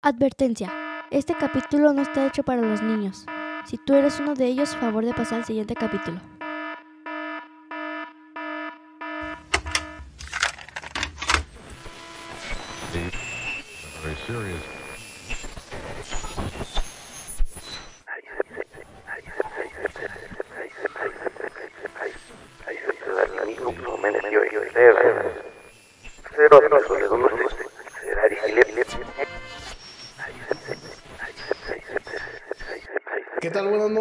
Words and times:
Advertencia. 0.00 0.72
Este 1.10 1.34
capítulo 1.34 1.92
no 1.92 2.02
está 2.02 2.24
hecho 2.24 2.44
para 2.44 2.62
los 2.62 2.80
niños. 2.82 3.26
Si 3.66 3.78
tú 3.78 3.94
eres 3.94 4.20
uno 4.20 4.34
de 4.34 4.46
ellos, 4.46 4.76
favor 4.76 5.04
de 5.04 5.12
pasar 5.12 5.40
al 5.40 5.44
siguiente 5.44 5.74
capítulo. 5.74 6.20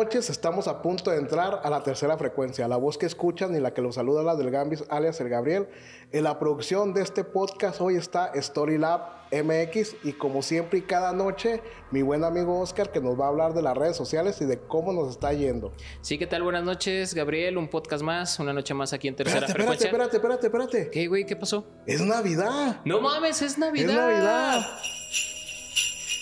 Noches. 0.08 0.30
Estamos 0.30 0.70
a 0.70 0.82
punto 0.82 1.12
de 1.12 1.18
entrar 1.18 1.60
a 1.66 1.70
la 1.70 1.84
tercera 1.84 2.18
frecuencia. 2.18 2.66
La 2.70 2.78
voz 2.78 2.98
que 2.98 3.06
escuchan 3.06 3.54
y 3.54 3.60
la 3.60 3.74
que 3.74 3.82
los 3.82 3.96
saluda 3.96 4.24
la 4.24 4.38
del 4.38 4.52
Gambis, 4.52 4.86
alias 4.88 5.20
el 5.20 5.28
Gabriel. 5.28 5.68
En 6.14 6.24
la 6.24 6.40
producción 6.40 6.94
de 6.94 7.02
este 7.02 7.26
podcast 7.26 7.82
hoy 7.82 7.98
está 7.98 8.32
Storylab 8.34 9.02
MX 9.34 9.98
y 10.06 10.14
como 10.14 10.42
siempre 10.42 10.80
y 10.80 10.84
cada 10.84 11.12
noche, 11.12 11.62
mi 11.92 12.04
buen 12.04 12.24
amigo 12.24 12.58
Oscar 12.58 12.90
que 12.94 13.02
nos 13.02 13.20
va 13.20 13.26
a 13.26 13.28
hablar 13.28 13.54
de 13.54 13.62
las 13.62 13.76
redes 13.76 13.98
sociales 13.98 14.40
y 14.40 14.46
de 14.46 14.60
cómo 14.60 14.94
nos 14.94 15.10
está 15.10 15.34
yendo. 15.34 15.74
Sí, 16.00 16.18
¿qué 16.18 16.26
tal? 16.26 16.44
Buenas 16.44 16.64
noches, 16.64 17.14
Gabriel. 17.14 17.58
Un 17.58 17.68
podcast 17.68 18.02
más, 18.02 18.40
una 18.40 18.54
noche 18.54 18.74
más 18.74 18.94
aquí 18.94 19.10
en 19.10 19.18
Tercera 19.18 19.46
Espérate, 19.46 19.74
espérate, 19.74 19.90
Frecuencia. 19.90 20.16
espérate, 20.16 20.48
espérate, 20.48 20.48
espérate. 20.48 20.90
¿Qué, 20.90 21.08
güey? 21.08 21.26
¿Qué 21.26 21.36
pasó? 21.36 21.68
Es 21.86 22.00
Navidad. 22.00 22.80
No 22.86 23.02
mames, 23.02 23.42
es 23.42 23.58
Navidad. 23.58 23.90
Es 23.90 23.96
Navidad. 23.98 24.66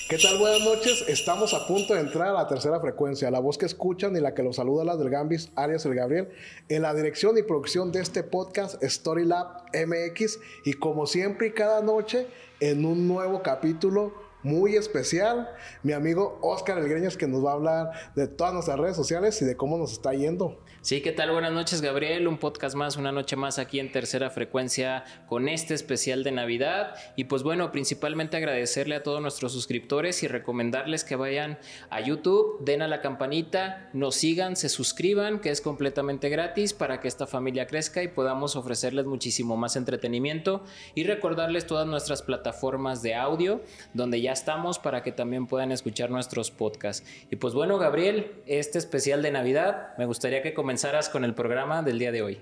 ¿Qué 0.07 0.19
tal? 0.19 0.37
Buenas 0.37 0.61
noches. 0.61 1.03
Estamos 1.07 1.55
a 1.55 1.65
punto 1.65 1.95
de 1.95 2.01
entrar 2.01 2.27
a 2.27 2.33
la 2.33 2.47
tercera 2.47 2.79
frecuencia. 2.79 3.31
La 3.31 3.39
voz 3.39 3.57
que 3.57 3.65
escuchan 3.65 4.15
y 4.15 4.19
la 4.19 4.35
que 4.35 4.43
los 4.43 4.57
saluda 4.57 4.83
la 4.83 4.97
del 4.97 5.09
Gambis, 5.09 5.49
alias 5.55 5.83
el 5.87 5.95
Gabriel. 5.95 6.29
En 6.69 6.83
la 6.83 6.93
dirección 6.93 7.35
y 7.39 7.41
producción 7.41 7.91
de 7.91 8.01
este 8.01 8.21
podcast, 8.21 8.79
Storylab 8.83 9.63
MX. 9.73 10.37
Y 10.63 10.73
como 10.73 11.07
siempre 11.07 11.47
y 11.47 11.51
cada 11.53 11.81
noche, 11.81 12.27
en 12.59 12.85
un 12.85 13.07
nuevo 13.07 13.41
capítulo 13.41 14.13
muy 14.43 14.75
especial, 14.75 15.49
mi 15.81 15.93
amigo 15.93 16.37
Oscar 16.43 16.77
Elgreñas 16.77 17.17
que 17.17 17.27
nos 17.27 17.43
va 17.43 17.49
a 17.49 17.53
hablar 17.55 17.91
de 18.15 18.27
todas 18.27 18.53
nuestras 18.53 18.77
redes 18.77 18.95
sociales 18.95 19.41
y 19.41 19.45
de 19.45 19.57
cómo 19.57 19.79
nos 19.79 19.91
está 19.91 20.13
yendo. 20.13 20.59
Sí, 20.85 21.01
¿qué 21.01 21.11
tal? 21.11 21.31
Buenas 21.31 21.51
noches, 21.51 21.81
Gabriel. 21.81 22.27
Un 22.27 22.37
podcast 22.37 22.75
más, 22.75 22.95
una 22.95 23.11
noche 23.11 23.35
más 23.35 23.57
aquí 23.57 23.79
en 23.79 23.91
Tercera 23.91 24.29
Frecuencia 24.29 25.03
con 25.25 25.49
este 25.49 25.73
especial 25.73 26.23
de 26.23 26.31
Navidad. 26.31 26.93
Y 27.15 27.23
pues 27.23 27.41
bueno, 27.41 27.71
principalmente 27.71 28.37
agradecerle 28.37 28.93
a 28.93 29.01
todos 29.01 29.19
nuestros 29.19 29.51
suscriptores 29.51 30.21
y 30.21 30.27
recomendarles 30.27 31.03
que 31.03 31.15
vayan 31.15 31.57
a 31.89 32.01
YouTube, 32.01 32.63
den 32.63 32.83
a 32.83 32.87
la 32.87 33.01
campanita, 33.01 33.89
nos 33.93 34.13
sigan, 34.13 34.55
se 34.55 34.69
suscriban, 34.69 35.39
que 35.39 35.49
es 35.49 35.59
completamente 35.59 36.29
gratis 36.29 36.73
para 36.73 36.99
que 36.99 37.07
esta 37.07 37.25
familia 37.25 37.65
crezca 37.65 38.03
y 38.03 38.07
podamos 38.07 38.55
ofrecerles 38.55 39.07
muchísimo 39.07 39.57
más 39.57 39.77
entretenimiento. 39.77 40.65
Y 40.93 41.05
recordarles 41.05 41.65
todas 41.65 41.87
nuestras 41.87 42.21
plataformas 42.21 43.01
de 43.01 43.15
audio, 43.15 43.63
donde 43.95 44.21
ya 44.21 44.33
estamos 44.33 44.77
para 44.77 45.01
que 45.01 45.11
también 45.11 45.47
puedan 45.47 45.71
escuchar 45.71 46.11
nuestros 46.11 46.51
podcasts. 46.51 47.03
Y 47.31 47.37
pues 47.37 47.55
bueno, 47.55 47.79
Gabriel, 47.79 48.43
este 48.45 48.77
especial 48.77 49.23
de 49.23 49.31
Navidad, 49.31 49.97
me 49.97 50.05
gustaría 50.05 50.43
que 50.43 50.53
comenzaras 50.75 51.07
con 51.07 51.23
el 51.23 51.33
programa 51.33 51.83
del 51.83 51.99
día 51.99 52.11
de 52.11 52.21
hoy. 52.21 52.41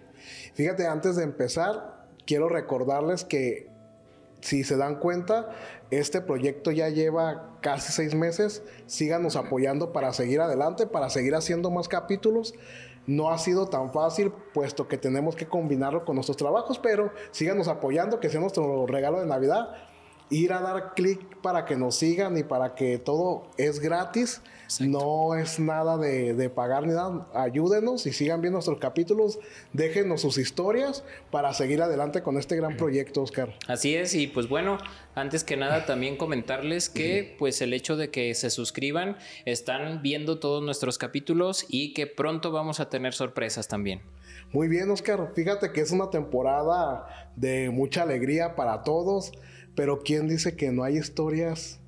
Fíjate, 0.56 0.88
antes 0.88 1.16
de 1.16 1.22
empezar, 1.22 2.08
quiero 2.26 2.50
recordarles 2.50 3.23
que 3.23 3.70
si 4.42 4.64
se 4.64 4.75
dan 4.75 4.95
cuenta, 4.95 5.52
este 5.92 6.20
proyecto 6.20 6.72
ya 6.72 6.90
lleva 6.90 7.59
casi 7.62 7.92
seis 7.92 8.16
meses. 8.16 8.64
Síganos 8.88 9.36
apoyando 9.36 9.94
para 9.94 10.14
seguir 10.14 10.42
adelante, 10.42 10.88
para 10.88 11.12
seguir 11.12 11.36
haciendo 11.36 11.70
más 11.70 11.88
capítulos. 11.88 12.56
No 13.06 13.30
ha 13.30 13.38
sido 13.38 13.67
tan 13.67 13.94
fácil, 13.94 14.34
puesto 14.52 14.88
que 14.88 14.97
tenemos 14.97 15.36
que 15.36 15.46
combinarlo 15.46 16.03
con 16.03 16.16
nuestros 16.16 16.38
trabajos, 16.38 16.80
pero 16.80 17.13
síganos 17.30 17.68
apoyando, 17.68 18.19
que 18.19 18.31
sea 18.31 18.41
nuestro 18.41 18.88
regalo 18.88 19.19
de 19.19 19.28
Navidad. 19.28 19.75
Ir 20.33 20.51
a 20.51 20.61
dar 20.61 20.95
clic 20.95 21.19
para 21.41 21.66
que 21.66 21.75
nos 21.75 21.95
sigan 21.95 22.35
y 22.38 22.44
para 22.44 22.73
que 22.73 22.97
todo 22.97 23.44
es 23.57 23.79
gratis. 23.79 24.41
No 24.79 25.35
es 25.35 25.59
nada 25.59 25.97
de, 25.97 26.33
de, 26.33 26.49
pagar 26.49 26.88
ni 26.88 26.94
nada. 26.94 27.27
Ayúdenos 27.35 28.07
y 28.07 28.13
sigan 28.13 28.41
viendo 28.41 28.55
nuestros 28.55 28.79
capítulos. 28.79 29.38
Déjenos 29.73 30.21
sus 30.21 30.39
historias 30.39 31.03
para 31.29 31.53
seguir 31.53 31.83
adelante 31.83 32.23
con 32.23 32.39
este 32.39 32.55
gran 32.55 32.77
proyecto, 32.77 33.21
Oscar. 33.21 33.53
Así 33.67 33.94
es, 33.94 34.16
y 34.16 34.25
pues 34.25 34.49
bueno, 34.49 34.79
antes 35.13 35.44
que 35.44 35.57
nada 35.57 35.85
también 35.85 36.17
comentarles 36.17 36.89
que 36.89 37.35
pues 37.38 37.61
el 37.61 37.71
hecho 37.71 37.95
de 37.95 38.09
que 38.09 38.33
se 38.33 38.50
suscriban, 38.50 39.17
están 39.45 40.01
viendo 40.01 40.39
todos 40.39 40.63
nuestros 40.63 40.97
capítulos 40.97 41.65
y 41.69 41.94
que 41.94 42.07
pronto 42.07 42.51
vamos 42.51 42.79
a 42.79 42.89
tener 42.89 43.13
sorpresas 43.13 43.67
también. 43.67 44.01
Muy 44.51 44.67
bien, 44.67 44.89
Oscar. 44.89 45.31
Fíjate 45.35 45.71
que 45.71 45.81
es 45.81 45.91
una 45.91 46.09
temporada 46.09 47.29
de 47.35 47.69
mucha 47.69 48.03
alegría 48.03 48.55
para 48.55 48.83
todos, 48.83 49.31
pero 49.75 50.01
¿quién 50.03 50.28
dice 50.28 50.56
que 50.56 50.72
no 50.72 50.84
hay 50.84 50.97
historias 50.97 51.79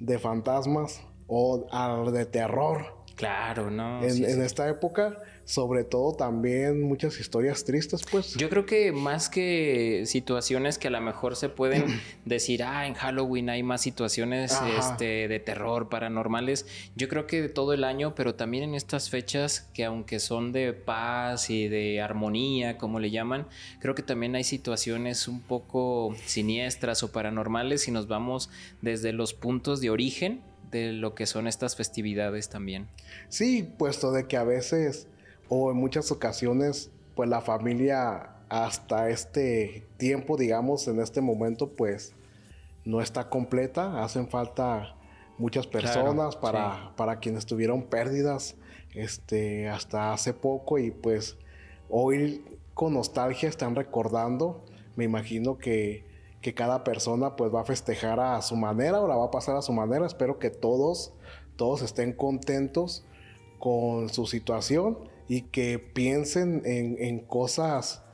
de 0.00 0.18
fantasmas? 0.18 1.02
o 1.26 1.66
de 2.10 2.26
terror. 2.26 2.95
Claro, 3.16 3.70
¿no? 3.70 4.04
En, 4.04 4.12
sí, 4.12 4.24
en 4.24 4.34
sí. 4.34 4.40
esta 4.42 4.68
época, 4.68 5.16
sobre 5.46 5.84
todo 5.84 6.14
también 6.14 6.82
muchas 6.82 7.18
historias 7.18 7.64
tristes, 7.64 8.04
pues. 8.10 8.34
Yo 8.34 8.50
creo 8.50 8.66
que 8.66 8.92
más 8.92 9.30
que 9.30 10.02
situaciones 10.04 10.76
que 10.76 10.88
a 10.88 10.90
lo 10.90 11.00
mejor 11.00 11.34
se 11.34 11.48
pueden 11.48 11.86
decir, 12.26 12.62
ah, 12.62 12.86
en 12.86 12.92
Halloween 12.92 13.48
hay 13.48 13.62
más 13.62 13.80
situaciones 13.80 14.58
este, 14.78 15.28
de 15.28 15.40
terror 15.40 15.88
paranormales, 15.88 16.66
yo 16.94 17.08
creo 17.08 17.26
que 17.26 17.40
de 17.40 17.48
todo 17.48 17.72
el 17.72 17.84
año, 17.84 18.14
pero 18.14 18.34
también 18.34 18.64
en 18.64 18.74
estas 18.74 19.08
fechas 19.08 19.70
que 19.72 19.86
aunque 19.86 20.20
son 20.20 20.52
de 20.52 20.74
paz 20.74 21.48
y 21.48 21.68
de 21.68 22.02
armonía, 22.02 22.76
como 22.76 23.00
le 23.00 23.10
llaman, 23.10 23.46
creo 23.80 23.94
que 23.94 24.02
también 24.02 24.36
hay 24.36 24.44
situaciones 24.44 25.26
un 25.26 25.40
poco 25.40 26.14
siniestras 26.26 27.02
o 27.02 27.12
paranormales 27.12 27.82
si 27.82 27.90
nos 27.90 28.08
vamos 28.08 28.50
desde 28.82 29.14
los 29.14 29.32
puntos 29.32 29.80
de 29.80 29.88
origen 29.88 30.42
de 30.70 30.92
lo 30.92 31.14
que 31.14 31.26
son 31.26 31.46
estas 31.46 31.76
festividades 31.76 32.48
también. 32.48 32.88
Sí, 33.28 33.68
puesto 33.78 34.12
de 34.12 34.26
que 34.26 34.36
a 34.36 34.44
veces 34.44 35.08
o 35.48 35.70
en 35.70 35.76
muchas 35.76 36.10
ocasiones 36.10 36.90
pues 37.14 37.28
la 37.28 37.40
familia 37.40 38.30
hasta 38.48 39.08
este 39.10 39.84
tiempo, 39.96 40.36
digamos, 40.36 40.86
en 40.88 41.00
este 41.00 41.20
momento 41.20 41.70
pues 41.70 42.14
no 42.84 43.00
está 43.00 43.28
completa, 43.28 44.04
hacen 44.04 44.28
falta 44.28 44.94
muchas 45.38 45.66
personas 45.66 46.36
claro, 46.36 46.40
para, 46.40 46.74
sí. 46.74 46.88
para 46.96 47.18
quienes 47.18 47.46
tuvieron 47.46 47.82
pérdidas 47.82 48.54
este, 48.94 49.68
hasta 49.68 50.12
hace 50.12 50.32
poco 50.32 50.78
y 50.78 50.90
pues 50.90 51.36
hoy 51.88 52.44
con 52.74 52.94
nostalgia 52.94 53.48
están 53.48 53.74
recordando, 53.74 54.64
me 54.96 55.04
imagino 55.04 55.58
que 55.58 56.05
que 56.46 56.54
cada 56.54 56.84
persona 56.84 57.34
pues 57.34 57.52
va 57.52 57.62
a 57.62 57.64
festejar 57.64 58.20
a 58.20 58.40
su 58.40 58.54
manera 58.54 59.00
o 59.00 59.08
la 59.08 59.16
va 59.16 59.24
a 59.24 59.30
pasar 59.32 59.56
a 59.56 59.62
su 59.62 59.72
manera. 59.72 60.06
Espero 60.06 60.38
que 60.38 60.48
todos, 60.48 61.12
todos 61.56 61.82
estén 61.82 62.12
contentos 62.12 63.04
con 63.58 64.10
su 64.10 64.26
situación 64.26 64.96
y 65.26 65.42
que 65.42 65.80
piensen 65.80 66.62
en, 66.64 67.02
en 67.02 67.18
cosas 67.18 68.04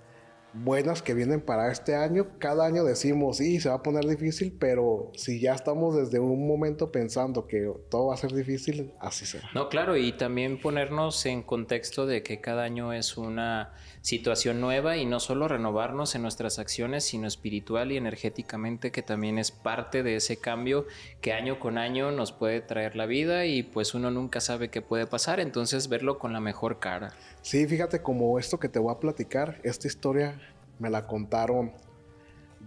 buenas 0.54 1.02
que 1.02 1.14
vienen 1.14 1.40
para 1.40 1.70
este 1.70 1.94
año. 1.94 2.38
Cada 2.38 2.66
año 2.66 2.84
decimos, 2.84 3.38
sí, 3.38 3.60
se 3.60 3.68
va 3.68 3.76
a 3.76 3.82
poner 3.82 4.04
difícil, 4.06 4.56
pero 4.58 5.10
si 5.14 5.40
ya 5.40 5.54
estamos 5.54 5.96
desde 5.96 6.18
un 6.18 6.46
momento 6.46 6.92
pensando 6.92 7.46
que 7.46 7.70
todo 7.90 8.06
va 8.06 8.14
a 8.14 8.18
ser 8.18 8.32
difícil, 8.32 8.92
así 9.00 9.26
será. 9.26 9.48
No, 9.54 9.68
claro, 9.68 9.96
y 9.96 10.12
también 10.12 10.60
ponernos 10.60 11.24
en 11.26 11.42
contexto 11.42 12.06
de 12.06 12.22
que 12.22 12.40
cada 12.40 12.64
año 12.64 12.92
es 12.92 13.16
una 13.16 13.72
situación 14.02 14.60
nueva 14.60 14.96
y 14.96 15.06
no 15.06 15.20
solo 15.20 15.48
renovarnos 15.48 16.14
en 16.14 16.22
nuestras 16.22 16.58
acciones, 16.58 17.04
sino 17.04 17.26
espiritual 17.26 17.92
y 17.92 17.96
energéticamente, 17.96 18.90
que 18.90 19.02
también 19.02 19.38
es 19.38 19.50
parte 19.50 20.02
de 20.02 20.16
ese 20.16 20.38
cambio 20.38 20.86
que 21.20 21.32
año 21.32 21.60
con 21.60 21.78
año 21.78 22.10
nos 22.10 22.32
puede 22.32 22.60
traer 22.60 22.96
la 22.96 23.06
vida 23.06 23.46
y 23.46 23.62
pues 23.62 23.94
uno 23.94 24.10
nunca 24.10 24.40
sabe 24.40 24.70
qué 24.70 24.82
puede 24.82 25.06
pasar, 25.06 25.40
entonces 25.40 25.88
verlo 25.88 26.18
con 26.18 26.32
la 26.32 26.40
mejor 26.40 26.80
cara. 26.80 27.12
Sí, 27.42 27.66
fíjate 27.66 28.02
como 28.02 28.38
esto 28.38 28.58
que 28.58 28.68
te 28.68 28.78
voy 28.78 28.92
a 28.92 28.98
platicar, 28.98 29.60
esta 29.62 29.86
historia 29.86 30.40
me 30.82 30.90
la 30.90 31.06
contaron 31.06 31.72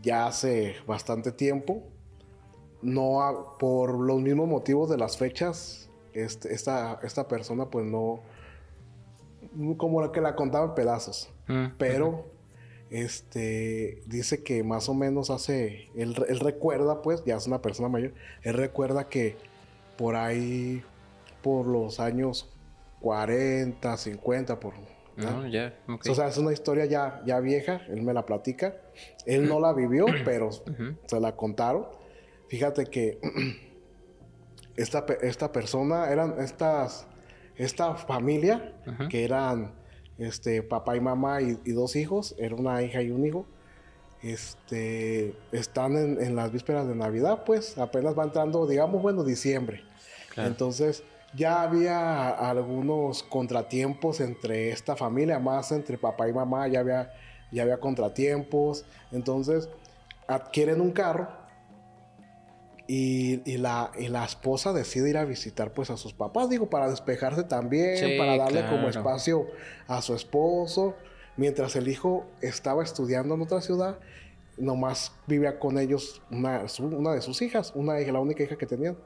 ya 0.01 0.27
hace 0.27 0.75
bastante 0.87 1.31
tiempo, 1.31 1.83
no 2.81 3.55
por 3.59 3.99
los 3.99 4.21
mismos 4.21 4.47
motivos 4.47 4.89
de 4.89 4.97
las 4.97 5.17
fechas, 5.17 5.89
este, 6.13 6.53
esta, 6.53 6.99
esta 7.03 7.27
persona 7.27 7.69
pues 7.69 7.85
no, 7.85 8.21
como 9.77 10.01
la 10.01 10.11
que 10.11 10.21
la 10.21 10.35
contaba 10.35 10.65
en 10.65 10.75
pedazos, 10.75 11.29
mm, 11.47 11.65
pero 11.77 12.07
uh 12.07 12.13
-huh. 12.13 12.23
este, 12.89 14.01
dice 14.05 14.43
que 14.43 14.63
más 14.63 14.87
o 14.87 14.93
menos 14.93 15.29
hace, 15.29 15.89
él, 15.95 16.15
él, 16.27 16.39
recuerda 16.39 17.01
pues, 17.01 17.23
ya 17.25 17.35
es 17.35 17.47
una 17.47 17.61
persona 17.61 17.89
mayor, 17.89 18.13
él 18.43 18.53
recuerda 18.53 19.09
que 19.09 19.35
por 19.97 20.15
ahí, 20.15 20.83
por 21.41 21.65
los 21.67 21.99
años 21.99 22.49
40, 23.01 23.97
50, 23.97 24.59
por... 24.59 24.73
¿no? 25.17 25.47
Yeah, 25.47 25.73
okay. 25.87 26.11
O 26.11 26.15
sea, 26.15 26.27
es 26.27 26.37
una 26.37 26.51
historia 26.51 26.85
ya, 26.85 27.21
ya 27.25 27.39
vieja, 27.39 27.81
él 27.87 28.01
me 28.01 28.13
la 28.13 28.25
platica, 28.25 28.75
él 29.25 29.47
no 29.47 29.59
la 29.59 29.73
vivió, 29.73 30.05
pero 30.25 30.47
uh 30.47 30.49
-huh. 30.49 30.97
se 31.05 31.19
la 31.19 31.35
contaron. 31.35 31.87
Fíjate 32.47 32.85
que 32.85 33.19
esta, 34.75 35.05
esta 35.21 35.51
persona, 35.51 36.09
eran 36.11 36.35
estas, 36.39 37.07
esta 37.55 37.95
familia, 37.95 38.73
Ajá. 38.85 39.07
que 39.07 39.23
eran 39.23 39.73
este, 40.17 40.61
papá 40.61 40.95
y 40.95 41.01
mamá 41.01 41.41
y, 41.41 41.57
y 41.65 41.71
dos 41.71 41.95
hijos, 41.95 42.35
era 42.37 42.55
una 42.55 42.81
hija 42.81 43.01
y 43.01 43.11
un 43.11 43.25
hijo. 43.25 43.45
Este, 44.21 45.35
están 45.51 45.95
en, 45.97 46.21
en 46.21 46.35
las 46.35 46.51
vísperas 46.51 46.87
de 46.87 46.95
Navidad, 46.95 47.43
pues 47.45 47.77
apenas 47.77 48.17
va 48.17 48.23
entrando, 48.23 48.65
digamos, 48.65 49.01
bueno, 49.01 49.23
diciembre. 49.23 49.83
Claro. 50.33 50.49
Entonces 50.49 51.03
ya 51.35 51.61
había 51.61 52.29
algunos 52.29 53.23
contratiempos 53.23 54.21
entre 54.21 54.71
esta 54.71 54.95
familia, 54.95 55.39
más 55.39 55.71
entre 55.71 55.97
papá 55.97 56.29
y 56.29 56.33
mamá, 56.33 56.67
ya 56.67 56.79
había, 56.79 57.13
ya 57.51 57.63
había 57.63 57.79
contratiempos. 57.79 58.85
Entonces 59.11 59.69
adquieren 60.27 60.81
un 60.81 60.91
carro 60.91 61.27
y, 62.87 63.41
y 63.51 63.57
la, 63.57 63.91
y 63.97 64.07
la 64.07 64.23
esposa 64.25 64.71
decide 64.71 65.09
ir 65.09 65.17
a 65.17 65.25
visitar 65.25 65.71
pues 65.73 65.89
a 65.89 65.97
sus 65.97 66.13
papás, 66.13 66.49
digo, 66.49 66.69
para 66.69 66.89
despejarse 66.89 67.43
también, 67.43 67.97
Sí, 67.97 68.17
para 68.17 68.37
darle 68.37 68.65
como 68.67 68.89
espacio 68.89 69.47
a 69.87 70.01
su 70.01 70.13
esposo, 70.13 70.95
mientras 71.35 71.75
el 71.75 71.87
hijo 71.87 72.25
estaba 72.41 72.83
estudiando 72.83 73.35
en 73.35 73.41
otra 73.41 73.61
ciudad, 73.61 73.97
nomás 74.57 75.11
vivía 75.27 75.59
con 75.59 75.77
ellos 75.77 76.21
una, 76.31 76.65
una 76.79 77.13
de 77.13 77.21
sus 77.21 77.41
hijas, 77.41 77.71
una 77.75 77.99
hija, 77.99 78.11
la 78.11 78.19
única 78.19 78.43
hija 78.43 78.55
que 78.57 78.65
tenían. 78.65 78.97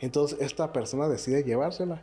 Entonces 0.00 0.38
esta 0.40 0.72
persona 0.72 1.08
decide 1.08 1.42
llevársela. 1.42 2.02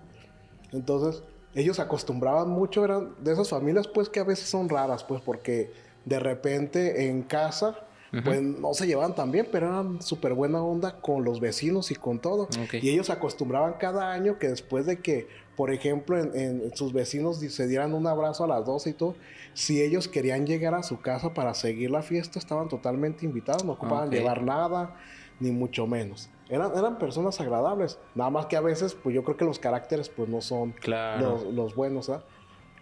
Entonces 0.72 1.24
ellos 1.54 1.80
acostumbraban 1.80 2.50
mucho, 2.50 2.84
eran 2.84 3.16
de 3.20 3.34
esas 3.34 3.50
familias 3.50 3.88
pues 3.88 4.10
que 4.10 4.20
a 4.20 4.24
veces 4.24 4.50
son 4.50 4.70
raras, 4.70 5.04
pues 5.04 5.22
porque 5.22 5.72
de 6.06 6.20
repente 6.20 7.10
en 7.10 7.24
casa 7.24 7.80
pues 8.24 8.42
no 8.42 8.74
se 8.74 8.88
llevaban 8.88 9.16
tan 9.16 9.32
bien, 9.32 9.48
pero 9.52 9.68
eran 9.68 10.02
súper 10.02 10.34
buena 10.34 10.62
onda 10.62 11.00
con 11.00 11.24
los 11.24 11.40
vecinos 11.40 11.92
y 11.92 11.96
con 11.96 12.20
todo. 12.20 12.50
Y 12.82 12.90
ellos 12.90 13.10
acostumbraban 13.10 13.76
cada 13.80 14.12
año 14.12 14.38
que 14.38 14.50
después 14.50 14.86
de 14.86 15.00
que, 15.00 15.30
por 15.56 15.72
ejemplo, 15.72 16.18
en, 16.18 16.36
en 16.36 16.76
sus 16.76 16.92
vecinos 16.92 17.38
se 17.40 17.68
dieran 17.68 17.94
un 17.94 18.08
abrazo 18.08 18.44
a 18.44 18.48
las 18.48 18.66
12 18.66 18.90
y 18.90 18.94
todo, 18.94 19.16
si 19.54 19.82
ellos 19.82 20.10
querían 20.10 20.46
llegar 20.46 20.74
a 20.76 20.84
su 20.84 21.00
casa 21.00 21.34
para 21.34 21.54
seguir 21.54 21.90
la 21.92 22.02
fiesta, 22.02 22.38
estaban 22.38 22.68
totalmente 22.68 23.26
invitados, 23.26 23.64
no 23.64 23.74
ocupaban 23.74 24.10
llevar 24.12 24.44
nada, 24.44 24.96
ni 25.40 25.52
mucho 25.52 25.88
menos. 25.88 26.30
Eran, 26.50 26.72
eran 26.78 26.98
personas 27.00 27.40
agradables, 27.40 27.98
nada 28.14 28.30
más 28.30 28.48
que 28.48 28.58
a 28.58 28.62
veces, 28.62 28.94
pues 28.94 29.16
yo 29.16 29.24
creo 29.24 29.38
que 29.38 29.46
los 29.46 29.58
caracteres 29.58 30.10
pues 30.10 30.28
no 30.28 30.42
son 30.42 30.74
Claro. 30.74 31.30
los, 31.46 31.54
los 31.54 31.76
buenos. 31.76 32.12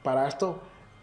Para 0.02 0.28
esto, 0.28 0.60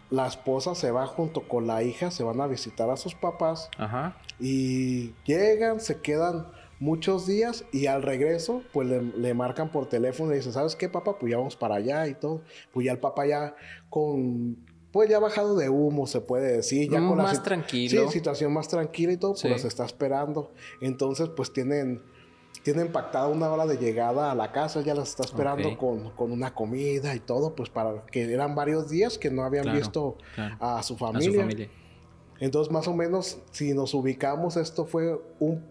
la 0.09 0.27
esposa 0.27 0.73
se 0.75 0.91
va 0.91 1.05
junto 1.05 1.47
con 1.47 1.67
la 1.67 1.83
hija, 1.83 2.11
se 2.11 2.23
van 2.23 2.39
a 2.41 2.47
visitar 2.47 2.89
a 2.89 2.97
sus 2.97 3.13
papás 3.15 3.69
Ajá. 3.77 4.17
y 4.39 5.13
llegan, 5.25 5.79
se 5.81 5.99
quedan 6.01 6.47
muchos 6.79 7.25
días 7.25 7.65
y 7.71 7.87
al 7.87 8.03
regreso 8.03 8.61
pues 8.71 8.87
le, 8.87 9.01
le 9.01 9.33
marcan 9.33 9.71
por 9.71 9.87
teléfono 9.89 10.29
y 10.29 10.33
le 10.33 10.37
dicen, 10.37 10.53
¿sabes 10.53 10.75
qué 10.75 10.89
papá? 10.89 11.17
Pues 11.17 11.31
ya 11.31 11.37
vamos 11.37 11.55
para 11.55 11.75
allá 11.75 12.07
y 12.07 12.13
todo. 12.13 12.41
Pues 12.71 12.85
ya 12.85 12.91
el 12.91 12.99
papá 12.99 13.25
ya 13.25 13.55
con, 13.89 14.57
pues 14.91 15.09
ya 15.09 15.19
bajado 15.19 15.55
de 15.55 15.69
humo 15.69 16.07
se 16.07 16.21
puede 16.21 16.53
decir, 16.57 16.89
ya 16.89 16.99
Mm, 17.01 17.07
con 17.09 17.17
la 17.17 17.23
más 17.23 17.37
sit- 17.39 17.43
tranquilo. 17.43 18.07
Sí, 18.07 18.13
situación 18.13 18.53
más 18.53 18.67
tranquila 18.67 19.11
y 19.13 19.17
todo, 19.17 19.35
Sí. 19.35 19.47
pues 19.47 19.63
los 19.63 19.65
está 19.65 19.85
esperando. 19.85 20.51
Entonces 20.81 21.29
pues 21.35 21.51
tienen, 21.51 22.01
tienen 22.73 22.91
pactada 22.91 23.29
una 23.29 23.49
hora 23.49 23.65
de 23.65 23.77
llegada 23.77 24.29
a 24.29 24.35
la 24.35 24.51
casa, 24.51 24.81
ya 24.81 24.93
las 24.93 25.07
está 25.11 25.23
esperando 25.23 25.77
con, 25.77 26.09
con 26.11 26.33
una 26.33 26.53
comida 26.53 27.15
y 27.15 27.19
todo, 27.21 27.55
pues 27.55 27.69
para 27.69 28.05
que 28.07 28.29
eran 28.29 28.55
varios 28.55 28.89
días 28.89 29.17
que 29.17 29.31
no 29.31 29.43
habían 29.43 29.63
Claro, 29.63 29.77
visto 29.79 30.17
claro. 30.35 30.57
a 30.59 30.83
su 30.83 30.95
A 30.95 30.97
familia. 30.97 31.31
su 31.31 31.37
familia. 31.39 31.69
Entonces, 32.41 32.69
más 32.73 32.85
o 32.89 32.93
menos, 32.93 33.37
si 33.51 33.73
nos 33.73 33.93
ubicamos, 33.93 34.57
esto 34.57 34.83
fue 34.85 35.17
un, 35.39 35.63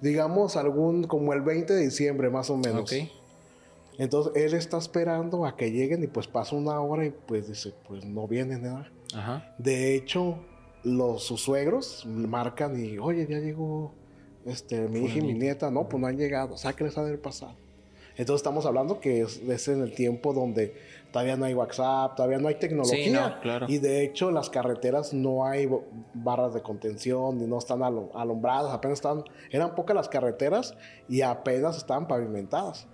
digamos, 0.00 0.56
algún, 0.56 1.04
como 1.04 1.34
el 1.34 1.42
20 1.42 1.70
de 1.74 1.82
diciembre, 1.82 2.30
más 2.30 2.48
o 2.48 2.56
menos. 2.56 2.90
Ok. 2.90 3.10
Entonces, 3.98 4.32
él 4.42 4.54
está 4.54 4.78
esperando 4.78 5.44
a 5.44 5.54
que 5.54 5.70
lleguen 5.70 6.02
y 6.02 6.06
pues 6.06 6.28
pasa 6.28 6.56
una 6.56 6.80
hora 6.80 7.04
y 7.04 7.10
pues 7.10 7.46
dice, 7.46 7.74
pues 7.86 8.06
no 8.06 8.26
vienen 8.26 8.62
nada. 8.62 8.90
Ajá. 9.14 9.54
De 9.58 9.94
hecho, 9.94 10.38
los, 10.82 11.24
sus 11.24 11.42
suegros 11.42 12.06
marcan 12.06 12.82
y, 12.82 12.96
oye, 12.96 13.26
ya 13.28 13.38
llegó 13.38 13.92
este, 14.46 14.80
mi 14.88 15.00
hija 15.04 15.18
y 15.18 15.22
mi 15.22 15.34
nieta. 15.34 15.70
No, 15.70 15.88
pues 15.88 16.00
no 16.00 16.06
han 16.06 16.16
llegado. 16.16 16.54
O 16.54 16.58
sea, 16.58 16.72
que 16.72 16.84
les 16.84 16.96
ha 16.98 17.04
de 17.04 17.16
pasado. 17.18 17.54
Entonces, 18.16 18.40
estamos 18.40 18.66
hablando 18.66 19.00
que 19.00 19.22
es, 19.22 19.38
es 19.38 19.68
en 19.68 19.80
el 19.80 19.94
tiempo 19.94 20.34
donde 20.34 20.74
todavía 21.10 21.34
no 21.36 21.46
hay 21.46 21.54
WhatsApp, 21.54 22.14
todavía 22.14 22.36
no 22.38 22.48
hay 22.48 22.56
tecnología. 22.56 23.04
Sí, 23.04 23.10
no, 23.10 23.40
claro. 23.40 23.66
Y 23.70 23.78
de 23.78 24.04
hecho, 24.04 24.30
las 24.30 24.50
carreteras 24.50 25.14
no 25.14 25.46
hay 25.46 25.66
barras 26.12 26.52
de 26.52 26.60
contención 26.60 27.38
ni 27.38 27.46
no 27.46 27.56
están 27.56 27.82
alo- 27.82 28.10
alumbradas. 28.14 28.70
Apenas 28.72 28.98
están, 28.98 29.24
eran 29.50 29.74
pocas 29.74 29.96
las 29.96 30.08
carreteras 30.10 30.74
y 31.08 31.22
apenas 31.22 31.78
estaban 31.78 32.06
pavimentadas. 32.06 32.86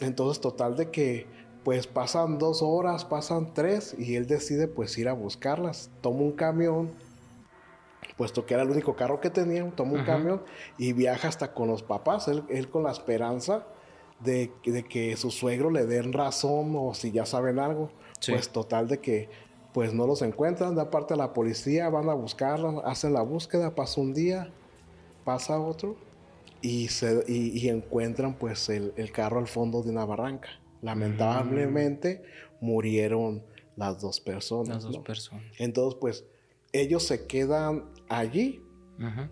Entonces, 0.00 0.40
total 0.40 0.76
de 0.76 0.90
que 0.90 1.26
pues 1.64 1.86
pasan 1.86 2.38
dos 2.38 2.60
horas, 2.62 3.04
pasan 3.04 3.54
tres 3.54 3.94
y 3.96 4.16
él 4.16 4.26
decide 4.26 4.66
pues 4.66 4.96
ir 4.98 5.08
a 5.08 5.12
buscarlas. 5.12 5.90
Toma 6.00 6.20
un 6.22 6.32
camión, 6.32 6.90
puesto 8.16 8.46
que 8.46 8.54
era 8.54 8.62
el 8.62 8.70
único 8.70 8.94
carro 8.96 9.20
que 9.20 9.30
tenía, 9.30 9.68
toma 9.70 9.92
un 9.92 10.04
camión 10.04 10.42
y 10.78 10.92
viaja 10.92 11.28
hasta 11.28 11.52
con 11.52 11.68
los 11.68 11.82
papás. 11.82 12.28
Él, 12.28 12.44
él 12.48 12.68
con 12.68 12.84
la 12.84 12.90
esperanza 12.90 13.66
de, 14.20 14.52
de 14.64 14.84
que 14.84 15.16
su 15.16 15.30
suegro 15.30 15.70
le 15.70 15.86
den 15.86 16.12
razón 16.12 16.74
o 16.76 16.94
si 16.94 17.12
ya 17.12 17.26
saben 17.26 17.58
algo. 17.58 17.90
Sí. 18.20 18.32
Pues 18.32 18.50
total 18.50 18.88
de 18.88 18.98
que 18.98 19.28
pues 19.72 19.94
no 19.94 20.06
los 20.06 20.22
encuentran, 20.22 20.74
da 20.74 20.90
parte 20.90 21.14
a 21.14 21.16
la 21.16 21.32
policía, 21.32 21.88
van 21.88 22.08
a 22.08 22.14
buscarla, 22.14 22.82
hacen 22.84 23.14
la 23.14 23.22
búsqueda, 23.22 23.74
pasa 23.74 24.00
un 24.00 24.12
día, 24.12 24.52
pasa 25.24 25.58
otro 25.58 25.96
y, 26.60 26.88
se, 26.88 27.24
y, 27.26 27.58
y 27.58 27.68
encuentran 27.68 28.34
pues 28.34 28.68
el, 28.68 28.92
el 28.96 29.10
carro 29.12 29.38
al 29.38 29.48
fondo 29.48 29.82
de 29.82 29.90
una 29.90 30.04
barranca. 30.04 30.48
Lamentablemente 30.82 32.22
murieron 32.60 33.42
las 33.76 34.00
dos 34.00 34.20
personas. 34.20 34.68
Las 34.68 34.82
dos 34.84 34.96
¿no? 34.98 35.04
personas. 35.04 35.44
Entonces 35.58 35.98
pues 36.00 36.24
ellos 36.72 37.06
se 37.06 37.26
quedan 37.26 37.90
allí, 38.08 38.62
Ajá. 38.98 39.30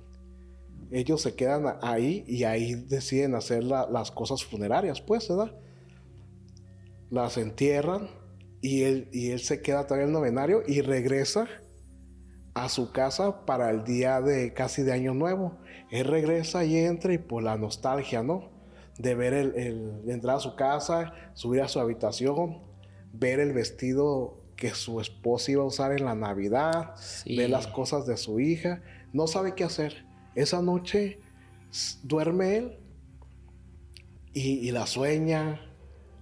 ellos 0.90 1.22
se 1.22 1.34
quedan 1.34 1.76
ahí 1.82 2.24
y 2.26 2.44
ahí 2.44 2.74
deciden 2.74 3.34
hacer 3.34 3.64
la- 3.64 3.88
las 3.90 4.10
cosas 4.10 4.44
funerarias, 4.44 5.00
pues, 5.00 5.28
¿verdad? 5.28 5.54
Las 7.10 7.36
entierran 7.38 8.08
y 8.60 8.82
él, 8.82 9.08
y 9.12 9.30
él 9.30 9.40
se 9.40 9.62
queda 9.62 9.84
todavía 9.86 10.04
en 10.04 10.10
el 10.10 10.14
novenario 10.14 10.62
y 10.66 10.80
regresa 10.82 11.46
a 12.54 12.68
su 12.68 12.92
casa 12.92 13.44
para 13.46 13.70
el 13.70 13.84
día 13.84 14.20
de 14.20 14.52
casi 14.52 14.82
de 14.82 14.92
Año 14.92 15.14
Nuevo. 15.14 15.58
Él 15.90 16.04
regresa 16.06 16.64
y 16.64 16.76
entra 16.76 17.12
y 17.12 17.18
por 17.18 17.42
la 17.42 17.56
nostalgia, 17.56 18.22
¿no? 18.22 18.50
De 18.98 19.14
ver 19.14 19.32
el, 19.32 19.54
el- 19.56 20.10
entrar 20.10 20.36
a 20.36 20.40
su 20.40 20.54
casa, 20.56 21.12
subir 21.34 21.62
a 21.62 21.68
su 21.68 21.80
habitación, 21.80 22.62
ver 23.12 23.40
el 23.40 23.52
vestido 23.52 24.39
que 24.60 24.70
su 24.74 25.00
esposa 25.00 25.50
iba 25.50 25.62
a 25.62 25.66
usar 25.66 25.90
en 25.92 26.04
la 26.04 26.14
Navidad, 26.14 26.94
Sí. 26.96 27.34
ve 27.36 27.48
las 27.48 27.66
cosas 27.66 28.06
de 28.06 28.16
su 28.18 28.38
hija, 28.40 28.82
no 29.12 29.26
sabe 29.26 29.54
qué 29.56 29.64
hacer. 29.64 30.04
Esa 30.36 30.60
noche 30.62 31.18
duerme 32.04 32.56
él 32.58 32.78
y, 34.34 34.58
y 34.68 34.70
la 34.70 34.86
sueña, 34.86 35.60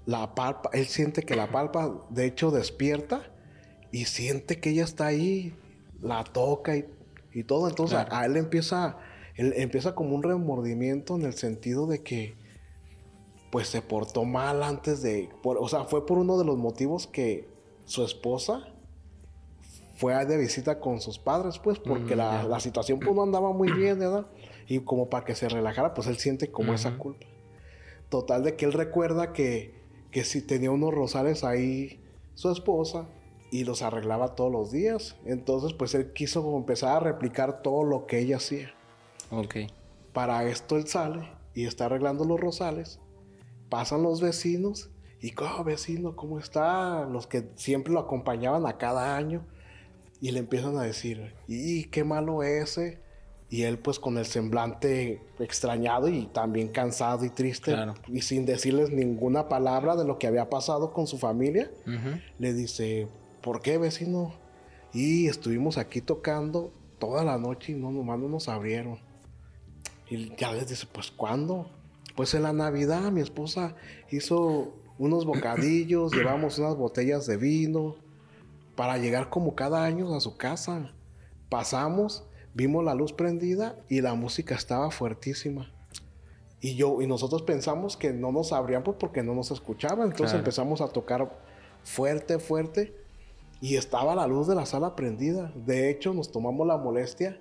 la 0.06 0.34
palpa, 0.34 0.70
él 0.72 0.86
siente 0.86 1.24
que 1.24 1.34
la 1.36 1.50
palpa, 1.50 2.06
de 2.10 2.26
hecho 2.26 2.50
despierta 2.50 3.30
y 3.92 4.04
siente 4.04 4.60
que 4.60 4.70
ella 4.70 4.84
está 4.84 5.06
ahí, 5.06 5.52
la 6.00 6.22
toca 6.24 6.76
y, 6.76 6.86
y 7.34 7.42
todo. 7.42 7.68
Entonces 7.68 7.98
Claro. 7.98 8.14
a, 8.14 8.20
a 8.20 8.26
él 8.26 8.36
empieza, 8.36 8.98
él 9.34 9.52
empieza 9.56 9.94
como 9.96 10.14
un 10.14 10.22
remordimiento 10.22 11.16
en 11.16 11.22
el 11.22 11.34
sentido 11.34 11.86
de 11.88 12.02
que 12.04 12.36
pues 13.50 13.66
se 13.68 13.82
portó 13.82 14.24
mal 14.24 14.62
antes 14.62 15.02
de, 15.02 15.28
por- 15.42 15.58
o 15.58 15.68
sea, 15.68 15.84
fue 15.84 16.06
por 16.06 16.18
uno 16.18 16.38
de 16.38 16.44
los 16.44 16.56
motivos 16.56 17.06
que 17.08 17.48
su 17.88 18.04
esposa 18.04 18.68
fue 19.96 20.14
de 20.26 20.36
visita 20.36 20.78
con 20.78 21.00
sus 21.00 21.18
padres, 21.18 21.58
pues, 21.58 21.78
porque 21.78 22.14
Mm, 22.14 22.18
la, 22.18 22.60
situación 22.60 23.00
pues 23.00 23.16
no 23.16 23.22
andaba 23.22 23.52
muy 23.52 23.72
bien, 23.72 23.98
¿verdad? 23.98 24.26
Y 24.66 24.78
como 24.80 25.08
para 25.08 25.24
que 25.24 25.34
se 25.34 25.48
relajara, 25.48 25.94
pues 25.94 26.06
él 26.06 26.18
siente 26.18 26.50
como 26.50 26.74
esa 26.74 26.98
culpa. 26.98 27.26
Total 28.10 28.44
de 28.44 28.56
que 28.56 28.66
él 28.66 28.74
recuerda 28.74 29.32
que, 29.32 29.74
que 30.10 30.22
si 30.24 30.42
tenía 30.42 30.70
unos 30.70 30.92
rosales 30.94 31.44
ahí 31.44 32.00
su 32.34 32.50
esposa 32.52 33.08
y 33.50 33.64
los 33.64 33.80
arreglaba 33.80 34.34
todos 34.34 34.52
los 34.52 34.70
días. 34.70 35.16
Entonces, 35.24 35.72
pues 35.72 35.94
él 35.94 36.12
quiso 36.12 36.42
como 36.42 36.58
empezar 36.58 36.96
a 36.96 37.00
replicar 37.00 37.62
todo 37.62 37.84
lo 37.84 38.06
que 38.06 38.18
ella 38.18 38.36
hacía. 38.36 38.72
Ok. 39.30 39.56
Para 40.12 40.44
esto 40.44 40.76
él 40.76 40.86
sale 40.86 41.28
y 41.54 41.64
está 41.64 41.86
arreglando 41.86 42.24
los 42.24 42.38
rosales. 42.38 43.00
Pasan 43.70 44.02
los 44.02 44.20
vecinos 44.20 44.90
y, 45.20 45.32
oh, 45.40 45.64
vecino, 45.64 46.14
¿cómo 46.14 46.38
está? 46.38 47.04
Los 47.06 47.26
que 47.26 47.48
siempre 47.56 47.92
lo 47.92 48.00
acompañaban 48.00 48.66
a 48.66 48.78
cada 48.78 49.16
año. 49.16 49.44
Y 50.20 50.32
le 50.32 50.40
empiezan 50.40 50.76
a 50.78 50.82
decir, 50.82 51.34
y 51.46 51.84
qué 51.84 52.04
malo 52.04 52.42
ese. 52.42 53.00
Y 53.50 53.62
él 53.62 53.78
pues 53.78 53.98
con 53.98 54.18
el 54.18 54.26
semblante 54.26 55.22
extrañado 55.38 56.08
y 56.08 56.26
también 56.26 56.68
cansado 56.68 57.24
y 57.24 57.30
triste. 57.30 57.72
Claro. 57.72 57.94
Y 58.06 58.20
sin 58.20 58.44
decirles 58.44 58.90
ninguna 58.90 59.48
palabra 59.48 59.96
de 59.96 60.04
lo 60.04 60.18
que 60.18 60.26
había 60.26 60.50
pasado 60.50 60.92
con 60.92 61.06
su 61.06 61.18
familia 61.18 61.70
Ujú. 61.86 62.20
le 62.38 62.52
dice, 62.52 63.08
¿por 63.40 63.62
qué 63.62 63.78
vecino? 63.78 64.34
Y 64.92 65.28
estuvimos 65.28 65.78
aquí 65.78 66.02
tocando 66.02 66.72
toda 66.98 67.24
la 67.24 67.38
noche 67.38 67.72
y 67.72 67.74
no, 67.74 67.90
nomás 67.90 68.18
no 68.18 68.28
nos 68.28 68.48
abrieron. 68.48 68.98
Y 70.10 70.34
ya 70.36 70.52
les 70.52 70.68
dice, 70.68 70.86
pues 70.92 71.10
¿cuándo? 71.10 71.70
Pues 72.16 72.34
en 72.34 72.42
la 72.42 72.52
Navidad 72.52 73.10
mi 73.12 73.20
esposa 73.20 73.76
hizo 74.10 74.74
unos 74.98 75.24
bocadillos, 75.24 76.12
llevamos 76.12 76.58
unas 76.58 76.76
botellas 76.76 77.26
de 77.26 77.36
vino 77.36 77.96
para 78.74 78.98
llegar 78.98 79.30
como 79.30 79.54
cada 79.54 79.84
año 79.84 80.14
a 80.14 80.20
su 80.20 80.36
casa. 80.36 80.92
Pasamos, 81.48 82.24
vimos 82.54 82.84
la 82.84 82.94
luz 82.94 83.12
prendida 83.12 83.76
y 83.88 84.00
la 84.00 84.14
música 84.14 84.54
estaba 84.54 84.90
fuertísima. 84.90 85.70
Y 86.60 86.74
yo 86.74 87.00
y 87.00 87.06
nosotros 87.06 87.42
pensamos 87.42 87.96
que 87.96 88.12
no 88.12 88.32
nos 88.32 88.52
abrían 88.52 88.82
pues, 88.82 88.96
porque 88.98 89.22
no 89.22 89.34
nos 89.34 89.50
escuchaban, 89.52 90.02
entonces 90.06 90.26
Claro. 90.30 90.38
empezamos 90.38 90.80
a 90.80 90.88
tocar 90.88 91.30
fuerte, 91.84 92.38
fuerte 92.40 92.94
y 93.60 93.76
estaba 93.76 94.14
la 94.16 94.26
luz 94.26 94.48
de 94.48 94.56
la 94.56 94.66
sala 94.66 94.96
prendida. 94.96 95.52
De 95.54 95.88
hecho, 95.90 96.12
nos 96.14 96.32
tomamos 96.32 96.66
la 96.66 96.76
molestia 96.76 97.38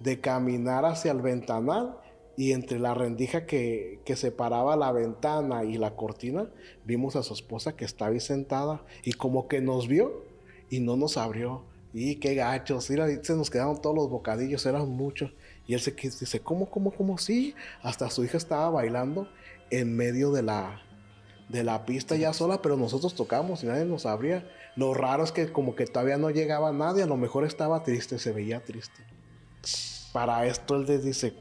de 0.00 0.20
caminar 0.20 0.84
hacia 0.84 1.12
el 1.12 1.20
ventanal 1.20 1.98
y 2.38 2.52
entre 2.52 2.78
la 2.78 2.94
rendija 2.94 3.46
que, 3.46 3.98
que 4.04 4.14
separaba 4.14 4.76
la 4.76 4.92
ventana 4.92 5.64
y 5.64 5.76
la 5.76 5.96
cortina, 5.96 6.48
vimos 6.84 7.16
a 7.16 7.24
su 7.24 7.34
esposa 7.34 7.74
que 7.74 7.84
estaba 7.84 8.12
ahí 8.12 8.20
sentada 8.20 8.84
y 9.02 9.14
como 9.14 9.48
que 9.48 9.60
nos 9.60 9.88
vio 9.88 10.22
y 10.70 10.78
no 10.78 10.96
nos 10.96 11.16
abrió. 11.16 11.64
Y 11.92 12.14
qué 12.20 12.36
gachos, 12.36 12.90
ahí 12.90 13.18
se 13.22 13.34
nos 13.34 13.50
quedaron 13.50 13.82
todos 13.82 13.96
los 13.96 14.08
bocadillos, 14.08 14.64
eran 14.66 14.88
muchos. 14.88 15.32
Y 15.66 15.74
él 15.74 15.80
se 15.80 15.90
dice, 15.90 16.38
¿cómo, 16.38 16.70
cómo, 16.70 16.92
cómo? 16.92 17.18
Sí, 17.18 17.56
hasta 17.82 18.08
su 18.08 18.24
hija 18.24 18.36
estaba 18.36 18.70
bailando 18.70 19.28
en 19.70 19.96
medio 19.96 20.30
de 20.30 20.44
la, 20.44 20.80
de 21.48 21.64
la 21.64 21.86
pista 21.86 22.14
ya 22.14 22.32
sola, 22.32 22.62
pero 22.62 22.76
nosotros 22.76 23.16
tocamos 23.16 23.64
y 23.64 23.66
nadie 23.66 23.84
nos 23.84 24.06
abría. 24.06 24.48
Lo 24.76 24.94
raro 24.94 25.24
es 25.24 25.32
que 25.32 25.50
como 25.50 25.74
que 25.74 25.86
todavía 25.86 26.18
no 26.18 26.30
llegaba 26.30 26.70
nadie, 26.70 27.02
a 27.02 27.06
lo 27.06 27.16
mejor 27.16 27.44
estaba 27.44 27.82
triste, 27.82 28.20
se 28.20 28.30
veía 28.30 28.62
triste. 28.62 29.02
Para 30.12 30.46
esto 30.46 30.76
él 30.76 30.86
les 30.86 31.02
dice, 31.02 31.34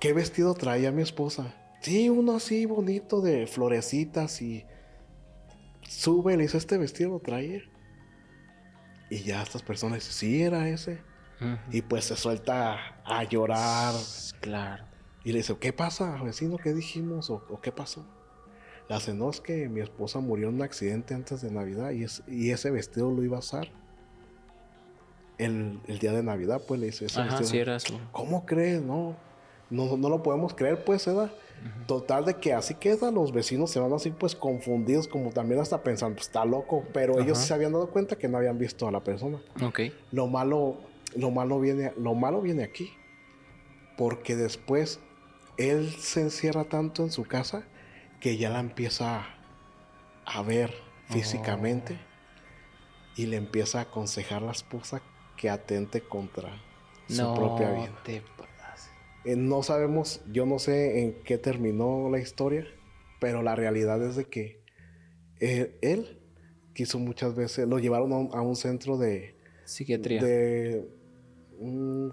¿qué 0.00 0.12
vestido 0.12 0.54
traía 0.54 0.90
mi 0.92 1.02
esposa? 1.02 1.54
Sí, 1.80 2.08
uno 2.08 2.36
así 2.36 2.66
bonito 2.66 3.20
de 3.20 3.46
florecitas 3.46 4.42
y 4.42 4.64
sube, 5.88 6.36
le 6.36 6.42
dice, 6.44 6.58
este 6.58 6.76
vestido 6.78 7.10
lo 7.10 7.20
traía. 7.20 7.60
Y 9.10 9.20
ya 9.22 9.42
estas 9.42 9.62
personas 9.62 10.00
dicen, 10.00 10.12
sí, 10.12 10.42
era 10.42 10.68
ese. 10.68 11.00
Y 11.70 11.82
pues 11.82 12.06
se 12.06 12.16
suelta 12.16 13.00
a 13.04 13.24
llorar. 13.24 13.94
Claro. 14.40 14.84
Y 15.24 15.32
le 15.32 15.38
dice, 15.38 15.56
¿qué 15.58 15.72
pasa, 15.72 16.20
vecino? 16.22 16.56
¿Qué 16.58 16.72
dijimos? 16.74 17.30
¿O, 17.30 17.42
o 17.48 17.60
qué 17.60 17.70
pasó? 17.72 18.04
Le 18.88 18.94
hace, 18.96 19.14
no, 19.14 19.30
es 19.30 19.40
que 19.40 19.68
mi 19.68 19.80
esposa 19.80 20.18
murió 20.20 20.48
en 20.48 20.56
un 20.56 20.62
accidente 20.62 21.14
antes 21.14 21.42
de 21.42 21.50
Navidad 21.50 21.90
y, 21.92 22.04
es- 22.04 22.22
y 22.26 22.50
ese 22.50 22.70
vestido 22.70 23.10
lo 23.12 23.22
iba 23.22 23.36
a 23.36 23.40
usar. 23.40 23.68
El, 25.38 25.78
el 25.86 25.98
día 26.00 26.12
de 26.12 26.22
Navidad, 26.22 26.60
pues 26.66 26.80
le 26.80 26.86
dice, 26.86 27.04
ese 27.06 27.20
Ajá, 27.20 27.30
vestido. 27.30 27.50
sí 27.50 27.58
era 27.58 27.78
su. 27.78 27.98
¿Cómo 28.12 28.44
crees? 28.44 28.82
No, 28.82 29.16
no, 29.70 29.96
no 29.96 30.08
lo 30.08 30.22
podemos 30.22 30.54
creer, 30.54 30.84
pues, 30.84 31.06
Eda. 31.06 31.32
Total 31.86 32.24
de 32.24 32.34
que 32.34 32.52
así 32.52 32.74
queda, 32.74 33.10
los 33.10 33.32
vecinos 33.32 33.70
se 33.70 33.80
van 33.80 33.92
así, 33.92 34.10
pues, 34.10 34.36
confundidos, 34.36 35.08
como 35.08 35.30
también 35.30 35.60
hasta 35.60 35.82
pensando, 35.82 36.14
"Pues, 36.14 36.28
está 36.28 36.44
loco, 36.44 36.84
pero 36.92 37.20
ellos 37.20 37.38
se 37.38 37.52
habían 37.52 37.72
dado 37.72 37.90
cuenta 37.90 38.16
que 38.16 38.28
no 38.28 38.38
habían 38.38 38.58
visto 38.58 38.86
a 38.86 38.92
la 38.92 39.02
persona. 39.02 39.40
Ok. 39.62 39.80
Lo 40.12 40.28
malo, 40.28 40.78
lo 41.16 41.30
malo 41.32 41.58
viene, 41.58 41.92
lo 41.96 42.14
malo 42.14 42.40
viene 42.40 42.62
aquí. 42.62 42.92
Porque 43.96 44.36
después 44.36 45.00
él 45.56 45.90
se 45.90 46.20
encierra 46.20 46.64
tanto 46.64 47.02
en 47.02 47.10
su 47.10 47.24
casa 47.24 47.64
que 48.20 48.36
ya 48.36 48.50
la 48.50 48.60
empieza 48.60 49.26
a 50.24 50.42
ver 50.42 50.72
físicamente 51.08 51.98
y 53.16 53.26
le 53.26 53.36
empieza 53.36 53.80
a 53.80 53.82
aconsejar 53.82 54.42
a 54.42 54.46
la 54.46 54.52
esposa 54.52 55.02
que 55.36 55.50
atente 55.50 56.00
contra 56.02 56.50
su 57.08 57.22
no 57.22 57.34
propia 57.34 57.72
vida. 57.72 58.00
te. 58.04 58.22
Eh, 59.28 59.36
no 59.36 59.62
sabemos, 59.62 60.22
yo 60.32 60.46
no 60.46 60.58
sé 60.58 61.00
en 61.02 61.22
qué 61.24 61.36
terminó 61.36 62.08
la 62.10 62.18
historia, 62.18 62.66
pero 63.20 63.42
la 63.42 63.54
realidad 63.54 64.02
es 64.02 64.16
de 64.16 64.24
que 64.24 64.62
eh, 65.40 65.76
él 65.82 66.18
quiso 66.74 66.98
muchas 66.98 67.34
veces, 67.34 67.68
lo 67.68 67.78
llevaron 67.78 68.12
a 68.12 68.16
un, 68.18 68.30
a 68.34 68.40
un 68.40 68.56
centro 68.56 68.96
de, 68.96 69.34
Psiquiatría. 69.64 70.22
de 70.22 70.88
mm, 71.60 72.08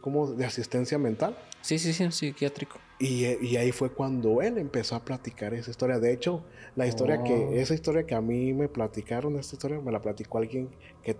¿cómo? 0.00 0.32
de 0.32 0.44
asistencia 0.44 0.98
mental 0.98 1.36
Sí, 1.60 1.78
sí, 1.78 1.92
sí, 1.92 2.10
psiquiátrico. 2.10 2.78
y, 2.98 3.24
y 3.40 3.56
ahí 3.56 3.70
fue 3.70 3.90
cuando 3.92 4.42
él 4.42 4.58
empezó 4.58 4.96
a 4.96 5.04
platicar 5.04 5.54
esa 5.54 5.70
historia 5.70 6.00
de 6.00 6.12
hecho 6.12 6.44
la 6.74 6.86
historia 6.88 7.18
Oh. 7.20 7.24
que 7.24 7.60
esa 7.60 7.74
historia 7.74 8.04
que 8.04 8.14
a 8.16 8.20
mí 8.20 8.52
me 8.52 8.68
platicaron 8.68 9.38
esta 9.38 9.54
historia 9.54 9.80
me 9.80 9.92
la 9.92 10.00
platicó 10.02 10.38
alguien 10.38 10.70
que 11.04 11.16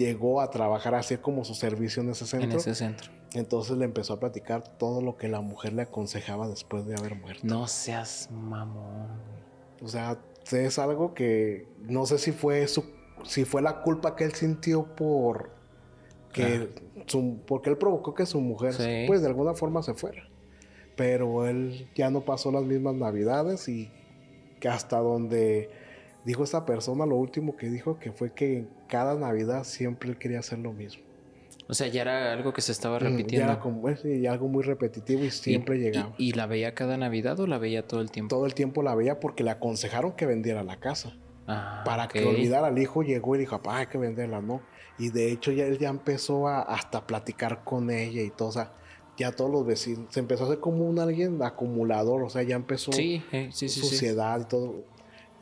llegó 0.00 0.40
a 0.40 0.50
trabajar 0.50 0.94
así 0.94 1.16
como 1.18 1.44
su 1.44 1.54
servicio 1.54 2.02
en 2.02 2.08
ese 2.10 2.26
centro 2.26 2.50
En 2.50 2.56
ese 2.56 2.74
centro. 2.74 3.10
entonces 3.34 3.76
le 3.76 3.84
empezó 3.84 4.14
a 4.14 4.18
platicar 4.20 4.62
todo 4.78 5.02
lo 5.02 5.16
que 5.16 5.28
la 5.28 5.40
mujer 5.42 5.74
le 5.74 5.82
aconsejaba 5.82 6.48
después 6.48 6.86
de 6.86 6.94
haber 6.96 7.14
muerto 7.16 7.42
No 7.46 7.66
seas 7.66 8.28
mamón. 8.32 9.08
o 9.82 9.88
sea 9.88 10.18
es 10.50 10.78
algo 10.78 11.12
que 11.14 11.68
no 11.82 12.06
sé 12.06 12.18
si 12.18 12.32
fue 12.32 12.66
su 12.66 12.84
si 13.24 13.44
fue 13.44 13.60
la 13.62 13.82
culpa 13.82 14.16
que 14.16 14.24
él 14.24 14.32
sintió 14.32 14.84
por 14.96 15.50
que 16.32 16.72
su- 17.06 17.38
porque 17.46 17.68
él 17.70 17.76
provocó 17.76 18.14
que 18.14 18.24
su 18.24 18.40
mujer 18.40 18.72
Sí. 18.74 19.04
pues 19.06 19.20
de 19.20 19.26
alguna 19.28 19.52
forma 19.54 19.82
se 19.82 19.94
fuera 19.94 20.22
pero 20.96 21.46
él 21.46 21.88
ya 21.94 22.10
no 22.10 22.22
pasó 22.22 22.50
las 22.52 22.62
mismas 22.64 22.94
navidades 22.94 23.68
y 23.68 23.90
que 24.60 24.68
hasta 24.68 24.98
donde 24.98 25.70
dijo 26.24 26.44
esta 26.44 26.64
persona 26.66 27.06
lo 27.06 27.16
último 27.16 27.56
que 27.56 27.68
dijo 27.70 27.98
que 27.98 28.12
fue 28.12 28.32
que 28.34 28.58
en 28.58 28.70
cada 28.88 29.14
navidad 29.16 29.64
siempre 29.64 30.10
él 30.10 30.18
quería 30.18 30.40
hacer 30.40 30.58
lo 30.58 30.72
mismo 30.72 31.02
O 31.68 31.74
sea, 31.74 31.86
ya 31.86 32.02
era 32.02 32.32
algo 32.32 32.52
que 32.52 32.60
se 32.62 32.72
estaba 32.72 32.98
Mm, 32.98 33.02
ya 33.02 33.08
repitiendo. 33.08 33.52
era 33.52 33.60
como 33.60 33.88
es, 33.88 34.04
y 34.04 34.26
algo 34.26 34.48
muy 34.48 34.62
repetitivo 34.64 35.24
y 35.24 35.30
siempre 35.30 35.76
Y- 35.78 35.80
llegaba 35.82 36.14
Y, 36.18 36.30
y 36.30 36.32
la 36.32 36.46
veía 36.46 36.74
cada 36.74 36.96
Navidad 36.96 37.38
o 37.40 37.46
la 37.46 37.58
veía 37.58 37.86
todo 37.86 38.00
el 38.00 38.10
tiempo? 38.10 38.34
todo 38.36 38.46
el 38.46 38.54
tiempo 38.54 38.82
la 38.82 38.94
veía 38.94 39.20
porque 39.20 39.44
le 39.44 39.50
aconsejaron 39.50 40.12
que 40.16 40.26
vendiera 40.26 40.62
la 40.64 40.76
casa 40.78 41.16
Ah, 41.46 41.82
para 41.84 42.04
ok. 42.04 42.12
que 42.12 42.24
olvidara 42.24 42.66
al 42.68 42.78
hijo 42.78 43.02
llegó 43.02 43.34
y 43.36 43.38
dijo, 43.40 43.56
papá, 43.56 43.78
hay 43.78 43.86
que 43.86 43.98
venderla, 43.98 44.40
¿no? 44.40 44.62
Y 44.98 45.08
de 45.10 45.32
hecho 45.32 45.50
ya 45.52 45.64
él 45.66 45.78
ya 45.78 45.88
empezó 45.88 46.46
a 46.46 46.60
hasta 46.62 47.06
platicar 47.06 47.62
con 47.64 47.90
ella 47.90 48.22
y 48.22 48.30
todo, 48.30 48.48
o 48.48 48.52
sea, 48.52 48.72
ya 49.16 49.32
todos 49.32 49.50
los 49.50 49.66
vecinos, 49.66 50.06
se 50.12 50.20
empezó 50.20 50.44
a 50.44 50.46
hacer 50.48 50.60
como 50.60 50.84
un 50.88 50.98
alguien 50.98 51.42
acumulador, 51.42 52.22
o 52.22 52.28
sea, 52.30 52.42
ya 52.42 52.56
empezó 52.56 52.92
Sí, 52.92 53.22
eh, 53.32 53.48
sí, 53.52 53.68
sí. 53.68 53.80
suciedad 53.80 54.40
y 54.40 54.44
todo. 54.48 54.84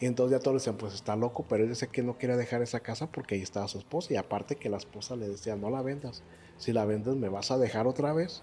Y 0.00 0.06
entonces 0.06 0.38
ya 0.38 0.42
todos 0.42 0.62
decían, 0.62 0.76
pues 0.76 0.94
está 0.94 1.16
loco, 1.16 1.44
pero 1.48 1.64
él 1.64 1.70
decía 1.70 1.88
que 1.88 2.02
no 2.02 2.18
quería 2.18 2.36
dejar 2.36 2.62
esa 2.62 2.80
casa 2.80 3.10
porque 3.10 3.34
ahí 3.34 3.42
estaba 3.42 3.66
su 3.66 3.78
esposa. 3.78 4.12
Y 4.12 4.16
aparte 4.16 4.56
que 4.56 4.68
la 4.68 4.76
esposa 4.76 5.16
le 5.16 5.28
decía, 5.28 5.56
no 5.56 5.70
la 5.70 5.82
vendas. 5.82 6.22
Si 6.56 6.72
la 6.72 6.84
vendes, 6.84 7.16
me 7.16 7.28
vas 7.28 7.50
a 7.50 7.58
dejar 7.58 7.86
otra 7.86 8.12
vez. 8.12 8.42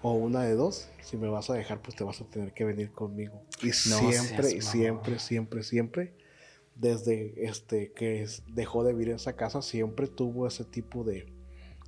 O 0.00 0.12
una 0.12 0.42
de 0.42 0.54
dos. 0.54 0.88
Si 1.02 1.16
me 1.16 1.28
vas 1.28 1.50
a 1.50 1.54
dejar, 1.54 1.80
pues 1.82 1.96
te 1.96 2.04
vas 2.04 2.20
a 2.20 2.24
tener 2.24 2.52
que 2.54 2.64
venir 2.64 2.92
conmigo. 2.92 3.42
Y 3.62 3.66
No 3.66 3.72
siempre, 3.72 4.50
seas 4.50 4.64
siempre, 4.64 5.18
siempre, 5.18 5.62
siempre, 5.62 6.14
desde 6.74 7.46
este 7.46 7.92
que 7.92 8.26
dejó 8.48 8.84
de 8.84 8.92
vivir 8.92 9.10
en 9.10 9.16
esa 9.16 9.34
casa, 9.34 9.60
siempre 9.60 10.08
tuvo 10.08 10.46
ese 10.46 10.64
tipo 10.64 11.04
de, 11.04 11.26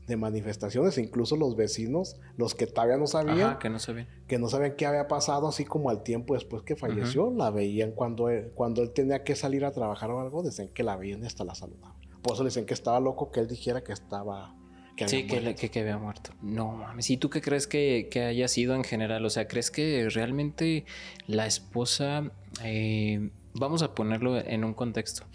de 0.06 0.16
manifestaciones. 0.16 0.98
Incluso 0.98 1.36
los 1.36 1.56
vecinos, 1.56 2.20
los 2.36 2.54
que 2.54 2.66
todavía 2.66 2.96
no 2.96 3.06
sabían, 3.06 3.40
Ajá, 3.40 3.58
que 3.58 3.70
no 3.70 3.78
sabían. 3.78 4.06
que 4.26 4.38
no 4.38 4.48
sabían 4.48 4.74
qué 4.76 4.86
había 4.86 5.08
pasado, 5.08 5.48
así 5.48 5.64
como 5.64 5.90
al 5.90 6.02
tiempo 6.02 6.34
después 6.34 6.62
que 6.62 6.76
falleció, 6.76 7.30
la 7.30 7.50
veían 7.50 7.92
cuando 7.92 8.28
él, 8.28 8.50
cuando 8.54 8.82
él 8.82 8.90
tenía 8.92 9.24
que 9.24 9.34
salir 9.36 9.64
a 9.64 9.72
trabajar 9.72 10.10
o 10.10 10.20
algo, 10.20 10.42
decían 10.42 10.68
que 10.68 10.82
la 10.82 10.96
veían 10.96 11.22
y 11.22 11.26
hasta 11.26 11.44
la 11.44 11.54
saludaban. 11.54 11.94
Por 12.22 12.34
eso 12.34 12.42
le 12.42 12.48
decían 12.48 12.66
que 12.66 12.74
estaba 12.74 13.00
loco 13.00 13.30
que 13.30 13.40
él 13.40 13.48
dijera 13.48 13.82
que 13.84 13.92
estaba... 13.92 14.54
Que 14.96 15.04
había 15.04 15.08
Sí, 15.18 15.26
que, 15.26 15.36
le- 15.36 15.42
muerto. 15.42 15.60
que, 15.60 15.70
que 15.70 15.80
había 15.80 15.98
muerto. 15.98 16.30
No 16.40 16.72
mames. 16.72 17.10
¿Y 17.10 17.16
tú 17.16 17.28
qué 17.28 17.40
crees 17.40 17.66
que, 17.66 18.08
que 18.12 18.22
haya 18.22 18.46
sido 18.46 18.76
en 18.76 18.84
general? 18.84 19.24
O 19.26 19.30
sea, 19.30 19.48
¿crees 19.48 19.70
que 19.72 20.08
realmente 20.08 20.84
la 21.26 21.46
esposa, 21.46 22.30
eh, 22.62 23.30
vamos 23.54 23.82
a 23.82 23.92
ponerlo 23.94 24.38
en 24.38 24.62
un 24.64 24.72
contexto, 24.72 25.26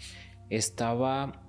estaba, 0.48 1.42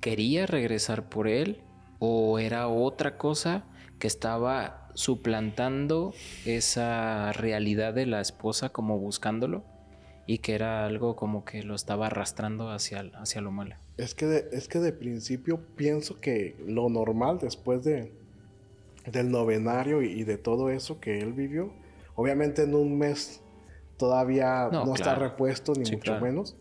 quería 0.00 0.46
regresar 0.46 1.08
por 1.08 1.26
él 1.28 1.62
o 1.98 2.38
era 2.38 2.68
otra 2.68 3.16
cosa 3.18 3.64
que 3.98 4.06
estaba 4.06 4.90
suplantando 4.94 6.14
esa 6.44 7.32
realidad 7.32 7.94
de 7.94 8.06
la 8.06 8.20
esposa 8.20 8.70
como 8.70 8.98
buscándolo 8.98 9.64
y 10.26 10.38
que 10.38 10.54
era 10.54 10.86
algo 10.86 11.16
como 11.16 11.44
que 11.44 11.62
lo 11.62 11.74
estaba 11.74 12.06
arrastrando 12.06 12.70
hacia, 12.70 13.00
hacia 13.14 13.40
lo 13.40 13.50
malo? 13.50 13.76
Es 13.96 14.14
que, 14.14 14.26
de, 14.26 14.48
es 14.52 14.68
que 14.68 14.78
de 14.78 14.92
principio 14.92 15.60
pienso 15.76 16.20
que 16.20 16.56
lo 16.66 16.88
normal 16.88 17.38
después 17.38 17.82
de, 17.84 18.12
del 19.06 19.30
novenario 19.30 20.02
y, 20.02 20.08
y 20.20 20.24
de 20.24 20.38
todo 20.38 20.70
eso 20.70 21.00
que 21.00 21.18
él 21.18 21.32
vivió, 21.32 21.72
obviamente 22.14 22.62
en 22.62 22.74
un 22.74 22.98
mes 22.98 23.42
todavía 23.96 24.68
No, 24.70 24.84
no, 24.84 24.94
está 24.94 25.14
claro. 25.14 25.20
repuesto 25.30 25.74
ni 25.74 25.84
Sí, 25.84 25.96
mucho 25.96 26.12
claro. 26.12 26.26
menos. 26.26 26.56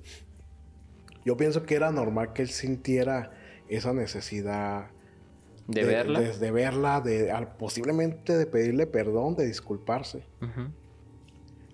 Yo 1.25 1.37
pienso 1.37 1.63
que 1.63 1.75
era 1.75 1.91
normal 1.91 2.33
que 2.33 2.41
él 2.41 2.49
sintiera 2.49 3.31
esa 3.67 3.93
necesidad 3.93 4.91
¿De, 5.67 5.83
verla? 5.83 6.19
De, 6.21 6.37
de 6.37 6.51
verla, 6.51 7.01
de, 7.01 7.31
al- 7.31 7.55
posiblemente 7.57 8.37
de 8.37 8.45
pedirle 8.45 8.87
perdón, 8.87 9.35
de 9.35 9.45
disculparse. 9.45 10.23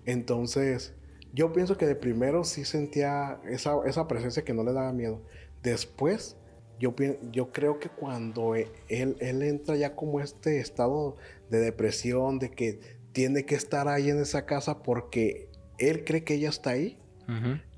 Entonces, 0.06 0.94
yo 1.32 1.52
pienso 1.52 1.76
que 1.76 1.86
de 1.86 1.94
primero 1.96 2.44
sí 2.44 2.64
sentía 2.64 3.40
esa, 3.48 3.74
esa 3.86 4.06
presencia 4.06 4.44
que 4.44 4.52
no 4.54 4.62
le 4.64 4.72
daba 4.72 4.92
miedo. 4.92 5.22
Después, 5.62 6.36
yo, 6.78 6.94
yo 7.32 7.52
creo 7.52 7.78
que 7.78 7.88
cuando 7.88 8.54
e- 8.54 8.68
él, 8.88 9.16
él 9.20 9.42
entra 9.42 9.76
ya 9.76 9.94
como 9.94 10.20
este 10.20 10.58
estado 10.60 11.16
de 11.50 11.58
depresión, 11.60 12.38
de 12.38 12.50
que 12.50 12.80
tiene 13.12 13.44
que 13.46 13.54
estar 13.54 13.88
ahí 13.88 14.10
en 14.10 14.18
esa 14.20 14.44
casa 14.44 14.82
porque 14.82 15.48
él 15.78 16.04
cree 16.04 16.24
que 16.24 16.34
ella 16.34 16.48
está 16.48 16.70
ahí. 16.70 16.98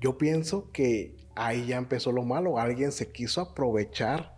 Yo 0.01 0.17
pienso 0.17 0.69
que 0.73 1.15
ahí 1.35 1.67
ya 1.67 1.77
empezó 1.77 2.11
lo 2.11 2.23
malo. 2.25 2.59
Alguien 2.59 2.91
se 2.91 3.09
quiso 3.11 3.39
aprovechar, 3.39 4.35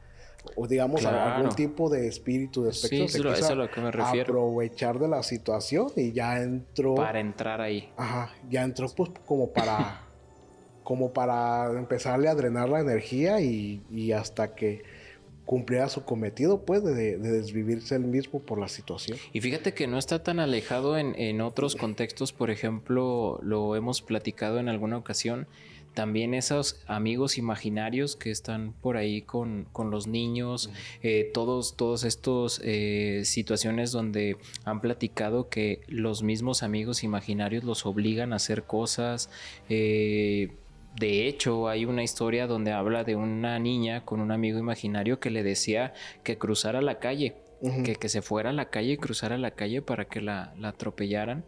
o 0.55 0.67
digamos, 0.67 1.01
Claro. 1.01 1.35
algún 1.35 1.55
tipo 1.55 1.89
de 1.89 2.07
espíritu 2.07 2.63
de 2.63 2.71
espectro. 2.71 3.31
eso 3.31 3.45
es 3.45 3.49
a 3.49 3.55
lo 3.55 3.69
que 3.69 3.81
me 3.81 3.91
refiero. 3.91 4.33
aprovechar 4.33 4.99
de 4.99 5.07
la 5.07 5.23
situación 5.23 5.87
y 5.95 6.11
ya 6.11 6.41
entró. 6.41 6.95
Para 6.95 7.19
entrar 7.19 7.61
ahí. 7.61 7.89
Ajá, 7.97 8.33
ya 8.49 8.63
entró 8.63 8.87
pues 8.89 9.11
como 9.25 9.51
para. 9.51 10.05
como 10.83 11.13
para 11.13 11.71
empezarle 11.77 12.29
a 12.29 12.35
drenar 12.35 12.67
la 12.69 12.79
energía 12.79 13.41
y, 13.41 13.83
y 13.91 14.11
hasta 14.11 14.55
que 14.55 14.81
cumpliera 15.45 15.87
su 15.89 16.03
cometido, 16.03 16.63
pues, 16.65 16.83
de, 16.83 17.17
de 17.17 17.31
desvivirse 17.31 17.95
él 17.95 18.05
mismo 18.05 18.39
por 18.39 18.59
la 18.59 18.67
situación. 18.67 19.17
Y 19.33 19.41
fíjate 19.41 19.73
que 19.73 19.85
no 19.87 19.97
está 19.99 20.23
tan 20.23 20.39
alejado 20.39 20.97
en, 20.97 21.13
en 21.19 21.41
otros 21.41 21.75
contextos, 21.75 22.33
por 22.33 22.49
ejemplo, 22.49 23.39
lo 23.43 23.75
hemos 23.75 24.01
platicado 24.01 24.59
en 24.59 24.67
alguna 24.69 24.97
ocasión, 24.97 25.47
también 25.93 26.33
esos 26.33 26.81
amigos 26.87 27.37
imaginarios 27.37 28.15
que 28.15 28.31
están 28.31 28.73
por 28.73 28.97
ahí 28.97 29.21
con, 29.21 29.67
con 29.71 29.91
los 29.91 30.07
niños, 30.07 30.69
eh, 31.01 31.29
todos, 31.33 31.75
todos 31.75 32.03
estos 32.03 32.61
eh, 32.63 33.21
situaciones 33.25 33.91
donde 33.91 34.37
han 34.65 34.81
platicado 34.81 35.49
que 35.49 35.81
los 35.87 36.23
mismos 36.23 36.63
amigos 36.63 37.03
imaginarios 37.03 37.63
los 37.63 37.85
obligan 37.85 38.33
a 38.33 38.37
hacer 38.37 38.63
cosas. 38.63 39.29
eh, 39.69 40.49
de 40.99 41.27
hecho, 41.27 41.69
hay 41.69 41.85
una 41.85 42.03
historia 42.03 42.47
donde 42.47 42.71
habla 42.71 43.03
de 43.03 43.15
una 43.15 43.59
niña 43.59 44.03
con 44.05 44.19
un 44.21 44.31
amigo 44.31 44.57
imaginario 44.57 45.19
que 45.19 45.29
le 45.29 45.43
decía 45.43 45.93
que 46.23 46.37
cruzara 46.39 46.81
la 46.81 46.99
calle 46.99 47.35
que, 47.83 47.95
que 47.95 48.09
se 48.09 48.21
fuera 48.21 48.49
a 48.49 48.53
la 48.53 48.69
calle 48.69 48.93
y 48.93 48.97
cruzara 48.97 49.37
la 49.37 49.51
calle 49.51 49.81
para 49.81 50.05
que 50.05 50.21
la, 50.21 50.53
la 50.57 50.69
atropellaran 50.69 51.43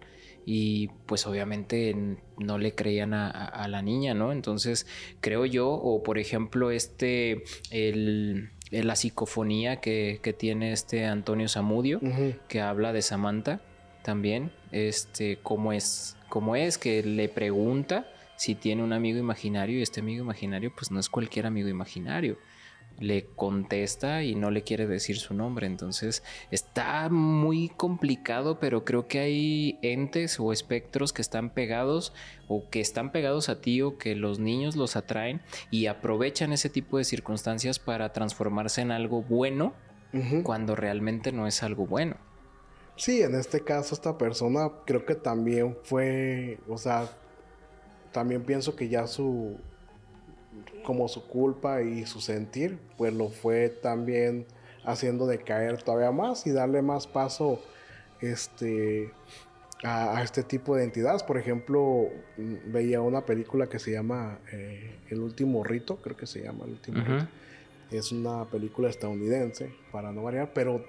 y 0.46 0.88
pues 1.06 1.28
obviamente 1.28 1.96
no 2.38 2.58
le 2.58 2.74
creían 2.74 3.14
a, 3.14 3.30
a- 3.30 3.46
a 3.46 3.68
la 3.68 3.82
niña, 3.82 4.14
¿no? 4.14 4.32
Entonces 4.32 4.88
creo 5.22 5.46
yo, 5.46 5.70
o 5.70 6.02
por 6.04 6.18
ejemplo 6.18 6.72
este, 6.72 7.44
el, 7.70 8.50
la 8.72 8.96
psicofonía 8.96 9.82
que, 9.82 10.20
que 10.24 10.34
tiene 10.34 10.72
este 10.72 11.06
Antonio 11.06 11.48
Zamudio, 11.50 12.00
que 12.48 12.62
habla 12.62 12.94
de 12.94 13.02
Samantha 13.02 13.62
también, 14.04 14.52
este, 14.72 15.38
cómo 15.44 15.74
es, 15.74 16.18
cómo 16.30 16.56
es 16.56 16.78
que 16.78 17.04
le 17.04 17.30
pregunta 17.30 18.08
si 18.36 18.56
tiene 18.56 18.82
un 18.82 18.94
amigo 18.94 19.20
imaginario 19.20 19.78
y 19.78 19.84
este 19.84 20.00
amigo 20.00 20.24
imaginario 20.24 20.74
pues 20.76 20.90
no 20.90 21.00
es 21.00 21.10
cualquier 21.10 21.46
amigo 21.46 21.70
imaginario. 21.70 22.38
Le 23.02 23.26
contesta 23.36 24.24
y 24.24 24.36
no 24.36 24.52
le 24.52 24.62
quiere 24.62 24.88
decir 24.88 25.18
su 25.18 25.34
nombre. 25.34 25.68
Entonces 25.68 26.24
está 26.52 27.10
muy 27.10 27.68
complicado, 27.68 28.60
pero 28.60 28.86
creo 28.86 29.08
que 29.08 29.20
hay 29.20 29.80
entes 29.82 30.40
o 30.40 30.54
espectros 30.54 31.12
que 31.12 31.22
están 31.22 31.50
pegados 31.50 32.14
o 32.48 32.70
que 32.70 32.80
están 32.80 33.12
pegados 33.12 33.50
a 33.50 33.60
ti 33.60 33.82
o 33.82 33.98
que 33.98 34.16
los 34.16 34.40
niños 34.40 34.76
los 34.76 34.96
atraen 34.96 35.42
y 35.72 35.88
aprovechan 35.88 36.54
ese 36.54 36.70
tipo 36.70 36.98
de 36.98 37.04
circunstancias 37.04 37.80
para 37.80 38.14
transformarse 38.14 38.82
en 38.82 38.92
algo 38.92 39.22
bueno 39.24 39.74
cuando 40.44 40.76
realmente 40.76 41.32
no 41.32 41.48
es 41.48 41.64
algo 41.64 41.86
bueno. 41.88 42.18
Sí, 42.96 43.22
en 43.22 43.36
este 43.36 43.64
caso 43.64 43.96
esta 43.96 44.18
persona 44.18 44.70
creo 44.86 45.06
que 45.06 45.16
también 45.16 45.78
fue, 45.84 46.60
o 46.68 46.78
sea, 46.78 47.10
también 48.12 48.44
pienso 48.44 48.76
que 48.76 48.90
ya 48.90 49.08
su, 49.08 49.58
como 50.84 51.08
su 51.08 51.28
culpa 51.28 51.82
y 51.82 52.06
su 52.06 52.22
sentir, 52.22 52.78
pues 52.98 53.14
lo 53.14 53.30
fue 53.30 53.70
también 53.70 54.46
haciendo 54.84 55.28
decaer 55.28 55.82
todavía 55.82 56.12
más 56.12 56.46
y 56.48 56.52
darle 56.52 56.82
más 56.82 57.08
paso, 57.08 57.62
este, 58.20 59.12
a, 59.84 60.18
a 60.18 60.24
este 60.24 60.44
tipo 60.44 60.76
de 60.76 60.84
entidades. 60.84 61.24
Por 61.24 61.38
ejemplo, 61.38 62.08
mm, 62.38 62.72
veía 62.72 63.02
una 63.02 63.26
película 63.26 63.68
que 63.68 63.80
se 63.80 63.92
llama 63.92 64.40
eh, 64.52 65.00
El 65.10 65.22
último 65.22 65.64
rito, 65.64 65.98
creo 65.98 66.18
que 66.18 66.26
se 66.26 66.42
llama 66.42 66.66
El 66.66 66.72
último 66.72 67.04
rito. 67.04 67.28
Es 67.92 68.12
una 68.12 68.46
película 68.46 68.90
estadounidense, 68.90 69.74
para 69.92 70.12
no 70.12 70.24
variar, 70.24 70.52
pero 70.54 70.86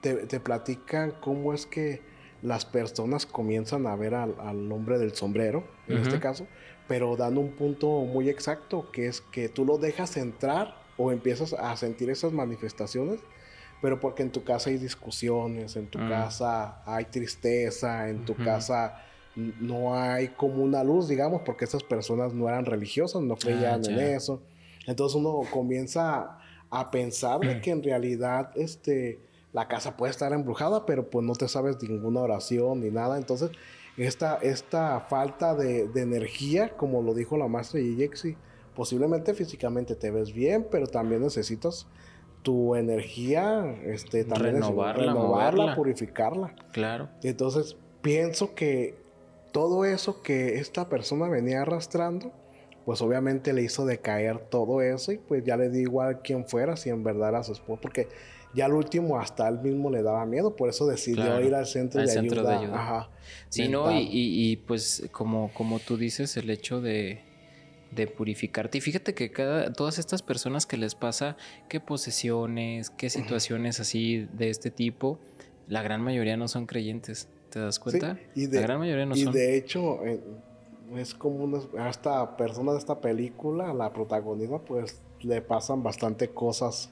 te, 0.00 0.14
te 0.26 0.38
platican 0.38 1.12
cómo 1.20 1.52
es 1.52 1.66
que 1.66 2.00
las 2.42 2.64
personas 2.64 3.26
comienzan 3.26 3.86
a 3.88 3.96
ver 3.96 4.14
al, 4.14 4.36
al 4.38 4.70
hombre 4.70 4.98
del 4.98 5.14
sombrero, 5.14 5.64
en 5.88 5.98
este 5.98 6.20
caso, 6.20 6.46
pero 6.88 7.16
dando 7.16 7.40
un 7.40 7.54
punto 7.54 7.86
muy 8.06 8.28
exacto, 8.28 8.90
que 8.90 9.06
es 9.06 9.20
que 9.20 9.48
tú 9.48 9.64
lo 9.64 9.78
dejas 9.78 10.16
entrar 10.16 10.74
o 10.96 11.12
empiezas 11.12 11.52
a 11.52 11.76
sentir 11.76 12.10
esas 12.10 12.32
manifestaciones, 12.32 13.20
pero 13.80 14.00
porque 14.00 14.22
en 14.24 14.32
tu 14.32 14.42
casa 14.42 14.70
hay 14.70 14.78
discusiones, 14.78 15.76
en 15.76 15.86
tu 15.88 15.98
Mm. 16.00 16.08
casa 16.08 16.82
hay 16.84 17.04
tristeza, 17.04 18.08
en 18.08 18.24
tu 18.24 18.32
Ujú. 18.32 18.42
casa 18.42 18.94
n- 19.36 19.52
no 19.60 19.94
hay 19.94 20.28
como 20.28 20.62
una 20.64 20.82
luz, 20.82 21.06
digamos, 21.08 21.42
porque 21.44 21.66
esas 21.66 21.84
personas 21.84 22.32
no 22.34 22.48
eran 22.48 22.64
religiosas, 22.64 23.22
no 23.22 23.36
creían 23.36 23.84
en 23.84 23.98
Ah, 23.98 24.02
ya. 24.02 24.16
eso. 24.16 24.42
Entonces 24.86 25.14
uno 25.14 25.42
comienza 25.52 26.38
a 26.70 26.90
pensar 26.90 27.40
de 27.40 27.60
que 27.60 27.70
en 27.70 27.82
realidad 27.82 28.50
este, 28.56 29.20
la 29.52 29.68
casa 29.68 29.96
puede 29.96 30.10
estar 30.10 30.32
embrujada, 30.32 30.84
pero 30.86 31.08
pues 31.08 31.24
no 31.24 31.34
te 31.34 31.46
sabes 31.48 31.76
ninguna 31.82 32.20
oración 32.20 32.80
ni 32.80 32.90
nada. 32.90 33.16
Entonces 33.18 33.50
esta, 33.98 34.36
esta 34.36 35.00
falta 35.00 35.54
de, 35.54 35.88
de 35.88 36.00
energía, 36.02 36.70
como 36.76 37.02
lo 37.02 37.12
dijo 37.14 37.36
la 37.36 37.48
maestra 37.48 37.80
Yeyexi, 37.80 38.36
posiblemente 38.74 39.34
físicamente 39.34 39.94
te 39.96 40.10
ves 40.10 40.32
bien, 40.32 40.66
pero 40.70 40.86
también 40.86 41.20
necesitas 41.22 41.86
tu 42.42 42.76
energía, 42.76 43.64
este, 43.84 44.24
también 44.24 44.56
es- 44.56 44.62
Renovarla, 44.62 45.02
renovarla, 45.02 45.50
moverla. 45.62 45.74
purificarla. 45.76 46.54
Claro. 46.72 47.08
Entonces 47.22 47.76
pienso 48.00 48.54
que 48.54 48.96
todo 49.52 49.84
eso 49.84 50.22
que 50.22 50.58
esta 50.60 50.88
persona 50.88 51.28
venía 51.28 51.62
arrastrando, 51.62 52.30
pues 52.88 53.02
obviamente 53.02 53.52
le 53.52 53.60
hizo 53.60 53.84
decaer 53.84 54.38
todo 54.48 54.80
eso 54.80 55.12
y 55.12 55.18
pues 55.18 55.44
ya 55.44 55.58
le 55.58 55.68
di 55.68 55.80
igual 55.80 56.22
quién 56.22 56.46
fuera, 56.46 56.74
si 56.74 56.88
en 56.88 57.04
verdad 57.04 57.28
era 57.28 57.42
su 57.42 57.52
esposo, 57.52 57.78
porque 57.82 58.08
ya 58.54 58.64
al 58.64 58.72
último 58.72 59.18
hasta 59.20 59.46
él 59.46 59.58
mismo 59.58 59.90
le 59.90 60.02
daba 60.02 60.24
miedo, 60.24 60.56
por 60.56 60.70
eso 60.70 60.86
decidió 60.86 61.16
Claro, 61.22 61.44
ir 61.44 61.54
al 61.54 61.66
centro, 61.66 62.00
al 62.00 62.06
de, 62.06 62.12
centro 62.14 62.42
de 62.44 62.54
ayuda. 62.54 62.62
ayuda. 62.62 62.80
Ajá, 62.80 63.10
Sí, 63.50 63.68
¿no? 63.68 63.90
Y, 63.92 63.96
mental. 63.96 64.14
y- 64.14 64.52
y, 64.52 64.56
pues 64.56 65.06
como, 65.12 65.52
como 65.52 65.80
tú 65.80 65.98
dices, 65.98 66.34
el 66.38 66.48
hecho 66.48 66.80
de, 66.80 67.20
de 67.90 68.06
purificarte. 68.06 68.78
Y 68.78 68.80
fíjate 68.80 69.12
que 69.12 69.30
cada, 69.32 69.70
todas 69.70 69.98
estas 69.98 70.22
personas 70.22 70.64
que 70.64 70.78
les 70.78 70.94
pasa, 70.94 71.36
qué 71.68 71.80
posesiones, 71.80 72.88
qué 72.88 73.10
situaciones 73.10 73.80
así 73.80 74.26
de 74.32 74.48
este 74.48 74.70
tipo, 74.70 75.18
la 75.66 75.82
gran 75.82 76.00
mayoría 76.00 76.38
no 76.38 76.48
son 76.48 76.64
creyentes. 76.64 77.28
¿Te 77.50 77.60
das 77.60 77.78
Sí, 77.78 77.82
cuenta? 77.82 78.18
y 78.34 78.46
de, 78.46 78.56
la 78.56 78.62
gran 78.62 78.78
mayoría 78.78 79.04
no 79.04 79.14
y 79.14 79.24
son. 79.24 79.34
de 79.34 79.56
hecho, 79.58 80.00
es 80.96 81.14
como 81.14 81.44
una, 81.44 81.58
a 81.78 81.88
esta 81.90 82.36
persona 82.36 82.72
de 82.72 82.78
esta 82.78 83.00
película, 83.00 83.72
la 83.74 83.92
protagonista, 83.92 84.58
pues 84.58 85.00
le 85.20 85.42
pasan 85.42 85.82
bastante 85.82 86.28
cosas 86.30 86.90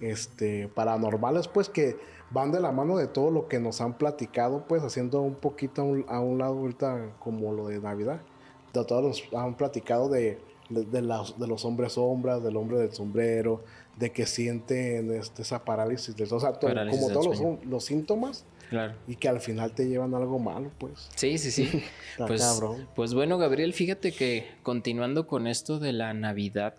este, 0.00 0.68
paranormales, 0.68 1.48
pues 1.48 1.68
que 1.68 1.96
van 2.30 2.52
de 2.52 2.60
la 2.60 2.72
mano 2.72 2.96
de 2.96 3.06
todo 3.06 3.30
lo 3.30 3.48
que 3.48 3.58
nos 3.58 3.80
han 3.80 3.96
platicado, 3.98 4.64
pues 4.68 4.82
haciendo 4.82 5.22
un 5.22 5.34
poquito 5.34 5.82
a 5.82 5.84
un, 5.84 6.04
a 6.08 6.20
un 6.20 6.38
lado 6.38 6.58
ahorita 6.58 7.16
como 7.18 7.52
lo 7.52 7.68
de 7.68 7.80
Navidad. 7.80 8.20
De 8.72 8.84
todos 8.84 9.02
nos 9.02 9.22
han 9.40 9.56
platicado 9.56 10.08
de, 10.08 10.38
de, 10.68 10.84
de 10.84 11.02
las- 11.02 11.38
de 11.38 11.46
los 11.46 11.64
hombres 11.64 11.94
sombras, 11.94 12.42
del 12.42 12.56
hombre 12.56 12.78
del 12.78 12.92
sombrero, 12.92 13.62
de 13.96 14.12
que 14.12 14.26
sienten 14.26 15.10
este, 15.12 15.42
esa 15.42 15.64
parálisis, 15.64 16.14
del- 16.16 16.32
o 16.32 16.38
sea, 16.40 16.52
Parálisis 16.52 17.00
como 17.00 17.12
todos 17.12 17.26
los, 17.40 17.66
los 17.66 17.84
síntomas 17.84 18.44
Claro. 18.68 18.94
y 19.06 19.16
que 19.16 19.28
al 19.28 19.40
final 19.40 19.72
te 19.72 19.88
llevan 19.88 20.14
algo 20.14 20.38
malo, 20.38 20.70
pues. 20.78 21.08
Sí, 21.14 21.38
sí, 21.38 21.50
sí. 21.50 21.82
Pues, 22.18 22.42
cabrón. 22.42 22.88
pues 22.96 23.14
bueno, 23.14 23.38
Gabriel, 23.38 23.72
fíjate 23.72 24.12
que 24.12 24.46
continuando 24.62 25.26
con 25.26 25.46
esto 25.46 25.78
de 25.78 25.92
la 25.92 26.12
Navidad, 26.14 26.74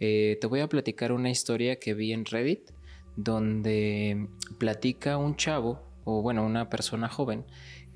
eh, 0.00 0.38
te 0.40 0.46
voy 0.46 0.60
a 0.60 0.68
platicar 0.68 1.12
una 1.12 1.30
historia 1.30 1.78
que 1.78 1.92
vi 1.94 2.12
en 2.12 2.24
Reddit 2.24 2.70
donde 3.16 4.28
platica 4.58 5.16
un 5.18 5.36
chavo, 5.36 5.80
o 6.04 6.22
bueno, 6.22 6.44
una 6.44 6.70
persona 6.70 7.08
joven, 7.08 7.44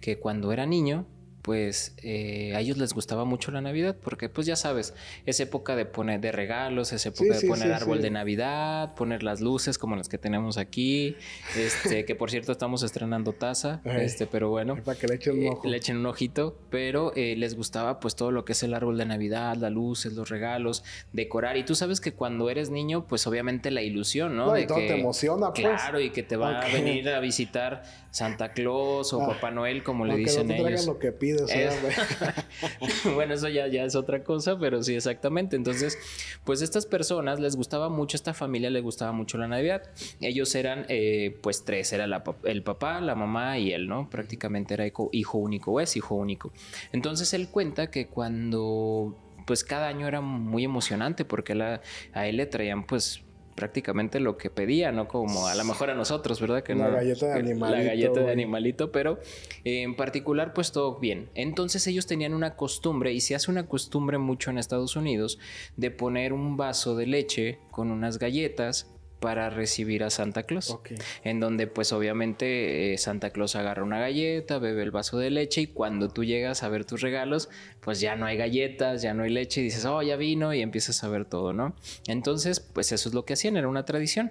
que 0.00 0.18
cuando 0.18 0.52
era 0.52 0.66
niño, 0.66 1.06
pues 1.44 1.94
eh, 2.02 2.54
a 2.56 2.60
ellos 2.60 2.78
les 2.78 2.94
gustaba 2.94 3.26
mucho 3.26 3.50
la 3.50 3.60
Navidad, 3.60 3.94
porque 4.02 4.30
pues 4.30 4.46
ya 4.46 4.56
sabes, 4.56 4.94
es 5.26 5.38
época 5.40 5.76
de 5.76 5.84
poner 5.84 6.18
de 6.22 6.32
regalos, 6.32 6.90
es 6.94 7.04
época 7.04 7.38
de 7.38 7.46
poner 7.46 7.68
sí, 7.68 7.72
árbol 7.74 8.00
de 8.00 8.10
Navidad, 8.10 8.94
poner 8.94 9.22
las 9.22 9.42
luces 9.42 9.76
como 9.76 9.94
las 9.94 10.08
que 10.08 10.16
tenemos 10.16 10.56
aquí, 10.56 11.16
este, 11.54 12.06
que 12.06 12.14
por 12.14 12.30
cierto 12.30 12.50
estamos 12.50 12.82
estrenando 12.82 13.34
taza, 13.34 13.82
Ay. 13.84 14.06
este, 14.06 14.26
pero 14.26 14.48
bueno. 14.48 14.76
Para 14.82 14.98
que 14.98 15.06
le 15.06 15.16
echen 15.16 15.34
un 15.36 15.42
Eh, 15.42 15.50
ojo. 15.50 15.68
le 15.68 15.76
echen 15.76 15.98
un 15.98 16.06
ojito, 16.06 16.58
pero 16.70 17.12
eh, 17.14 17.36
les 17.36 17.54
gustaba 17.56 18.00
pues 18.00 18.16
todo 18.16 18.30
lo 18.30 18.46
que 18.46 18.52
es 18.52 18.62
el 18.62 18.72
árbol 18.72 18.96
de 18.96 19.04
Navidad, 19.04 19.56
las 19.56 19.70
luces, 19.70 20.14
los 20.14 20.30
regalos, 20.30 20.82
decorar. 21.12 21.58
Y 21.58 21.64
tú 21.64 21.74
sabes 21.74 22.00
que 22.00 22.14
cuando 22.14 22.48
eres 22.48 22.70
niño, 22.70 23.06
pues 23.06 23.26
obviamente 23.26 23.70
la 23.70 23.82
ilusión, 23.82 24.34
¿no? 24.34 24.46
No, 24.46 24.52
de 24.54 24.62
y 24.62 24.66
todo 24.66 24.78
que, 24.78 24.86
te 24.88 24.98
emociona, 24.98 25.52
pues. 25.52 25.60
Claro, 25.66 26.00
y 26.00 26.08
que 26.08 26.22
te 26.22 26.36
va 26.38 26.60
a 26.62 26.68
venir 26.72 27.06
a 27.10 27.20
visitar 27.20 27.82
Santa 28.10 28.52
Claus 28.54 29.12
o 29.12 29.20
Ah, 29.20 29.26
Papá 29.26 29.50
Noel, 29.50 29.82
como 29.82 30.06
le 30.06 30.16
dicen 30.16 30.46
no 30.46 30.54
te 30.54 30.60
traigan 30.60 30.72
ellos. 30.72 30.86
lo 30.86 30.98
que 30.98 31.12
pides, 31.12 31.33
bueno, 33.14 33.34
eso 33.34 33.48
ya, 33.48 33.66
ya 33.68 33.84
es 33.84 33.94
otra 33.94 34.22
cosa, 34.24 34.58
pero 34.58 34.82
sí, 34.82 34.94
exactamente. 34.94 35.56
Entonces, 35.56 35.98
pues 36.44 36.62
estas 36.62 36.86
personas 36.86 37.40
les 37.40 37.56
gustaba 37.56 37.88
mucho, 37.88 38.16
esta 38.16 38.34
familia 38.34 38.70
les 38.70 38.82
gustaba 38.82 39.12
mucho 39.12 39.38
la 39.38 39.48
Navidad. 39.48 39.82
Ellos 40.20 40.54
eran, 40.54 40.86
eh, 40.88 41.38
pues 41.42 41.64
tres, 41.64 41.92
era 41.92 42.04
el 42.44 42.62
papá, 42.62 43.00
la 43.00 43.14
mamá 43.14 43.58
y 43.58 43.72
él, 43.72 43.88
¿no? 43.88 44.08
Prácticamente 44.10 44.74
era 44.74 44.86
hijo 44.86 45.38
único, 45.38 45.72
o 45.72 45.80
es 45.80 45.96
hijo 45.96 46.14
único. 46.14 46.52
Entonces 46.92 47.32
él 47.34 47.48
cuenta 47.48 47.90
que 47.90 48.06
cuando, 48.06 49.16
pues 49.46 49.64
cada 49.64 49.88
año 49.88 50.06
era 50.06 50.20
muy 50.20 50.64
emocionante 50.64 51.24
porque 51.24 51.54
la- 51.54 51.80
a 52.12 52.26
él 52.26 52.36
le 52.36 52.46
traían, 52.46 52.84
pues 52.86 53.22
prácticamente 53.54 54.20
lo 54.20 54.36
que 54.36 54.50
pedía, 54.50 54.92
¿no? 54.92 55.06
Como 55.08 55.46
a 55.46 55.54
lo 55.54 55.64
mejor 55.64 55.90
a 55.90 55.94
nosotros, 55.94 56.40
¿verdad? 56.40 56.62
Que 56.62 56.74
La 56.74 56.88
no- 56.88 56.94
galleta 56.96 57.26
de 57.26 57.32
animalito, 57.40 57.76
La 57.78 57.84
galleta 57.84 58.20
de 58.20 58.32
animalito, 58.32 58.92
pero 58.92 59.18
eh, 59.64 59.82
en 59.82 59.94
particular, 59.96 60.52
pues 60.54 60.72
todo 60.72 60.98
bien. 60.98 61.30
Entonces 61.34 61.86
ellos 61.86 62.06
tenían 62.06 62.34
una 62.34 62.56
costumbre, 62.56 63.12
y 63.12 63.20
se 63.20 63.34
hace 63.34 63.50
una 63.50 63.66
costumbre 63.66 64.18
mucho 64.18 64.50
en 64.50 64.58
Estados 64.58 64.96
Unidos, 64.96 65.38
de 65.76 65.90
poner 65.90 66.32
un 66.32 66.56
vaso 66.56 66.96
de 66.96 67.06
leche 67.06 67.58
con 67.70 67.90
unas 67.90 68.18
galletas 68.18 68.90
para 69.24 69.48
recibir 69.48 70.04
a 70.04 70.10
Santa 70.10 70.42
Claus. 70.42 70.78
En 71.22 71.40
donde 71.40 71.66
pues 71.66 71.94
obviamente 71.94 72.92
eh, 72.92 72.98
Santa 72.98 73.30
Claus 73.30 73.56
agarra 73.56 73.82
una 73.82 73.98
galleta, 73.98 74.58
bebe 74.58 74.82
el 74.82 74.90
vaso 74.90 75.16
de 75.16 75.30
leche 75.30 75.62
y 75.62 75.66
cuando 75.66 76.10
tú 76.10 76.24
llegas 76.24 76.62
a 76.62 76.68
ver 76.68 76.84
tus 76.84 77.00
regalos, 77.00 77.48
pues 77.80 78.00
ya 78.00 78.16
no 78.16 78.26
hay 78.26 78.36
galletas, 78.36 79.00
ya 79.00 79.14
no 79.14 79.22
hay 79.22 79.30
leche 79.30 79.62
y 79.62 79.64
dices, 79.64 79.86
oh, 79.86 80.02
ya 80.02 80.16
vino 80.16 80.52
y 80.52 80.60
empiezas 80.60 81.02
a 81.04 81.08
ver 81.08 81.24
todo, 81.24 81.54
¿no? 81.54 81.74
Entonces 82.06 82.60
pues 82.60 82.92
eso 82.92 83.08
es 83.08 83.14
lo 83.14 83.24
que 83.24 83.32
hacían, 83.32 83.56
era 83.56 83.66
una 83.66 83.86
tradición. 83.86 84.30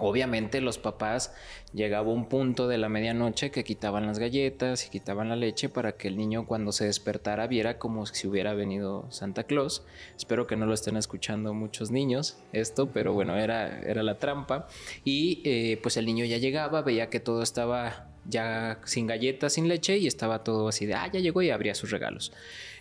Obviamente 0.00 0.60
los 0.60 0.78
papás 0.78 1.34
llegaba 1.72 2.10
un 2.10 2.28
punto 2.28 2.68
de 2.68 2.78
la 2.78 2.88
medianoche 2.88 3.50
que 3.50 3.64
quitaban 3.64 4.06
las 4.06 4.18
galletas 4.18 4.86
y 4.86 4.90
quitaban 4.90 5.28
la 5.28 5.36
leche 5.36 5.68
para 5.68 5.92
que 5.92 6.08
el 6.08 6.16
niño 6.16 6.46
cuando 6.46 6.72
se 6.72 6.86
despertara 6.86 7.46
viera 7.46 7.78
como 7.78 8.06
si 8.06 8.26
hubiera 8.26 8.54
venido 8.54 9.06
Santa 9.10 9.44
Claus. 9.44 9.84
Espero 10.16 10.46
que 10.46 10.56
no 10.56 10.66
lo 10.66 10.74
estén 10.74 10.96
escuchando 10.96 11.54
muchos 11.54 11.90
niños 11.90 12.38
esto, 12.52 12.90
pero 12.90 13.12
bueno, 13.12 13.36
era, 13.36 13.80
era 13.80 14.02
la 14.02 14.18
trampa. 14.18 14.68
Y 15.04 15.42
eh, 15.44 15.78
pues 15.82 15.96
el 15.96 16.06
niño 16.06 16.24
ya 16.24 16.38
llegaba, 16.38 16.82
veía 16.82 17.10
que 17.10 17.20
todo 17.20 17.42
estaba 17.42 18.08
ya 18.28 18.80
sin 18.84 19.06
galletas, 19.06 19.54
sin 19.54 19.68
leche 19.68 19.96
y 19.98 20.06
estaba 20.06 20.44
todo 20.44 20.68
así 20.68 20.86
de, 20.86 20.94
ah, 20.94 21.10
ya 21.10 21.20
llegó 21.20 21.42
y 21.42 21.50
abría 21.50 21.74
sus 21.74 21.90
regalos. 21.90 22.32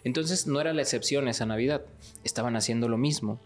Entonces 0.03 0.47
no 0.47 0.62
era 0.62 0.73
la 0.73 0.82
excepción 0.82 1.27
esa 1.27 1.45
Navidad, 1.45 1.82
estaban 2.23 2.56
haciendo 2.56 2.88
lo 2.89 2.97
mismo. 2.97 3.39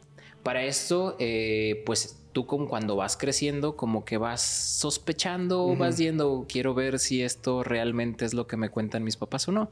Para 0.43 0.63
esto, 0.63 1.15
eh, 1.19 1.84
pues 1.86 2.21
tú 2.32 2.45
como 2.45 2.67
cuando 2.67 2.95
vas 2.95 3.17
creciendo, 3.17 3.75
como 3.75 4.06
que 4.06 4.17
vas 4.17 4.41
sospechando, 4.41 5.75
vas 5.75 5.99
viendo, 5.99 6.45
quiero 6.47 6.73
ver 6.73 6.99
si 6.99 7.21
esto 7.21 7.63
realmente 7.63 8.25
es 8.25 8.34
lo 8.34 8.47
que 8.47 8.58
me 8.58 8.69
cuentan 8.69 9.04
mis 9.04 9.17
papás 9.17 9.47
o 9.47 9.51
no. 9.51 9.69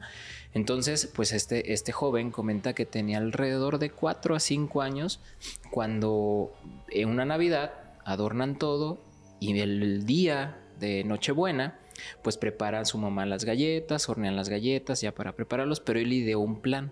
Entonces, 0.53 1.09
pues 1.13 1.31
este, 1.31 1.73
este 1.73 1.91
joven 1.91 2.31
comenta 2.31 2.73
que 2.73 2.85
tenía 2.85 3.17
alrededor 3.17 3.79
de 3.79 3.91
4 3.91 4.35
a 4.35 4.39
5 4.39 4.81
años 4.81 5.19
cuando 5.71 6.53
en 6.89 7.09
una 7.09 7.25
Navidad 7.25 7.73
adornan 8.03 8.57
todo 8.57 8.99
y 9.39 9.57
el 9.59 10.05
día 10.05 10.59
de 10.79 11.03
Nochebuena, 11.03 11.79
pues 12.21 12.37
preparan 12.37 12.85
su 12.85 12.97
mamá 12.97 13.25
las 13.25 13.45
galletas, 13.45 14.09
hornean 14.09 14.35
las 14.35 14.49
galletas 14.49 15.01
ya 15.01 15.13
para 15.13 15.33
prepararlos, 15.33 15.79
pero 15.79 15.99
él 15.99 16.11
ideó 16.11 16.39
un 16.39 16.61
plan. 16.61 16.91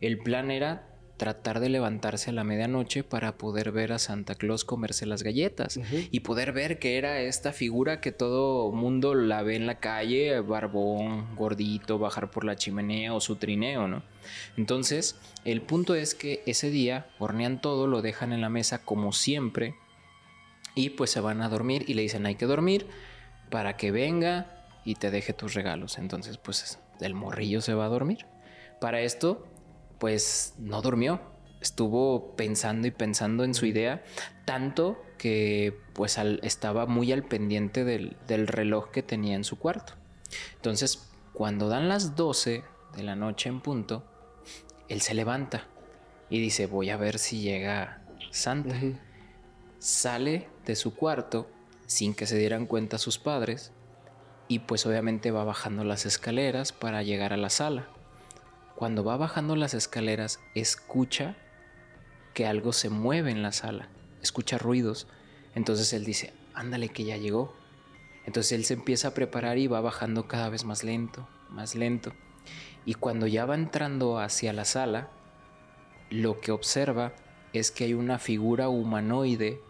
El 0.00 0.18
plan 0.18 0.50
era 0.50 0.93
tratar 1.24 1.58
de 1.58 1.70
levantarse 1.70 2.28
a 2.28 2.32
la 2.34 2.44
medianoche 2.44 3.02
para 3.02 3.38
poder 3.38 3.72
ver 3.72 3.94
a 3.94 3.98
Santa 3.98 4.34
Claus 4.34 4.66
comerse 4.66 5.06
las 5.06 5.22
galletas 5.22 5.80
y 6.10 6.20
poder 6.20 6.52
ver 6.52 6.78
que 6.78 6.98
era 6.98 7.18
esta 7.22 7.54
figura 7.54 8.02
que 8.02 8.12
todo 8.12 8.70
mundo 8.72 9.14
la 9.14 9.42
ve 9.42 9.56
en 9.56 9.66
la 9.66 9.80
calle, 9.80 10.38
barbón, 10.40 11.34
gordito, 11.34 11.98
bajar 11.98 12.30
por 12.30 12.44
la 12.44 12.56
chimenea 12.56 13.14
o 13.14 13.22
su 13.22 13.36
trineo, 13.36 13.88
¿no? 13.88 14.02
Entonces, 14.58 15.16
el 15.46 15.62
punto 15.62 15.94
es 15.94 16.14
que 16.14 16.42
ese 16.44 16.68
día 16.68 17.06
hornean 17.18 17.58
todo, 17.58 17.86
lo 17.86 18.02
dejan 18.02 18.34
en 18.34 18.42
la 18.42 18.50
mesa 18.50 18.84
como 18.84 19.14
siempre 19.14 19.76
y 20.74 20.90
pues 20.90 21.10
se 21.10 21.20
van 21.20 21.40
a 21.40 21.48
dormir 21.48 21.86
y 21.88 21.94
le 21.94 22.02
dicen 22.02 22.26
hay 22.26 22.34
que 22.34 22.44
dormir 22.44 22.86
para 23.48 23.78
que 23.78 23.90
venga 23.90 24.66
y 24.84 24.96
te 24.96 25.10
deje 25.10 25.32
tus 25.32 25.54
regalos. 25.54 25.96
Entonces, 25.96 26.36
pues 26.36 26.78
el 27.00 27.14
morrillo 27.14 27.62
se 27.62 27.72
va 27.72 27.86
a 27.86 27.88
dormir. 27.88 28.26
Para 28.78 29.00
esto, 29.00 29.46
pues 30.04 30.52
no 30.58 30.82
durmió. 30.82 31.18
Estuvo 31.62 32.36
pensando 32.36 32.86
y 32.86 32.90
pensando 32.90 33.42
en 33.42 33.54
su 33.54 33.64
idea, 33.64 34.04
tanto 34.44 35.02
que 35.16 35.80
pues 35.94 36.18
al- 36.18 36.40
estaba 36.42 36.84
muy 36.84 37.10
al 37.10 37.22
pendiente 37.24 37.84
del, 37.84 38.18
del 38.26 38.46
reloj 38.46 38.90
que 38.90 39.02
tenía 39.02 39.34
en 39.34 39.44
su 39.44 39.58
cuarto. 39.58 39.94
Entonces, 40.56 41.08
cuando 41.32 41.70
dan 41.70 41.88
las 41.88 42.16
12 42.16 42.64
de 42.94 43.02
la 43.02 43.16
noche 43.16 43.48
en 43.48 43.62
punto, 43.62 44.04
él 44.90 45.00
se 45.00 45.14
levanta 45.14 45.68
y 46.28 46.38
dice, 46.38 46.66
voy 46.66 46.90
a 46.90 46.98
ver 46.98 47.18
si 47.18 47.40
llega 47.40 48.02
Santa. 48.30 48.74
Sale 49.78 50.48
de 50.66 50.76
su 50.76 50.94
cuarto 50.94 51.48
sin 51.86 52.12
que 52.14 52.26
se 52.26 52.36
dieran 52.36 52.66
cuenta 52.66 52.98
sus 52.98 53.18
padres 53.18 53.72
y 54.48 54.58
pues 54.58 54.84
obviamente 54.84 55.30
va 55.30 55.44
bajando 55.44 55.82
las 55.82 56.04
escaleras 56.04 56.72
para 56.72 57.02
llegar 57.02 57.32
a 57.32 57.38
la 57.38 57.48
sala. 57.48 57.88
Cuando 58.74 59.04
va 59.04 59.16
bajando 59.16 59.56
las 59.56 59.74
escaleras 59.74 60.40
escucha 60.54 61.36
que 62.34 62.46
algo 62.46 62.72
se 62.72 62.90
mueve 62.90 63.30
en 63.30 63.42
la 63.42 63.52
sala, 63.52 63.88
escucha 64.22 64.58
ruidos. 64.58 65.06
Entonces 65.54 65.92
él 65.92 66.04
dice, 66.04 66.32
ándale 66.54 66.88
que 66.88 67.04
ya 67.04 67.16
llegó. 67.16 67.54
Entonces 68.26 68.52
él 68.52 68.64
se 68.64 68.74
empieza 68.74 69.08
a 69.08 69.14
preparar 69.14 69.58
y 69.58 69.68
va 69.68 69.80
bajando 69.80 70.26
cada 70.26 70.48
vez 70.48 70.64
más 70.64 70.82
lento, 70.82 71.28
más 71.50 71.74
lento. 71.74 72.12
Y 72.84 72.94
cuando 72.94 73.26
ya 73.26 73.46
va 73.46 73.54
entrando 73.54 74.18
hacia 74.18 74.52
la 74.52 74.64
sala, 74.64 75.08
lo 76.10 76.40
que 76.40 76.52
observa 76.52 77.12
es 77.52 77.70
que 77.70 77.84
hay 77.84 77.94
una 77.94 78.18
figura 78.18 78.68
humanoide 78.68 79.60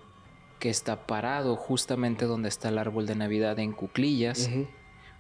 que 0.59 0.71
está 0.71 1.07
parado 1.07 1.57
justamente 1.57 2.25
donde 2.25 2.49
está 2.49 2.71
el 2.71 2.79
árbol 2.79 3.07
de 3.07 3.15
Navidad 3.15 3.59
en 3.59 3.73
cuclillas, 3.73 4.49
Ujú. 4.51 4.69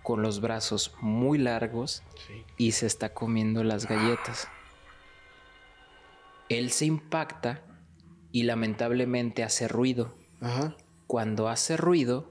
Con 0.05 0.23
los 0.23 0.40
brazos 0.40 0.95
muy 1.01 1.38
largos 1.38 2.05
Sí. 2.29 2.45
y 2.57 2.73
se 2.73 2.87
está 2.87 3.12
comiendo 3.12 3.64
las 3.64 3.88
galletas. 3.88 4.47
Él 6.49 6.71
se 6.71 6.85
impacta 6.85 7.62
y 8.31 8.43
lamentablemente 8.45 9.43
hace 9.43 9.67
ruido. 9.67 10.14
Ajá. 10.40 10.77
Cuando 11.07 11.49
hace 11.49 11.77
ruido, 11.77 12.31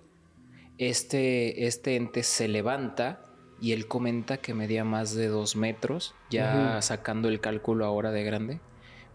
este, 0.78 1.66
este 1.68 1.96
ente 1.96 2.24
se 2.24 2.48
levanta 2.48 3.22
y 3.60 3.72
él 3.72 3.88
comenta 3.88 4.38
que 4.38 4.54
medía 4.54 4.84
más 4.84 5.14
de 5.16 5.28
dos 5.28 5.56
metros, 5.56 6.14
ya 6.30 6.82
sacando 6.82 7.28
el 7.30 7.40
cálculo 7.40 7.86
ahora 7.86 8.12
de 8.12 8.24
grande, 8.24 8.60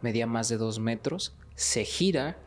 medía 0.03 0.27
más 0.27 0.49
de 0.49 0.57
dos 0.57 0.79
metros, 0.79 1.37
se 1.55 1.85
gira 1.85 2.39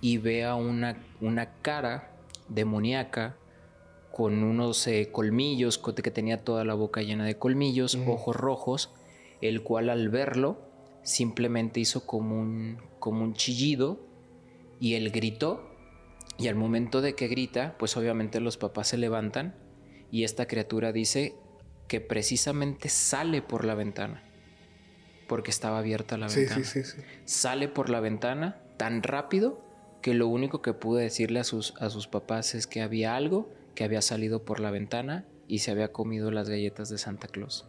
y 0.00 0.18
ve 0.18 0.44
a 0.44 0.56
una, 0.56 1.02
una 1.20 1.52
cara 1.62 2.10
demoníaca 2.48 3.36
con 4.14 4.44
unos 4.44 4.86
eh, 4.86 5.08
colmillos, 5.10 5.76
co- 5.76 5.92
que 5.94 6.10
tenía 6.12 6.44
toda 6.44 6.64
la 6.64 6.74
boca 6.74 7.02
llena 7.02 7.24
de 7.26 7.36
colmillos, 7.36 7.96
ojos 8.06 8.36
rojos, 8.36 8.90
el 9.40 9.62
cual 9.64 9.90
al 9.90 10.08
verlo 10.08 10.56
simplemente 11.02 11.80
hizo 11.80 12.06
como 12.06 12.40
un, 12.40 12.78
como 13.00 13.24
un 13.24 13.34
chillido 13.34 13.98
y 14.78 14.94
él 14.94 15.10
gritó 15.10 15.68
y 16.38 16.46
al 16.46 16.54
momento 16.54 17.00
de 17.00 17.14
que 17.16 17.26
grita, 17.26 17.74
pues 17.76 17.96
obviamente 17.96 18.38
los 18.40 18.56
papás 18.56 18.86
se 18.88 18.98
levantan 18.98 19.56
y 20.12 20.22
esta 20.22 20.46
criatura 20.46 20.92
dice 20.92 21.34
que 21.88 22.00
precisamente 22.00 22.88
sale 22.88 23.42
por 23.42 23.64
la 23.64 23.74
ventana 23.74 24.22
porque 25.26 25.50
estaba 25.50 25.78
abierta 25.78 26.16
la 26.18 26.28
Sí, 26.28 26.40
ventana. 26.40 26.64
sí, 26.64 26.84
sí, 26.84 26.96
sí. 26.96 27.02
Sale 27.24 27.66
por 27.68 27.90
la 27.90 27.98
ventana 28.00 28.62
tan 28.76 29.02
rápido 29.02 29.58
que 30.02 30.14
lo 30.14 30.28
único 30.28 30.62
que 30.62 30.72
pude 30.72 31.02
decirle 31.02 31.40
a 31.40 31.44
sus, 31.44 31.74
a 31.80 31.90
sus 31.90 32.06
papás 32.06 32.54
es 32.54 32.66
que 32.68 32.80
había 32.80 33.16
algo 33.16 33.48
que 33.74 33.84
había 33.84 34.02
salido 34.02 34.44
por 34.44 34.60
la 34.60 34.70
ventana 34.70 35.24
y 35.48 35.58
se 35.60 35.70
había 35.70 35.92
comido 35.92 36.30
las 36.30 36.48
galletas 36.48 36.88
de 36.88 36.98
Santa 36.98 37.28
Claus. 37.28 37.66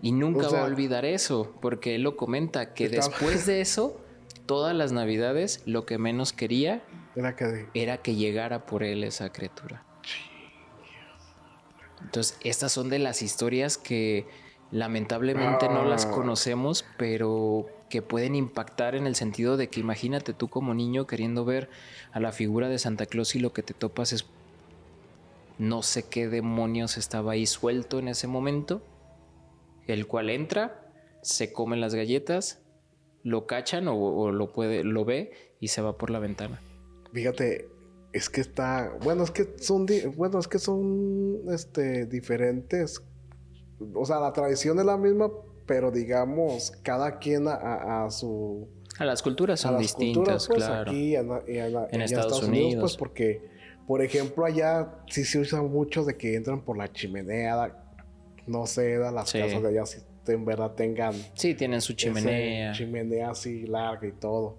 Y 0.00 0.12
nunca 0.12 0.46
O 0.46 0.50
sea, 0.50 0.60
va 0.60 0.64
a 0.64 0.68
olvidar 0.68 1.04
eso, 1.04 1.54
porque 1.60 1.94
él 1.96 2.02
lo 2.02 2.16
comenta, 2.16 2.72
que 2.72 2.84
estaba- 2.84 3.08
después 3.08 3.46
de 3.46 3.60
eso, 3.60 4.00
todas 4.46 4.74
las 4.74 4.92
navidades, 4.92 5.62
lo 5.66 5.84
que 5.86 5.98
menos 5.98 6.32
quería 6.32 6.82
Era 7.16 7.34
que 7.34 7.44
de- 7.46 7.68
era 7.74 7.98
que 7.98 8.14
llegara 8.14 8.64
por 8.64 8.82
él 8.84 9.02
esa 9.04 9.32
criatura. 9.32 9.84
Entonces, 12.02 12.38
estas 12.44 12.70
son 12.72 12.88
de 12.90 13.00
las 13.00 13.22
historias 13.22 13.76
que 13.76 14.26
lamentablemente 14.70 15.68
no 15.68 15.84
las 15.84 16.06
Ah. 16.06 16.10
conocemos, 16.12 16.84
pero 16.96 17.66
que 17.88 18.02
pueden 18.02 18.34
impactar 18.34 18.94
en 18.94 19.06
el 19.06 19.14
sentido 19.14 19.56
de 19.56 19.68
que 19.68 19.80
imagínate 19.80 20.32
tú 20.32 20.48
como 20.48 20.74
niño 20.74 21.06
queriendo 21.06 21.44
ver 21.44 21.68
a 22.12 22.20
la 22.20 22.32
figura 22.32 22.68
de 22.68 22.78
Santa 22.78 23.06
Claus 23.06 23.34
y 23.34 23.40
lo 23.40 23.52
que 23.52 23.62
te 23.62 23.74
topas 23.74 24.12
es 24.12 24.26
no 25.58 25.82
sé 25.82 26.04
qué 26.04 26.28
demonios 26.28 26.96
estaba 26.96 27.32
ahí 27.32 27.46
suelto 27.46 27.98
en 27.98 28.08
ese 28.08 28.28
momento, 28.28 28.80
el 29.86 30.06
cual 30.06 30.30
entra, 30.30 30.88
se 31.22 31.52
come 31.52 31.76
las 31.76 31.94
galletas, 31.94 32.60
lo 33.24 33.46
cachan 33.46 33.88
o, 33.88 34.30
lo 34.30 34.52
puede, 34.52 34.84
lo 34.84 35.04
ve 35.04 35.32
y 35.60 35.68
se 35.68 35.82
va 35.82 35.98
por 35.98 36.10
la 36.10 36.20
ventana. 36.20 36.60
Fíjate, 37.12 37.68
Es 38.12 38.30
que 38.30 38.40
está, 38.40 38.96
bueno, 39.02 39.24
es 39.24 39.30
que 39.30 39.46
son, 39.58 39.86
bueno, 40.16 40.38
es 40.38 40.48
que 40.48 40.58
son, 40.58 41.42
este, 41.50 42.06
diferentes. 42.06 43.02
O 43.94 44.06
sea, 44.06 44.20
la 44.20 44.32
tradición 44.32 44.78
es 44.78 44.86
la 44.86 44.96
misma, 44.96 45.30
pero 45.68 45.92
digamos, 45.92 46.72
cada 46.82 47.18
quien 47.18 47.46
a, 47.46 47.52
a- 47.52 48.06
a 48.06 48.10
su, 48.10 48.66
A 48.98 49.04
las 49.04 49.22
culturas 49.22 49.60
a 49.60 49.62
son 49.64 49.72
las 49.74 49.82
distintas, 49.82 50.16
culturas, 50.16 50.46
pues, 50.48 50.64
claro. 50.64 50.90
aquí 50.90 51.14
en, 51.14 51.30
en- 51.46 51.76
en 51.76 51.84
En 51.92 52.00
Estados 52.02 52.42
Unidos. 52.42 52.80
pues, 52.80 52.96
porque, 52.96 53.42
por 53.86 54.02
ejemplo, 54.02 54.44
allá 54.46 54.90
sí 55.08 55.24
se 55.24 55.38
usa 55.38 55.62
mucho 55.62 56.04
de 56.04 56.16
que 56.16 56.34
entran 56.34 56.62
por 56.62 56.76
la 56.76 56.90
chimenea, 56.90 57.76
no 58.46 58.66
sé, 58.66 58.96
las 58.98 59.28
Sí. 59.30 59.38
casas 59.38 59.62
de 59.62 59.68
allá 59.68 59.86
si 59.86 59.98
en 60.26 60.44
verdad 60.44 60.72
tengan 60.72 61.14
Sí, 61.34 61.54
tienen 61.54 61.80
su 61.82 61.92
chimenea. 61.92 62.72
chimenea 62.72 63.30
así 63.30 63.66
larga 63.66 64.08
y 64.08 64.12
todo. 64.12 64.56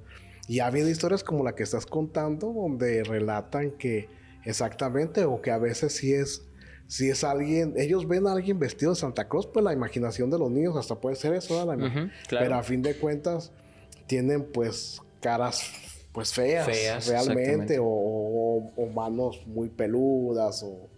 Y 0.48 0.60
ha 0.62 0.68
habido 0.68 0.90
historias 0.90 1.24
como 1.24 1.44
la 1.44 1.54
que 1.56 1.62
estás 1.64 1.86
contando, 1.86 2.52
donde 2.54 3.04
relatan 3.04 3.72
que 3.72 4.10
exactamente, 4.46 5.26
o 5.26 5.42
que 5.42 5.52
a 5.52 5.58
veces 5.60 5.94
sí 5.96 6.14
es, 6.14 6.48
si 6.90 7.08
es 7.10 7.24
alguien, 7.24 7.76
ellos 7.78 8.08
ven 8.08 8.26
a 8.26 8.32
alguien 8.34 8.58
vestido 8.58 8.92
de 8.94 9.00
Santa 9.00 9.28
Claus, 9.30 9.46
pues 9.46 9.64
la 9.64 9.72
imaginación 9.74 10.32
de 10.32 10.40
los 10.40 10.50
niños 10.50 10.76
hasta 10.76 10.96
puede 10.96 11.16
ser 11.16 11.34
eso, 11.36 11.54
¿verdad? 11.56 11.78
La 11.78 11.90
claro. 12.28 12.46
Pero 12.46 12.56
a 12.56 12.64
fin 12.64 12.82
de 12.82 12.96
cuentas 12.96 13.52
tienen 14.08 14.44
pues 14.44 15.00
caras 15.22 15.72
pues 16.12 16.34
feas, 16.34 16.66
Feas, 16.66 17.08
realmente, 17.08 17.78
o, 17.78 17.86
o- 17.86 18.72
o 18.76 18.86
manos 18.88 19.46
muy 19.46 19.70
peludas, 19.70 20.64
o, 20.64 20.90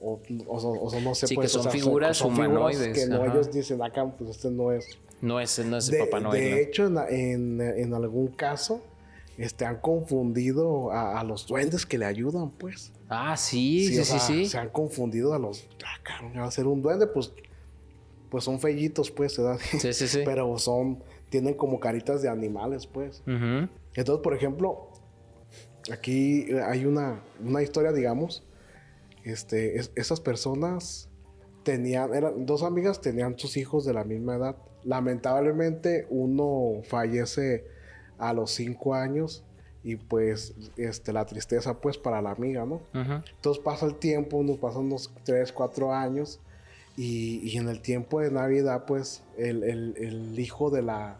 o, 0.00 0.20
o 0.46 1.00
no 1.00 1.14
sé, 1.16 1.26
Sí, 1.26 1.34
que 1.34 1.40
pues, 1.40 1.50
o 1.56 1.62
son 1.62 1.62
sea, 1.64 1.72
figuras 1.72 2.16
son 2.16 2.32
humanoides, 2.34 2.94
que 2.96 3.06
no, 3.06 3.24
ellos 3.26 3.50
dicen 3.52 3.82
acá, 3.82 4.06
pues 4.16 4.30
este 4.30 4.50
no 4.50 4.70
es 4.70 4.86
No 5.20 5.40
es, 5.40 5.58
no 5.66 5.76
es 5.78 5.88
de, 5.90 5.98
Papá 5.98 6.20
Noel. 6.20 6.40
de 6.40 6.50
¿no? 6.52 6.56
hecho, 6.58 6.86
en, 6.86 6.98
en- 7.08 7.60
en 7.60 7.94
algún 7.94 8.28
caso, 8.28 8.80
este, 9.38 9.64
han 9.64 9.80
confundido 9.80 10.92
a, 10.92 11.18
a 11.18 11.24
los 11.24 11.46
duendes 11.46 11.86
que 11.86 11.96
le 11.96 12.04
ayudan, 12.04 12.50
pues. 12.50 12.92
Ah, 13.08 13.36
sí, 13.36 13.86
sí, 13.88 13.94
sí, 13.96 14.04
sea, 14.04 14.18
sí. 14.18 14.44
Se 14.46 14.58
han 14.58 14.68
confundido 14.68 15.32
a 15.32 15.38
los... 15.38 15.66
Ah, 15.86 15.98
cabrón, 16.02 16.32
va 16.36 16.44
a 16.46 16.50
ser 16.50 16.66
un 16.66 16.82
duende, 16.82 17.06
pues... 17.06 17.32
Pues 18.30 18.44
son 18.44 18.60
fellitos, 18.60 19.10
pues, 19.10 19.38
¿verdad? 19.38 19.58
Sí, 19.78 19.92
sí, 19.94 20.06
sí. 20.06 20.18
Pero 20.26 20.58
son... 20.58 21.02
Tienen 21.30 21.54
como 21.54 21.80
caritas 21.80 22.20
de 22.20 22.28
animales, 22.28 22.86
pues. 22.86 23.22
Entonces, 23.26 24.22
por 24.22 24.34
ejemplo, 24.34 24.90
aquí 25.92 26.46
hay 26.66 26.84
una, 26.84 27.22
una 27.42 27.62
historia, 27.62 27.92
digamos. 27.92 28.44
Este, 29.24 29.78
es- 29.78 29.92
esas 29.94 30.20
personas 30.20 31.08
tenían, 31.64 32.14
eran 32.14 32.44
dos 32.46 32.62
amigas, 32.62 33.00
tenían 33.00 33.38
sus 33.38 33.56
hijos 33.56 33.84
de 33.84 33.92
la 33.94 34.04
misma 34.04 34.36
edad. 34.36 34.56
Lamentablemente, 34.84 36.06
uno 36.10 36.82
fallece 36.84 37.66
a 38.18 38.32
los 38.32 38.50
cinco 38.52 38.94
años 38.94 39.44
y 39.84 39.96
pues 39.96 40.54
este, 40.76 41.12
la 41.12 41.24
tristeza 41.24 41.80
pues 41.80 41.96
para 41.98 42.20
la 42.20 42.30
amiga, 42.32 42.66
¿no? 42.66 42.80
Entonces 43.34 43.62
pasa 43.62 43.86
el 43.86 43.94
tiempo, 43.94 44.42
nos 44.42 44.58
pasan 44.58 44.82
unos 44.82 45.10
3, 45.24 45.52
4 45.52 45.94
años 45.94 46.40
y, 46.96 47.38
y 47.48 47.56
en 47.58 47.68
el 47.68 47.80
tiempo 47.80 48.20
de 48.20 48.30
Navidad 48.30 48.84
pues 48.86 49.22
el, 49.36 49.62
el- 49.62 49.94
el 49.98 50.38
hijo 50.38 50.70
de 50.70 50.82
la, 50.82 51.18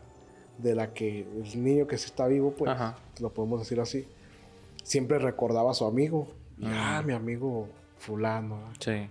de 0.59 0.75
la 0.75 0.93
que, 0.93 1.21
el 1.21 1.63
niño 1.65 1.87
que 1.87 1.97
sí 1.99 2.07
está 2.07 2.27
vivo 2.27 2.51
pues, 2.53 2.71
lo 3.21 3.31
podemos 3.33 3.61
decir 3.61 3.81
así, 3.81 4.07
siempre 4.83 5.19
recordaba 5.19 5.71
a 5.71 5.75
su 5.75 5.85
amigo. 5.87 6.29
Ah, 6.65 7.03
mi 7.07 7.13
amigo 7.13 7.69
fulano. 7.99 8.73
Sí. 8.81 9.09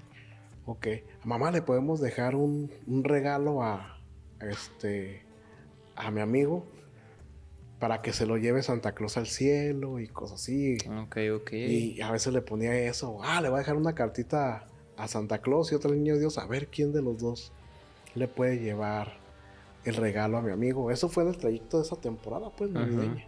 Ok, 0.65 0.88
a 1.23 1.26
mamá 1.26 1.50
le 1.52 1.62
podemos 1.62 2.02
dejar 2.02 2.36
un, 2.36 2.69
un 2.86 3.06
regalo 3.06 3.63
a, 3.63 3.97
a 4.41 4.45
este, 4.45 5.21
a 5.95 6.12
mi 6.12 6.19
amigo 6.19 6.65
para 7.79 8.01
que 8.01 8.11
se 8.13 8.25
lo 8.25 8.37
lleve 8.37 8.63
Santa 8.63 8.93
Claus 8.93 9.17
al 9.17 9.27
cielo 9.27 9.99
y 9.99 10.07
cosas 10.07 10.41
así. 10.41 10.77
Ok, 11.03 11.17
ok. 11.35 11.53
Y 11.53 12.01
a 12.01 12.11
veces 12.11 12.33
le 12.33 12.41
ponía 12.41 12.75
eso. 12.75 13.19
Ah, 13.23 13.41
le 13.41 13.49
voy 13.49 13.57
a 13.57 13.59
dejar 13.59 13.75
una 13.75 13.93
cartita 13.93 14.67
a 14.97 15.07
Santa 15.07 15.39
Claus 15.39 15.71
y 15.71 15.75
otro 15.75 15.91
niño 15.93 16.15
de 16.15 16.21
Dios. 16.21 16.37
A 16.39 16.47
ver 16.47 16.67
quién 16.67 16.91
de 16.91 17.01
los 17.03 17.19
dos 17.19 17.51
le 18.15 18.27
puede 18.27 18.57
llevar 18.59 19.19
el 19.85 19.95
regalo 19.95 20.37
a 20.37 20.41
mi 20.41 20.51
amigo. 20.51 20.89
Eso 20.89 21.07
fue 21.07 21.23
en 21.23 21.29
el 21.29 21.37
trayecto 21.37 21.77
de 21.77 21.83
esa 21.83 21.95
temporada, 21.97 22.49
pues, 22.49 22.71
navideña. 22.71 23.27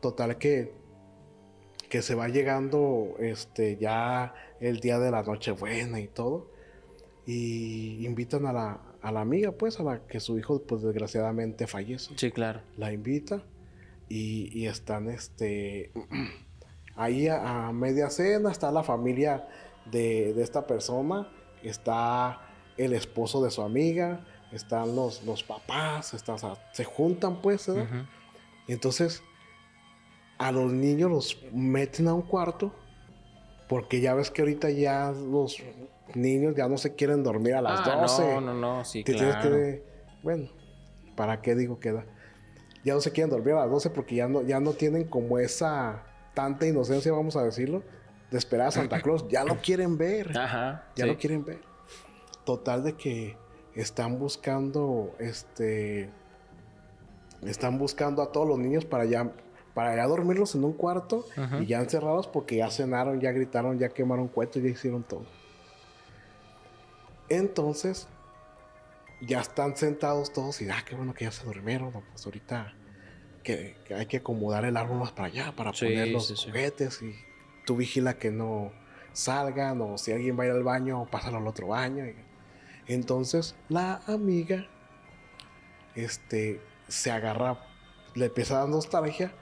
Total 0.00 0.36
que, 0.36 0.72
que 1.88 2.02
se 2.02 2.14
va 2.14 2.28
llegando 2.28 3.14
este, 3.18 3.76
ya 3.78 4.34
el 4.60 4.80
día 4.80 4.98
de 4.98 5.10
la 5.10 5.22
Nochebuena 5.22 6.00
y 6.00 6.06
todo. 6.08 6.50
Y 7.26 8.04
invitan 8.04 8.44
a 8.46 8.52
la, 8.52 8.80
a 9.00 9.10
la 9.12 9.20
amiga, 9.22 9.52
pues, 9.52 9.80
a 9.80 9.84
la 9.84 10.06
que 10.06 10.20
su 10.20 10.38
hijo, 10.38 10.60
pues, 10.62 10.82
desgraciadamente 10.82 11.66
fallece 11.66 12.12
Sí, 12.16 12.30
claro. 12.30 12.60
la 12.76 12.92
invita 12.92 13.42
y, 14.10 14.50
y 14.58 14.66
están 14.66 15.08
este 15.08 15.92
ahí 16.96 17.28
a, 17.28 17.68
a 17.68 17.72
media 17.72 18.10
cena 18.10 18.50
está 18.50 18.70
la 18.70 18.82
familia 18.82 19.48
de, 19.90 20.34
de 20.34 20.42
esta 20.42 20.66
persona 20.66 21.30
está 21.62 22.40
el 22.76 22.92
esposo 22.92 23.42
de 23.42 23.50
su 23.50 23.62
amiga 23.62 24.26
están 24.52 24.94
los, 24.96 25.22
los 25.24 25.42
papás 25.44 26.12
está- 26.12 26.34
o 26.34 26.38
sea, 26.38 26.54
se 26.72 26.84
juntan 26.84 27.40
pues 27.40 27.70
y 28.66 28.72
entonces 28.72 29.22
a 30.38 30.52
los 30.52 30.72
niños 30.72 31.10
los 31.10 31.38
meten 31.52 32.08
a 32.08 32.14
un 32.14 32.22
cuarto 32.22 32.74
porque 33.68 34.00
ya 34.00 34.14
ves 34.14 34.30
que 34.30 34.42
ahorita 34.42 34.70
ya 34.70 35.12
los 35.12 35.56
niños 36.14 36.56
ya 36.56 36.68
no 36.68 36.76
se 36.78 36.96
quieren 36.96 37.22
dormir 37.22 37.54
a 37.54 37.62
las 37.62 37.80
Ah, 37.86 38.00
12 38.00 38.34
No, 38.34 38.40
no, 38.40 38.54
no, 38.54 38.84
sí, 38.84 39.04
te 39.04 39.12
tienes 39.14 39.36
claro. 39.36 39.50
que. 39.54 39.84
Bueno, 40.24 40.48
¿para 41.14 41.40
qué 41.40 41.54
digo 41.54 41.78
que 41.78 41.92
da? 41.92 42.04
Ya 42.84 42.94
no 42.94 43.00
se 43.00 43.12
quieren 43.12 43.30
dormir 43.30 43.54
a 43.54 43.60
las 43.60 43.70
12 43.70 43.90
porque 43.90 44.14
ya 44.16 44.28
no, 44.28 44.42
ya 44.42 44.60
no 44.60 44.72
tienen 44.72 45.04
como 45.04 45.38
esa 45.38 46.02
tanta 46.34 46.66
inocencia, 46.66 47.12
vamos 47.12 47.36
a 47.36 47.42
decirlo, 47.42 47.82
de 48.30 48.38
esperar 48.38 48.68
a 48.68 48.70
Santa 48.70 49.00
Claus. 49.02 49.26
Ya 49.28 49.44
lo 49.44 49.56
quieren 49.58 49.98
ver. 49.98 50.36
Ajá. 50.36 50.84
Ya 50.96 51.04
sí. 51.04 51.10
lo 51.10 51.18
quieren 51.18 51.44
ver. 51.44 51.60
Total 52.44 52.82
de 52.82 52.94
que 52.94 53.36
están 53.74 54.18
buscando 54.18 55.14
este. 55.18 56.10
Están 57.42 57.78
buscando 57.78 58.22
a 58.22 58.32
todos 58.32 58.48
los 58.48 58.58
niños 58.58 58.84
para 58.84 59.04
ya. 59.04 59.30
Para 59.74 59.94
ya 59.94 60.04
dormirlos 60.06 60.56
en 60.56 60.64
un 60.64 60.72
cuarto 60.72 61.24
y 61.60 61.66
ya 61.66 61.78
encerrados 61.78 62.26
porque 62.26 62.56
ya 62.56 62.70
cenaron, 62.70 63.20
ya 63.20 63.30
gritaron, 63.30 63.78
ya 63.78 63.88
quemaron 63.88 64.26
cuentos, 64.26 64.60
ya 64.60 64.68
hicieron 64.68 65.04
todo. 65.04 65.24
Entonces, 67.28 68.08
ya 69.20 69.40
están 69.40 69.76
sentados 69.76 70.32
todos 70.32 70.60
y, 70.62 70.68
ah, 70.70 70.82
qué 70.86 70.94
bueno 70.94 71.14
que 71.14 71.24
ya 71.24 71.30
se 71.32 71.44
durmieron. 71.44 71.92
Pues 71.92 72.24
ahorita 72.26 72.74
que, 73.42 73.76
que 73.86 73.94
hay 73.94 74.06
que 74.06 74.18
acomodar 74.18 74.64
el 74.64 74.76
árbol 74.76 74.98
más 74.98 75.12
para 75.12 75.28
allá 75.28 75.52
para 75.52 75.72
Sí, 75.72 75.86
poner 75.86 76.08
los 76.08 76.26
sí, 76.28 76.36
sí. 76.36 76.46
juguetes 76.46 77.02
y 77.02 77.14
tú 77.66 77.76
vigila 77.76 78.14
que 78.18 78.30
no 78.30 78.72
salgan 79.12 79.80
o 79.80 79.98
si 79.98 80.12
alguien 80.12 80.38
va 80.38 80.44
a 80.44 80.46
ir 80.46 80.52
al 80.52 80.62
baño, 80.62 81.06
pásalo 81.10 81.38
al 81.38 81.46
otro 81.46 81.68
baño. 81.68 82.06
y- 82.06 82.14
entonces, 82.86 83.54
la 83.68 84.00
amiga 84.06 84.66
este, 85.94 86.60
se 86.88 87.10
agarra, 87.10 87.58
le 88.14 88.26
empieza 88.26 88.56
a 88.56 88.60
dar 88.60 88.68
nostalgia 88.68 89.32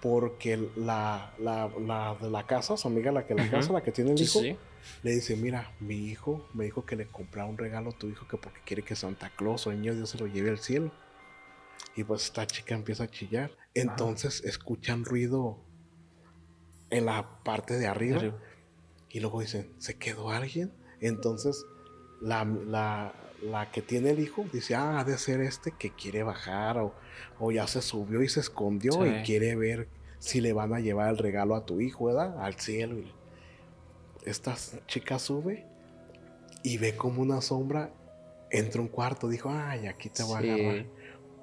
porque 0.00 0.56
la, 0.76 1.32
la, 1.38 1.70
la 1.80 2.14
de 2.20 2.30
la 2.30 2.46
casa, 2.46 2.76
su 2.76 2.88
amiga, 2.88 3.10
la 3.12 3.26
que 3.26 3.34
la 3.34 3.48
casa, 3.48 3.72
la 3.72 3.82
que 3.82 3.90
tiene 3.92 4.12
el 4.12 4.20
hijo. 4.20 4.40
Le 5.02 5.12
dice, 5.12 5.36
mira, 5.36 5.72
mi 5.80 5.96
hijo 6.08 6.48
me 6.54 6.64
dijo 6.64 6.84
que 6.84 6.96
le 6.96 7.06
comprara 7.06 7.48
un 7.48 7.58
regalo 7.58 7.90
a 7.90 7.98
tu 7.98 8.08
hijo 8.08 8.26
que 8.28 8.36
porque 8.36 8.60
quiere 8.64 8.82
que 8.82 8.96
Santa 8.96 9.30
Claus 9.30 9.66
o 9.66 9.70
el 9.70 9.80
niño 9.80 9.94
Dios 9.94 10.10
se 10.10 10.18
lo 10.18 10.26
lleve 10.26 10.50
al 10.50 10.58
cielo. 10.58 10.92
Y 11.96 12.04
pues 12.04 12.24
esta 12.24 12.46
chica 12.46 12.74
empieza 12.74 13.04
a 13.04 13.08
chillar. 13.08 13.50
Entonces 13.74 14.42
escuchan 14.44 15.04
ruido 15.04 15.58
en 16.90 17.06
la 17.06 17.42
parte 17.44 17.78
de 17.78 17.86
arriba. 17.86 18.18
Arriba. 18.18 18.38
Y 19.10 19.20
luego 19.20 19.40
dicen, 19.40 19.70
¿se 19.78 19.94
quedó 19.96 20.30
alguien? 20.30 20.72
Entonces 21.00 21.64
la, 22.20 22.44
la- 22.44 23.14
la 23.42 23.70
que 23.70 23.82
tiene 23.82 24.10
el 24.10 24.20
hijo 24.20 24.46
dice, 24.52 24.74
ah, 24.74 24.98
ha 25.00 25.04
de 25.04 25.18
ser 25.18 25.40
este 25.42 25.70
que 25.72 25.90
quiere 25.90 26.22
bajar 26.22 26.78
o, 26.78 26.94
o 27.38 27.52
ya 27.52 27.66
se 27.66 27.82
subió 27.82 28.22
y 28.22 28.28
se 28.28 28.40
escondió 28.40 28.92
Sí. 28.92 29.00
y 29.08 29.22
quiere 29.22 29.54
ver 29.54 29.88
si 30.18 30.40
le 30.40 30.52
van 30.54 30.72
a 30.72 30.80
llevar 30.80 31.10
el 31.10 31.18
regalo 31.18 31.54
a 31.54 31.66
tu 31.66 31.80
hijo, 31.80 32.06
¿verdad? 32.06 32.40
Al 32.42 32.54
cielo. 32.54 32.98
Y 32.98 33.12
esta 34.24 34.54
chica 34.86 35.18
sube 35.18 35.66
y 36.62 36.78
ve 36.78 36.96
como 36.96 37.22
una 37.22 37.40
sombra 37.40 37.90
entra 38.50 38.80
un 38.80 38.88
cuarto. 38.88 39.28
Dijo, 39.28 39.50
ay, 39.50 39.86
aquí 39.86 40.08
te 40.08 40.22
voy 40.22 40.42
Sí. 40.42 40.50
a 40.50 40.54
agarrar. 40.54 40.86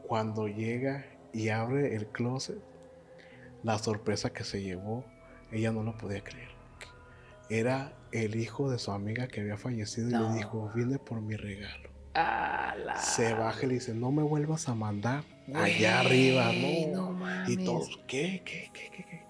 Cuando 0.07 0.47
llega 0.47 1.05
y 1.33 1.49
abre 1.49 1.95
el 1.95 2.07
closet, 2.07 2.59
la 3.63 3.77
sorpresa 3.77 4.31
que 4.31 4.43
se 4.43 4.61
llevó, 4.61 5.05
ella 5.51 5.71
no 5.71 5.83
lo 5.83 5.97
podía 5.97 6.23
creer. 6.23 6.49
Era 7.49 7.93
el 8.11 8.35
hijo 8.35 8.69
de 8.71 8.79
su 8.79 8.91
amiga 8.91 9.27
que 9.27 9.41
había 9.41 9.57
fallecido 9.57 10.09
y 10.09 10.11
le 10.13 10.33
dijo, 10.37 10.71
vine 10.73 10.97
por 10.99 11.21
mi 11.21 11.35
regalo. 11.35 11.89
La- 12.13 12.97
Se 12.97 13.33
baja 13.33 13.65
y 13.65 13.67
le 13.69 13.73
dice, 13.75 13.93
no 13.93 14.11
me 14.11 14.23
vuelvas 14.23 14.67
a 14.69 14.75
mandar 14.75 15.23
allá 15.53 15.99
arriba, 16.01 16.51
no 16.53 16.95
no. 17.03 17.11
mames. 17.11 17.49
y 17.49 17.57
todos, 17.63 17.99
¿qué, 18.07 18.41
qué, 18.45 18.69
qué, 18.73 18.89
qué, 18.95 19.03
qué? 19.05 19.20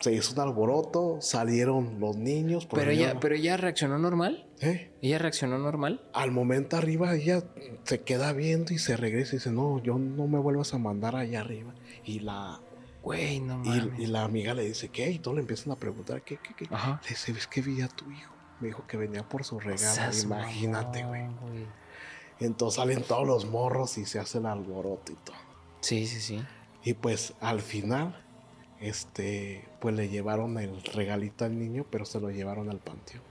Se 0.00 0.12
hizo 0.12 0.34
un 0.34 0.40
alboroto, 0.40 1.18
salieron 1.20 1.98
los 2.00 2.16
niños. 2.16 2.66
Pero 2.66 2.90
ella, 2.90 3.14
no- 3.14 3.20
pero 3.20 3.34
ella 3.34 3.56
reaccionó 3.56 3.98
normal. 3.98 4.46
¿Eh? 4.60 4.92
Ella 5.02 5.18
reaccionó 5.18 5.58
normal. 5.58 6.02
Al 6.12 6.30
momento 6.32 6.76
arriba 6.76 7.14
ella 7.14 7.42
se 7.84 8.02
queda 8.02 8.32
viendo 8.32 8.72
y 8.74 8.78
se 8.78 8.96
regresa 8.96 9.34
y 9.34 9.38
dice, 9.38 9.50
no, 9.50 9.82
yo 9.82 9.98
no 9.98 10.26
me 10.26 10.38
vuelvas 10.38 10.74
a 10.74 10.78
mandar 10.78 11.16
allá 11.16 11.40
arriba. 11.40 11.74
Y 12.04 12.20
la, 12.20 12.60
Güey, 13.02 13.40
no 13.40 13.58
mames. 13.58 13.98
y 13.98 14.06
la 14.06 14.24
amiga 14.24 14.52
le 14.52 14.64
dice, 14.64 14.88
¿qué? 14.88 15.10
Y 15.10 15.18
todos 15.18 15.36
le 15.36 15.40
empiezan 15.42 15.72
a 15.72 15.76
preguntar, 15.76 16.22
¿qué, 16.22 16.38
qué, 16.38 16.54
qué? 16.54 16.66
Ajá. 16.74 17.00
Le 17.04 17.08
dice, 17.10 17.32
¿ves 17.32 17.46
que 17.46 17.60
vi 17.62 17.80
a 17.80 17.88
tu 17.88 18.10
hijo? 18.10 18.32
Me 18.60 18.68
dijo 18.68 18.84
que 18.86 18.96
venía 18.96 19.22
por 19.28 19.44
su 19.44 19.58
regalo. 19.60 20.12
Imagínate, 20.24 21.04
güey. 21.04 21.24
Entonces 22.40 22.76
salen 22.76 23.02
todos 23.02 23.26
los 23.26 23.46
morros 23.46 23.96
y 23.98 24.04
se 24.06 24.18
hace 24.18 24.38
el 24.38 24.46
alboroto 24.46 25.12
y 25.12 25.16
todo. 25.24 25.36
Sí, 25.80 26.06
sí, 26.06 26.20
sí. 26.20 26.42
Y 26.84 26.94
pues 26.94 27.32
al 27.40 27.60
final, 27.60 28.22
este, 28.80 29.64
pues 29.86 29.94
le 29.94 30.08
llevaron 30.08 30.58
el 30.58 30.82
regalito 30.94 31.44
al 31.44 31.56
niño, 31.56 31.86
pero 31.88 32.04
se 32.04 32.18
lo 32.18 32.28
llevaron 32.28 32.68
al 32.70 32.78
panteón. 32.80 33.22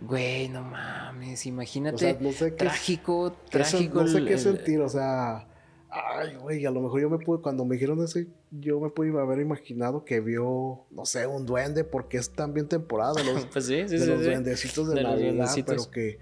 Güey, 0.00 0.48
no 0.48 0.62
mames. 0.62 1.44
Imagínate. 1.44 1.96
O 1.96 1.98
sea, 1.98 2.16
no 2.18 2.32
sé 2.32 2.52
qué- 2.52 2.56
trágico, 2.56 3.34
¿Qué 3.50 3.58
sen- 3.58 3.68
trágico. 3.70 4.00
no 4.00 4.08
sé 4.08 4.16
el- 4.18 4.26
qué 4.26 4.32
el- 4.32 4.38
sentir, 4.38 4.80
o 4.80 4.88
sea, 4.88 5.46
ay, 5.90 6.36
güey, 6.36 6.64
a 6.64 6.70
lo 6.70 6.80
mejor 6.80 7.02
yo 7.02 7.10
me 7.10 7.18
pude, 7.18 7.42
cuando 7.42 7.66
me 7.66 7.74
dijeron 7.74 8.02
eso, 8.02 8.20
yo 8.52 8.80
me 8.80 8.88
pude 8.88 9.10
haber 9.20 9.38
imaginado 9.40 10.02
que 10.06 10.20
vio, 10.20 10.80
no 10.90 11.04
sé, 11.04 11.26
un 11.26 11.44
duende, 11.44 11.84
porque 11.84 12.16
es 12.16 12.30
también 12.30 12.68
temporada 12.68 13.12
de 13.12 13.24
los, 13.24 13.44
Pues 13.52 13.66
sí, 13.66 13.82
sí, 13.86 13.96
de 13.96 14.00
sí. 14.00 14.06
los 14.06 14.24
duendecitos 14.24 14.88
de, 14.88 14.94
De 14.94 15.02
Navidad, 15.02 15.54
pero 15.66 15.90
que, 15.90 16.18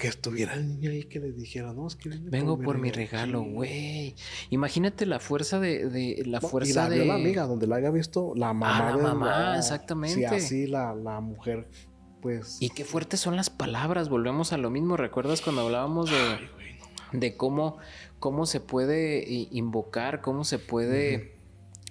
que 0.00 0.08
estuviera 0.08 0.54
el 0.54 0.66
niño 0.66 0.90
ahí 0.90 1.04
que 1.04 1.20
le 1.20 1.30
dijera, 1.30 1.72
no, 1.74 1.86
es 1.86 1.94
que 1.94 2.08
Vengo 2.08 2.58
por 2.58 2.78
mi 2.78 2.90
regalo, 2.90 3.42
güey. 3.42 4.16
Imagínate 4.48 5.04
la 5.04 5.20
fuerza 5.20 5.60
de, 5.60 5.88
de 5.90 6.22
la 6.26 6.40
No, 6.40 6.48
fuerza 6.48 6.70
y 6.70 6.74
la 6.74 6.88
de 6.88 6.96
vio 6.96 7.04
la 7.04 7.14
amiga, 7.14 7.46
donde 7.46 7.66
la 7.66 7.76
haya 7.76 7.90
visto 7.90 8.32
la 8.34 8.52
mamá. 8.54 8.90
la 8.90 8.96
de 8.96 9.02
mamá, 9.02 9.56
exactamente. 9.58 10.16
Sí, 10.16 10.24
así 10.24 10.66
la, 10.66 10.94
la 10.94 11.20
mujer, 11.20 11.68
pues. 12.22 12.56
Y 12.60 12.70
qué 12.70 12.84
fuertes 12.84 13.20
son 13.20 13.36
las 13.36 13.50
palabras, 13.50 14.08
volvemos 14.08 14.52
a 14.54 14.56
lo 14.56 14.70
mismo. 14.70 14.96
¿Recuerdas 14.96 15.42
cuando 15.42 15.62
hablábamos 15.62 16.10
de, 16.10 16.16
Ay, 16.16 16.48
güey, 16.54 16.78
no 17.12 17.20
de 17.20 17.36
cómo, 17.36 17.76
cómo 18.18 18.46
se 18.46 18.60
puede 18.60 19.22
invocar, 19.50 20.22
cómo 20.22 20.44
se 20.44 20.58
puede 20.58 21.36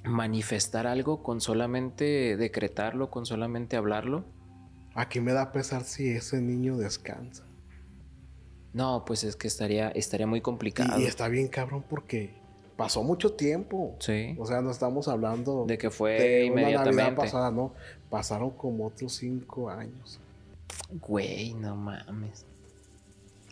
manifestar 0.03 0.87
algo 0.87 1.21
con 1.21 1.41
solamente 1.41 2.35
decretarlo, 2.37 3.11
con 3.11 3.27
solamente 3.27 3.77
hablarlo? 3.77 4.25
Aquí 4.95 5.21
me 5.21 5.31
da 5.33 5.51
pesar 5.51 5.83
si 5.83 6.09
ese 6.09 6.41
niño 6.41 6.75
descansa. 6.75 7.48
No, 8.73 9.03
pues 9.05 9.23
es 9.23 9.35
que 9.35 9.47
estaría, 9.47 9.89
estaría 9.89 10.27
muy 10.27 10.41
complicado. 10.41 10.99
Y, 10.99 11.03
y 11.03 11.05
está 11.05 11.27
bien 11.27 11.47
cabrón 11.47 11.83
porque 11.89 12.31
pasó 12.77 13.03
mucho 13.03 13.33
tiempo. 13.33 13.95
Sí. 13.99 14.35
O 14.39 14.45
sea, 14.45 14.61
no 14.61 14.71
estamos 14.71 15.07
hablando 15.07 15.65
De 15.65 15.77
que 15.77 15.89
fue 15.89 16.11
de 16.13 16.51
una 16.51 16.61
inmediatamente. 16.61 16.95
Navidad 17.01 17.15
pasada, 17.17 17.51
no. 17.51 17.73
Pasaron 18.09 18.51
como 18.51 18.87
otros 18.87 19.13
cinco 19.13 19.69
años. 19.69 20.19
Güey, 21.01 21.53
no 21.55 21.75
mames. 21.75 22.45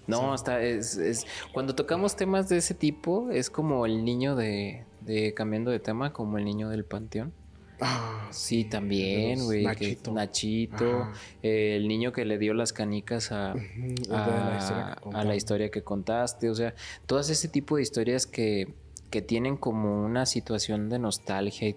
No, 0.06 0.34
hasta 0.34 0.62
es, 0.63 0.95
es- 0.97 1.25
Cuando 1.53 1.75
tocamos 1.75 2.15
temas 2.15 2.47
de 2.47 2.58
ese 2.58 2.73
tipo, 2.73 3.30
es 3.32 3.49
como 3.49 3.86
el 3.86 4.06
niño 4.06 4.36
de, 4.36 4.86
de. 5.01 5.34
Cambiando 5.34 5.69
de 5.71 5.80
tema, 5.80 6.13
como 6.13 6.38
el 6.38 6.45
niño 6.45 6.69
del 6.69 6.86
panteón. 6.86 7.34
Ah, 7.79 8.27
Sí, 8.31 8.65
también, 8.65 9.43
güey. 9.45 9.63
Nachito. 9.63 10.11
Nachito. 10.11 11.11
Eh, 11.41 11.75
el 11.75 11.87
niño 11.87 12.11
que 12.11 12.25
le 12.25 12.37
dio 12.37 12.53
las 12.53 12.73
canicas 12.73 13.31
a, 13.31 13.51
a, 13.51 15.23
la 15.23 15.31
a 15.31 15.35
historia 15.35 15.69
que 15.69 15.81
contaste. 15.81 16.49
O 16.49 16.55
sea, 16.55 16.73
todas 17.05 17.29
ese 17.29 17.47
tipo 17.47 17.77
de 17.77 17.81
historias 17.81 18.25
que, 18.25 18.73
que 19.09 19.21
tienen 19.21 19.57
como 19.57 20.03
una 20.03 20.25
situación 20.25 20.89
de 20.89 20.99
nostalgia 20.99 21.69
y 21.69 21.75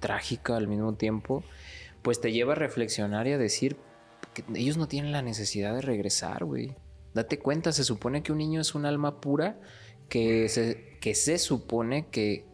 trágica 0.00 0.56
al 0.56 0.68
mismo 0.68 0.94
tiempo, 0.94 1.44
pues 2.02 2.20
te 2.20 2.32
lleva 2.32 2.52
a 2.52 2.56
reflexionar 2.56 3.26
y 3.26 3.32
a 3.32 3.38
decir 3.38 3.76
que 4.34 4.44
ellos 4.54 4.76
no 4.76 4.88
tienen 4.88 5.12
la 5.12 5.22
necesidad 5.22 5.74
de 5.74 5.82
regresar, 5.82 6.44
güey. 6.44 6.74
Date 7.14 7.38
cuenta, 7.38 7.72
se 7.72 7.84
supone 7.84 8.22
que 8.22 8.32
un 8.32 8.38
niño 8.38 8.60
es 8.60 8.74
un 8.74 8.86
alma 8.86 9.20
pura 9.20 9.60
que 10.08 10.48
se, 10.48 10.96
que 11.00 11.14
se 11.14 11.38
supone 11.38 12.06
que 12.10 12.46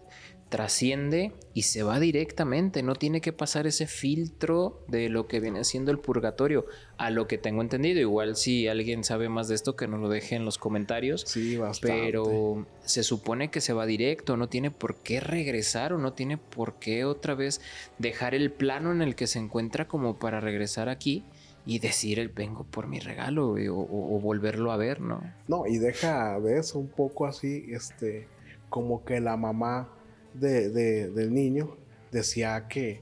trasciende 0.49 1.33
y 1.55 1.63
se 1.63 1.83
va 1.83 2.01
directamente, 2.01 2.83
no 2.83 2.95
tiene 2.95 3.21
que 3.21 3.33
pasar 3.33 3.67
ese 3.67 3.87
filtro 3.87 4.83
de 4.89 5.09
lo 5.09 5.27
que 5.27 5.41
viene 5.41 5.65
siendo 5.65 5.91
el 5.91 5.99
purgatorio, 5.99 6.65
a 6.97 7.11
lo 7.11 7.27
que 7.27 7.39
tengo 7.39 7.63
entendido. 7.63 8.01
Igual 8.01 8.37
si 8.37 8.67
alguien 8.69 9.05
sabe 9.05 9.29
más 9.29 9.49
de 9.49 9.55
esto, 9.55 9.77
que 9.77 9.87
nos 9.89 10.01
lo 10.01 10.09
deje 10.09 10.37
en 10.37 10.45
los 10.45 10.59
comentarios. 10.59 11.23
Sí, 11.27 11.57
bastante. 11.57 11.95
Pero 11.95 12.67
se 12.85 13.03
supone 13.03 13.51
que 13.51 13.61
se 13.61 13.73
va 13.73 13.87
directo, 13.87 14.37
no 14.37 14.49
tiene 14.49 14.71
por 14.71 14.97
qué 14.97 15.21
regresar 15.21 15.93
o 15.93 15.99
no 15.99 16.13
tiene 16.13 16.39
por 16.39 16.79
qué 16.79 17.05
otra 17.05 17.35
vez 17.35 17.61
dejar 17.99 18.35
el 18.35 18.51
plano 18.53 18.91
en 18.93 19.03
el 19.03 19.15
que 19.15 19.27
se 19.27 19.39
encuentra 19.39 19.87
como 19.87 20.19
para 20.19 20.41
regresar 20.41 20.89
aquí 20.89 21.25
y 21.67 21.81
decir 21.81 22.19
el 22.19 22.29
vengo 22.31 22.65
por 22.65 22.87
mi 22.87 22.99
regalo 22.99 23.49
güey, 23.51 23.69
o, 23.69 23.77
o- 23.77 24.17
o 24.17 24.21
volverlo 24.21 24.73
a 24.73 24.77
ver, 24.79 25.01
¿no? 25.01 25.21
No, 25.49 25.67
y 25.67 25.77
deja 25.79 26.41
de 26.41 26.59
eso 26.59 26.79
un 26.79 26.89
poco 26.89 27.27
así, 27.27 27.67
este, 27.69 28.27
como 28.71 29.05
que 29.05 29.21
la 29.21 29.37
mamá 29.37 29.93
de, 30.41 30.71
de- 30.71 31.11
del 31.11 31.33
niño 31.35 31.77
decía 32.13 32.69
que, 32.69 33.01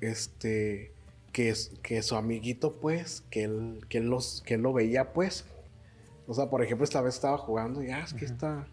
este, 0.00 0.92
que, 1.32 1.54
que 1.82 2.02
su 2.02 2.16
amiguito, 2.16 2.74
pues, 2.74 3.22
que 3.30 3.44
él, 3.44 3.84
que 3.88 3.98
él 3.98 4.06
los, 4.08 4.42
que 4.46 4.54
él 4.54 4.62
lo 4.62 4.72
veía, 4.72 5.12
pues. 5.12 5.44
O 6.26 6.34
sea, 6.34 6.48
por 6.50 6.62
ejemplo, 6.62 6.84
esta 6.84 7.00
vez 7.00 7.14
estaba 7.14 7.38
jugando 7.38 7.82
y, 7.82 7.90
ah, 7.90 8.02
es 8.04 8.14
que 8.14 8.24
está 8.24 8.66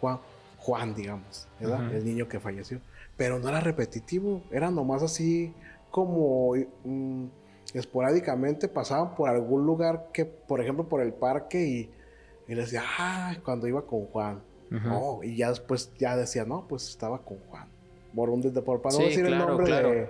Juan, 0.00 0.18
Juan, 0.58 0.94
digamos, 0.94 1.46
¿verdad? 1.60 1.92
El 1.94 2.04
niño 2.04 2.28
que 2.28 2.38
falleció. 2.40 2.80
Pero 3.16 3.38
no 3.38 3.48
era 3.48 3.60
repetitivo, 3.60 4.42
era 4.50 4.70
nomás 4.70 5.02
así 5.02 5.52
como 5.90 6.54
mm, 6.84 7.26
esporádicamente 7.74 8.68
pasaban 8.68 9.14
por 9.14 9.28
algún 9.28 9.64
lugar 9.66 10.08
que, 10.12 10.24
por 10.24 10.60
ejemplo, 10.60 10.88
por 10.88 11.00
el 11.00 11.12
parque 11.12 11.62
y, 11.66 11.90
y 12.48 12.54
le 12.54 12.62
decía, 12.62 12.82
ah, 12.98 13.36
cuando 13.44 13.66
iba 13.66 13.82
con 13.86 14.06
Juan. 14.06 14.42
No, 14.80 15.22
y 15.22 15.36
ya 15.36 15.50
después 15.50 15.92
ya 15.98 16.16
decía, 16.16 16.44
no, 16.44 16.66
pues 16.68 16.88
estaba 16.88 17.22
con 17.24 17.38
Juan. 17.48 17.68
Por 18.14 18.30
un 18.30 18.40
desde 18.42 18.60
por, 18.62 18.80
para 18.82 18.94
no 18.94 19.00
Sí, 19.02 19.06
decir 19.08 19.26
el 19.26 19.38
nombre 19.38 19.66
claro. 19.66 19.88
de. 19.90 20.08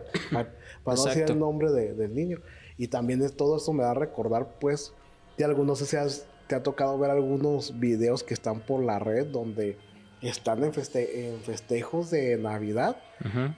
Para 0.84 0.96
no 0.96 1.04
decir 1.04 1.24
el 1.28 1.38
nombre 1.38 1.70
de- 1.72 1.94
del 1.94 2.14
niño. 2.14 2.38
Y 2.76 2.88
también 2.88 3.22
es, 3.22 3.36
todo 3.36 3.56
esto 3.56 3.72
me 3.72 3.82
da 3.82 3.90
a 3.92 3.94
recordar, 3.94 4.58
pues, 4.60 4.92
de 5.38 5.44
algunos, 5.44 5.66
no 5.66 5.74
sé 5.76 5.86
si 5.86 5.96
has- 5.96 6.26
te 6.48 6.54
ha 6.56 6.62
tocado 6.62 6.98
ver 6.98 7.10
algunos 7.10 7.78
videos 7.78 8.22
que 8.24 8.34
están 8.34 8.60
por 8.60 8.82
la 8.82 8.98
red 8.98 9.26
donde 9.26 9.78
están 10.20 10.62
en, 10.64 10.72
feste- 10.72 11.08
en 11.14 11.40
festejos 11.42 12.10
de 12.10 12.36
Navidad 12.38 12.96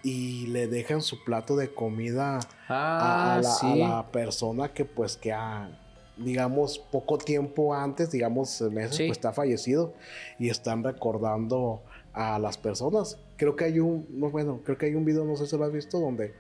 y 0.03 0.47
le 0.49 0.67
dejan 0.69 1.01
su 1.03 1.23
plato 1.25 1.57
de 1.57 1.73
comida 1.73 2.37
a, 2.39 2.41
Ah, 2.69 3.35
a 3.37 3.41
la, 3.41 3.55
a 3.73 3.77
la 3.77 4.11
persona 4.13 4.73
que 4.73 4.85
pues 4.85 5.17
que 5.17 5.33
ha, 5.33 5.69
digamos, 6.17 6.79
poco 6.79 7.19
tiempo 7.19 7.75
antes, 7.75 8.11
digamos 8.11 8.61
meses, 8.71 8.97
Sí. 8.97 9.07
pues 9.07 9.19
está 9.19 9.33
fallecido 9.33 9.95
y 10.39 10.49
están 10.49 10.85
recordando 10.85 11.83
a 12.13 12.39
las 12.39 12.57
personas. 12.59 13.19
Creo 13.37 13.57
que 13.57 13.65
hay 13.65 13.81
un, 13.81 14.07
no, 14.11 14.31
bueno, 14.31 14.61
creo 14.65 14.79
que 14.79 14.87
hay 14.87 14.95
un 14.95 15.05
video, 15.05 15.25
no 15.25 15.35
sé 15.37 15.47
si 15.47 15.57
lo 15.57 15.65
has 15.65 15.73
visto, 15.73 15.99
donde 15.99 16.35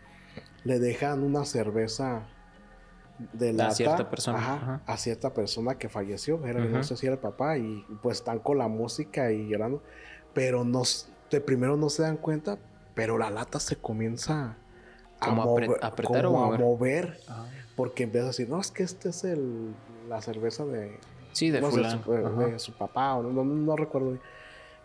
le 0.62 0.78
dejan 0.78 1.22
una 1.22 1.44
cerveza 1.44 2.26
de 3.32 3.52
lata 3.52 3.74
cierta 3.74 4.10
persona, 4.10 4.38
ajá, 4.38 4.54
ajá. 4.54 4.80
a 4.86 4.96
cierta 4.96 5.32
persona 5.34 5.76
que 5.78 5.88
falleció. 5.88 6.44
Era, 6.46 6.60
No 6.64 6.82
sé 6.82 6.96
si 6.96 7.06
era 7.06 7.14
el 7.14 7.20
papá 7.20 7.58
y 7.58 7.84
pues 8.02 8.18
están 8.18 8.38
con 8.40 8.58
la 8.58 8.68
música 8.68 9.30
y 9.32 9.48
llorando, 9.48 9.82
pero 10.32 10.64
no, 10.64 10.82
s- 10.82 11.06
de 11.30 11.40
primero 11.40 11.76
no 11.76 11.88
se 11.90 12.02
dan 12.02 12.16
cuenta, 12.16 12.58
pero 12.94 13.18
la 13.18 13.30
lata 13.30 13.58
se 13.60 13.76
comienza 13.76 14.56
a, 15.20 15.26
¿Como 15.26 15.42
a 15.42 15.44
mover, 15.46 15.70
o 16.26 16.38
a 16.44 16.48
Ah. 17.28 17.46
Porque 17.76 18.04
empieza 18.04 18.26
a 18.26 18.28
decir, 18.28 18.48
no, 18.48 18.60
es 18.60 18.70
que 18.70 18.82
este 18.82 19.08
es 19.08 19.24
el, 19.24 19.74
la 20.08 20.20
cerveza 20.22 20.64
de, 20.64 20.98
Sí, 21.32 21.50
de 21.50 21.60
no 21.60 21.68
sé, 21.70 21.76
fulano. 21.78 22.02
su, 22.04 22.14
eh, 22.14 22.52
de 22.52 22.58
su 22.58 22.72
papá, 22.72 23.14
o 23.16 23.22
no, 23.22 23.30
no, 23.32 23.44
no 23.44 23.76
recuerdo. 23.76 24.16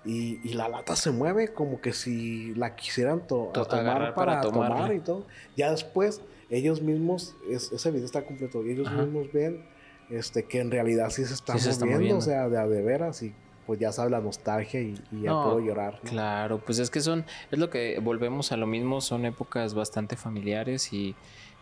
Y, 0.05 0.39
y 0.49 0.53
la 0.53 0.69
lata 0.69 0.95
se 0.95 1.11
mueve 1.11 1.53
como 1.53 1.81
que 1.81 1.91
si 1.93 2.55
la 2.55 2.75
quisieran 2.75 3.27
to- 3.27 3.51
To- 3.53 3.65
tomar 3.65 4.13
para, 4.15 4.15
para 4.15 4.41
tomar 4.41 4.93
y 4.95 4.99
todo. 5.01 5.27
Ya 5.57 5.69
después, 5.71 6.21
ellos 6.49 6.81
mismos, 6.81 7.35
es- 7.49 7.71
ese 7.71 7.91
video 7.91 8.05
está 8.05 8.23
completo, 8.25 8.65
y 8.65 8.71
ellos 8.71 8.87
Ajá. 8.87 9.01
mismos 9.03 9.31
ven 9.33 9.61
este, 10.09 10.45
que 10.45 10.59
en 10.59 10.71
realidad 10.71 11.09
sí 11.11 11.23
se 11.25 11.33
está, 11.35 11.53
Sí 11.53 11.59
se 11.59 11.69
está 11.69 11.85
moviendo, 11.85 12.15
moviendo. 12.15 12.17
o 12.19 12.21
sea, 12.21 12.49
de 12.49 12.57
a 12.57 12.67
de 12.67 12.81
veras, 12.81 13.21
y 13.21 13.31
pues 13.67 13.79
ya 13.79 13.91
sabe 13.91 14.09
la 14.09 14.19
nostalgia 14.21 14.81
y, 14.81 14.95
y 15.11 15.21
ya 15.21 15.31
No, 15.31 15.43
puedo 15.43 15.59
llorar. 15.59 15.99
¿no? 16.01 16.09
Claro, 16.09 16.57
pues 16.65 16.79
es 16.79 16.89
que 16.89 17.01
son, 17.01 17.23
es 17.51 17.59
lo 17.59 17.69
que 17.69 17.99
volvemos 17.99 18.51
a 18.51 18.57
lo 18.57 18.65
mismo, 18.65 19.01
son 19.01 19.25
épocas 19.25 19.75
bastante 19.75 20.15
familiares 20.15 20.91
y 20.91 21.13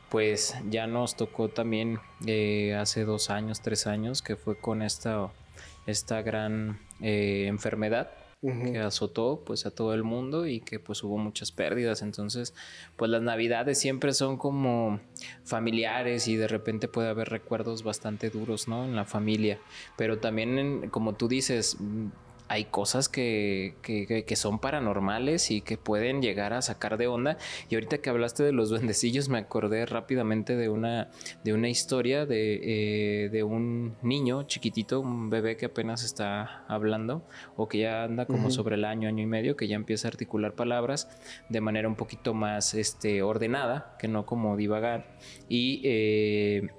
pues 0.10 0.56
ya 0.70 0.88
nos 0.88 1.16
tocó 1.16 1.50
también 1.50 2.00
eh, 2.26 2.76
hace 2.76 3.04
dos 3.06 3.30
años, 3.30 3.62
tres 3.62 3.88
años, 3.88 4.22
que 4.22 4.36
fue 4.36 4.58
con 4.58 4.82
esta, 4.82 5.30
esta 5.86 6.22
gran 6.22 6.80
eh, 7.02 7.46
enfermedad 7.48 8.12
que 8.40 8.78
azotó 8.78 9.42
pues 9.46 9.66
a 9.66 9.72
todo 9.72 9.96
el 9.96 10.04
mundo 10.04 10.46
y 10.46 10.60
que 10.62 10.80
pues 10.80 11.04
hubo 11.04 11.18
muchas 11.18 11.52
pérdidas. 11.52 12.04
Entonces 12.04 12.54
pues 12.96 13.10
las 13.10 13.22
navidades 13.24 13.80
siempre 13.80 14.14
son 14.14 14.38
como 14.38 15.00
familiares 15.44 16.28
y 16.28 16.36
de 16.36 16.48
repente 16.48 16.88
puede 16.88 17.10
haber 17.10 17.30
recuerdos 17.30 17.82
bastante 17.84 18.30
duros 18.30 18.68
no 18.68 18.86
en 18.86 18.96
la 18.96 19.06
familia. 19.06 19.60
Pero 19.98 20.20
también 20.20 20.60
en- 20.60 20.90
como 20.92 21.16
tú 21.16 21.28
dices 21.28 21.78
hay 22.50 22.66
cosas 22.66 23.10
que, 23.10 23.76
que, 23.82 24.24
que, 24.26 24.36
son 24.36 24.60
paranormales 24.60 25.52
y 25.52 25.62
que 25.62 25.78
pueden 25.78 26.22
llegar 26.22 26.54
a 26.54 26.62
sacar 26.62 26.98
de 26.98 27.08
onda. 27.08 27.38
Y 27.70 27.76
ahorita 27.76 28.00
que 28.00 28.10
hablaste 28.10 28.44
de 28.44 28.52
los 28.52 28.70
duendecillos, 28.72 29.30
me 29.30 29.40
acordé 29.40 29.86
rápidamente 29.86 30.56
de 30.56 30.70
una, 30.70 31.10
de 31.44 31.54
una 31.54 31.70
historia 31.70 32.26
de, 32.26 33.26
eh, 33.26 33.30
de 33.30 33.44
un 33.44 33.96
niño 34.02 34.44
chiquitito, 34.44 35.02
un 35.02 35.30
bebé 35.30 35.58
que 35.58 35.68
apenas 35.68 36.04
está 36.04 36.66
hablando 36.68 37.24
o 37.56 37.68
que 37.68 37.80
ya 37.80 38.04
anda 38.04 38.26
como 38.26 38.52
sobre 38.52 38.76
el 38.76 38.86
año, 38.86 39.10
año 39.10 39.24
y 39.24 39.28
medio, 39.28 39.58
que 39.58 39.68
ya 39.68 39.76
empieza 39.76 40.08
a 40.08 40.12
articular 40.12 40.54
palabras 40.54 41.10
de 41.50 41.62
manera 41.62 41.88
un 41.88 41.96
poquito 41.96 42.34
más 42.34 42.74
este, 42.74 43.22
ordenada, 43.22 43.96
que 44.00 44.08
no 44.08 44.26
como 44.26 44.56
divagar. 44.56 45.18
Y 45.50 45.82
eh, 45.84 46.70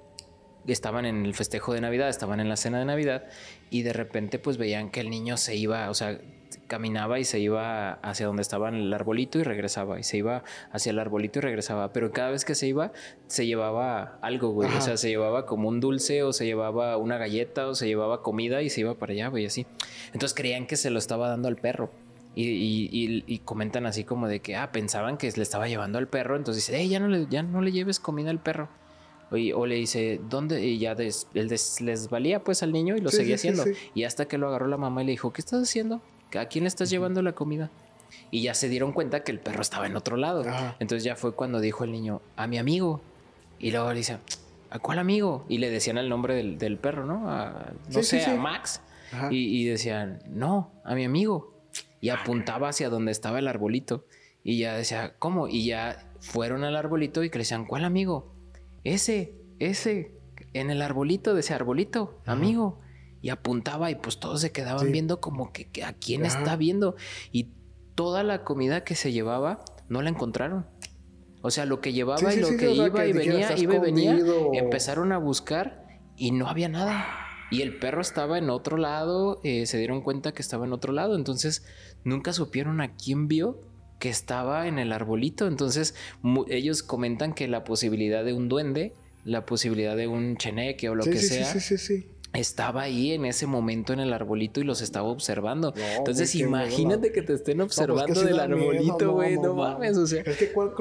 estaban 0.67 1.05
en 1.05 1.25
el 1.25 1.33
festejo 1.33 1.73
de 1.73 1.81
Navidad, 1.81 2.09
estaban 2.09 2.39
en 2.39 2.49
la 2.49 2.55
cena 2.55 2.79
de 2.79 2.85
Navidad 2.85 3.25
y 3.69 3.83
de 3.83 3.93
repente 3.93 4.39
pues 4.39 4.57
veían 4.57 4.89
que 4.89 4.99
el 4.99 5.09
niño 5.09 5.37
se 5.37 5.55
iba, 5.55 5.89
o 5.89 5.93
sea, 5.93 6.19
caminaba 6.67 7.19
y 7.19 7.25
se 7.25 7.39
iba 7.39 7.93
hacia 7.93 8.27
donde 8.27 8.41
estaba 8.41 8.69
el 8.69 8.93
arbolito 8.93 9.39
y 9.39 9.43
regresaba 9.43 9.99
y 9.99 10.03
se 10.03 10.17
iba 10.17 10.43
hacia 10.71 10.91
el 10.91 10.99
arbolito 10.99 11.39
y 11.39 11.41
regresaba, 11.41 11.91
pero 11.91 12.11
cada 12.11 12.31
vez 12.31 12.45
que 12.45 12.55
se 12.55 12.67
iba 12.67 12.91
se 13.27 13.45
llevaba 13.45 14.19
algo, 14.21 14.51
güey, 14.51 14.69
o 14.73 14.81
sea, 14.81 14.95
se 14.95 15.09
llevaba 15.09 15.45
como 15.45 15.67
un 15.67 15.79
dulce 15.79 16.23
o 16.23 16.31
se 16.31 16.45
llevaba 16.45 16.95
una 16.97 17.17
galleta 17.17 17.67
o 17.67 17.75
se 17.75 17.87
llevaba 17.87 18.21
comida 18.21 18.61
y 18.61 18.69
se 18.69 18.81
iba 18.81 18.95
para 18.95 19.13
allá, 19.13 19.27
güey, 19.27 19.45
así. 19.45 19.65
Entonces 20.13 20.33
creían 20.35 20.67
que 20.67 20.77
se 20.77 20.89
lo 20.89 20.99
estaba 20.99 21.27
dando 21.27 21.47
al 21.47 21.57
perro. 21.57 21.91
Y, 22.35 23.41
comentan 23.43 23.85
así 23.85 24.05
como 24.05 24.27
de 24.27 24.39
que, 24.39 24.55
ah, 24.55 24.71
pensaban 24.71 25.17
que 25.17 25.29
le 25.29 25.43
estaba 25.43 25.67
llevando 25.67 25.97
al 25.97 26.07
perro, 26.07 26.37
entonces 26.37 26.65
dice, 26.65 26.79
hey, 26.79 26.87
ya 26.87 26.99
no 26.99 27.09
le, 27.09 27.27
ya 27.29 27.43
no 27.43 27.61
le 27.61 27.71
lleves 27.71 27.99
comida 27.99 28.29
al 28.29 28.39
perro. 28.39 28.69
O, 29.31 29.65
le 29.65 29.75
dice, 29.75 30.19
¿dónde? 30.29 30.65
Y 30.65 30.79
ya 30.79 30.93
él 30.93 31.49
les 31.81 32.09
valía 32.09 32.43
pues 32.43 32.63
al 32.63 32.71
niño 32.71 32.97
y 32.97 33.01
lo 33.01 33.11
seguía 33.11 33.35
haciendo. 33.35 33.63
y 33.93 34.03
hasta 34.03 34.27
que 34.27 34.37
lo 34.37 34.47
agarró 34.47 34.67
la 34.67 34.77
mamá 34.77 35.03
y 35.03 35.05
le 35.05 35.11
dijo, 35.11 35.31
¿qué 35.31 35.41
estás 35.41 35.61
haciendo? 35.61 36.01
¿A 36.37 36.45
quién 36.45 36.63
le 36.63 36.67
estás 36.67 36.89
llevando 36.89 37.21
la 37.21 37.33
comida? 37.33 37.69
Y 38.31 38.41
ya 38.41 38.53
se 38.53 38.69
dieron 38.69 38.91
cuenta 38.91 39.23
que 39.23 39.31
el 39.31 39.39
perro 39.39 39.61
estaba 39.61 39.87
en 39.87 39.95
otro 39.95 40.17
lado. 40.17 40.43
Entonces 40.79 41.03
ya 41.03 41.15
fue 41.15 41.33
cuando 41.33 41.59
dijo 41.59 41.83
el 41.83 41.91
niño, 41.91 42.21
a 42.35 42.47
mi 42.47 42.57
amigo. 42.57 43.01
Y 43.59 43.71
luego 43.71 43.89
le 43.91 43.97
dice, 43.97 44.17
¿a 44.69 44.79
cuál 44.79 44.99
amigo? 44.99 45.45
Y 45.47 45.57
le 45.57 45.69
decían 45.69 45.97
el 45.97 46.09
nombre 46.09 46.35
del, 46.35 46.77
perro, 46.77 47.05
¿no? 47.05 47.29
A, 47.29 47.71
no 47.89 48.03
sé, 48.03 48.23
a 48.25 48.35
Max. 48.35 48.81
Y, 49.31 49.61
y, 49.61 49.65
decían, 49.65 50.21
no, 50.27 50.71
a 50.83 50.93
mi 50.93 51.03
amigo. 51.03 51.53
Y 51.99 52.09
apuntaba 52.09 52.69
hacia 52.69 52.89
donde 52.89 53.11
estaba 53.11 53.39
el 53.39 53.47
arbolito. 53.47 54.05
Y 54.43 54.59
ya 54.59 54.75
decía, 54.75 55.13
¿cómo? 55.17 55.47
Y 55.47 55.65
ya 55.65 56.05
fueron 56.19 56.63
al 56.63 56.75
arbolito 56.75 57.23
y 57.23 57.29
que 57.29 57.39
le 57.39 57.43
decían, 57.43 57.65
¿cuál 57.65 57.85
amigo? 57.85 58.31
Ese, 58.83 59.35
ese, 59.59 60.19
en 60.53 60.69
el 60.69 60.81
arbolito 60.81 61.33
de 61.33 61.41
ese 61.41 61.53
arbolito, 61.53 62.21
amigo. 62.25 62.79
Y 63.21 63.29
apuntaba 63.29 63.91
y 63.91 63.95
pues 63.95 64.19
todos 64.19 64.39
se 64.39 64.51
quedaban 64.51 64.93
viendo 64.93 65.19
como 65.19 65.51
que, 65.51 65.69
a 65.83 65.93
quién 65.93 66.25
está 66.25 66.55
viendo. 66.55 66.95
Y 67.31 67.49
toda 67.95 68.23
la 68.23 68.45
comida 68.45 68.85
que 68.85 68.95
se 68.95 69.11
llevaba 69.11 69.63
no 69.89 70.01
la 70.01 70.09
encontraron. 70.09 70.67
O 71.41 71.51
sea, 71.51 71.65
lo 71.65 71.81
que 71.81 71.91
llevaba 71.91 72.33
y 72.33 72.39
lo 72.39 72.55
que 72.57 72.71
iba 72.71 73.05
y 73.05 73.13
venía, 73.13 73.57
iba 73.57 73.75
y 73.75 73.79
venía, 73.79 74.17
empezaron 74.53 75.11
a 75.11 75.17
buscar 75.17 75.85
y 76.15 76.31
no 76.31 76.47
había 76.47 76.69
nada. 76.69 77.05
Y 77.51 77.61
el 77.61 77.77
perro 77.79 78.01
estaba 78.01 78.37
en 78.37 78.49
otro 78.49 78.77
lado, 78.77 79.41
eh, 79.43 79.65
se 79.65 79.77
dieron 79.77 80.01
cuenta 80.01 80.33
que 80.33 80.41
estaba 80.41 80.65
en 80.65 80.73
otro 80.73 80.93
lado, 80.93 81.15
entonces 81.15 81.65
nunca 82.03 82.31
supieron 82.31 82.79
a 82.79 82.95
quién 82.95 83.27
vio 83.27 83.68
que 83.99 84.09
estaba 84.09 84.67
en 84.67 84.79
el 84.79 84.91
arbolito. 84.91 85.47
Entonces 85.47 85.93
ellos 86.47 86.83
comentan 86.83 87.33
que 87.33 87.47
la 87.47 87.63
posibilidad 87.63 88.23
de 88.23 88.33
un 88.33 88.49
duende, 88.49 88.93
la 89.25 89.45
posibilidad 89.45 89.95
de 89.95 90.07
un 90.07 90.37
cheneque 90.37 90.89
o 90.89 90.95
lo 90.95 91.03
que 91.03 91.17
sea, 91.17 91.45
sí, 91.45 91.59
sí, 91.59 91.77
sí, 91.77 92.07
estaba 92.33 92.83
ahí 92.83 93.11
en 93.13 93.25
ese 93.25 93.47
momento 93.47 93.93
en 93.93 93.99
el 93.99 94.13
arbolito 94.13 94.59
y 94.59 94.63
los 94.63 94.81
estaba 94.81 95.07
observando. 95.07 95.73
Entonces, 95.97 96.35
imagínate 96.35 97.11
que 97.11 97.21
te 97.21 97.33
estén 97.33 97.57
pues 97.57 97.77
observando 97.77 98.21
del 98.21 98.39
arbolito, 98.39 99.13
güey. 99.13 99.37
No, 99.37 99.55
mames, 99.55 99.97
o 99.97 100.05
sea. 100.05 100.21
Es 100.21 100.37
que 100.37 100.51
cuál 100.51 100.73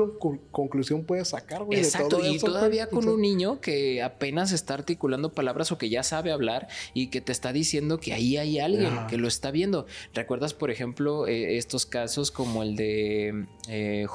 conclusión 0.51 1.05
puedes 1.05 1.29
sacar, 1.29 1.65
güey. 1.65 1.79
Exacto, 1.79 2.21
y 2.25 2.39
todavía 2.39 2.89
con 2.89 3.09
un 3.09 3.21
niño 3.21 3.61
que 3.61 4.03
apenas 4.03 4.53
está 4.53 4.75
articulando 4.75 5.33
palabras 5.33 5.73
o 5.73 5.79
que 5.79 5.89
ya 5.89 6.03
sabe 6.03 6.33
hablar 6.33 6.69
y 6.95 7.09
que 7.09 7.21
te 7.21 7.33
está 7.33 7.53
diciendo 7.53 7.99
que 7.99 8.13
ahí 8.13 8.37
hay 8.37 8.59
alguien 8.59 9.07
que 9.09 9.17
lo 9.17 9.29
está 9.29 9.51
viendo. 9.51 9.87
¿Recuerdas, 10.15 10.55
por 10.55 10.71
ejemplo, 10.71 11.27
eh, 11.27 11.57
estos 11.57 11.87
casos 11.87 12.31
como 12.31 12.63
el 12.63 12.77
de 12.77 13.47
eh? 13.69 14.07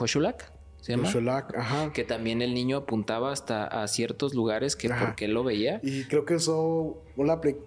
¿Se 0.84 0.98
llama? 0.98 1.10
ajá. 1.56 1.94
Que 1.94 2.04
también 2.04 2.42
el 2.42 2.54
niño 2.54 2.76
apuntaba 2.76 3.32
hasta 3.32 3.64
a 3.66 3.88
ciertos 3.88 4.34
lugares 4.34 4.76
que 4.76 4.90
porque 4.90 5.30
lo 5.30 5.46
veía. 5.46 5.80
Y 5.82 6.04
creo 6.04 6.26
que 6.26 6.36
eso, 6.36 7.02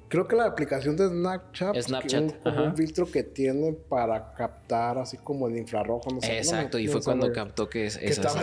creo 0.09 0.29
que 0.29 0.37
la 0.37 0.45
aplicación 0.45 0.99
de 0.99 1.09
Snapchat, 1.09 1.81
Snapchat 1.81 2.47
un, 2.47 2.77
filtro 2.77 3.11
que 3.11 3.23
tiene 3.23 3.73
para 3.73 4.35
captar 4.35 4.99
así 4.99 5.17
como 5.17 5.49
el 5.49 5.57
infrarrojo, 5.57 6.11
no 6.11 6.21
sé. 6.21 6.37
Exacto, 6.37 6.79
y 6.79 6.89
fue 6.89 7.03
cuando 7.03 7.33
captó 7.33 7.71
que, 7.71 7.89
que 7.89 8.07
estaba, 8.07 8.41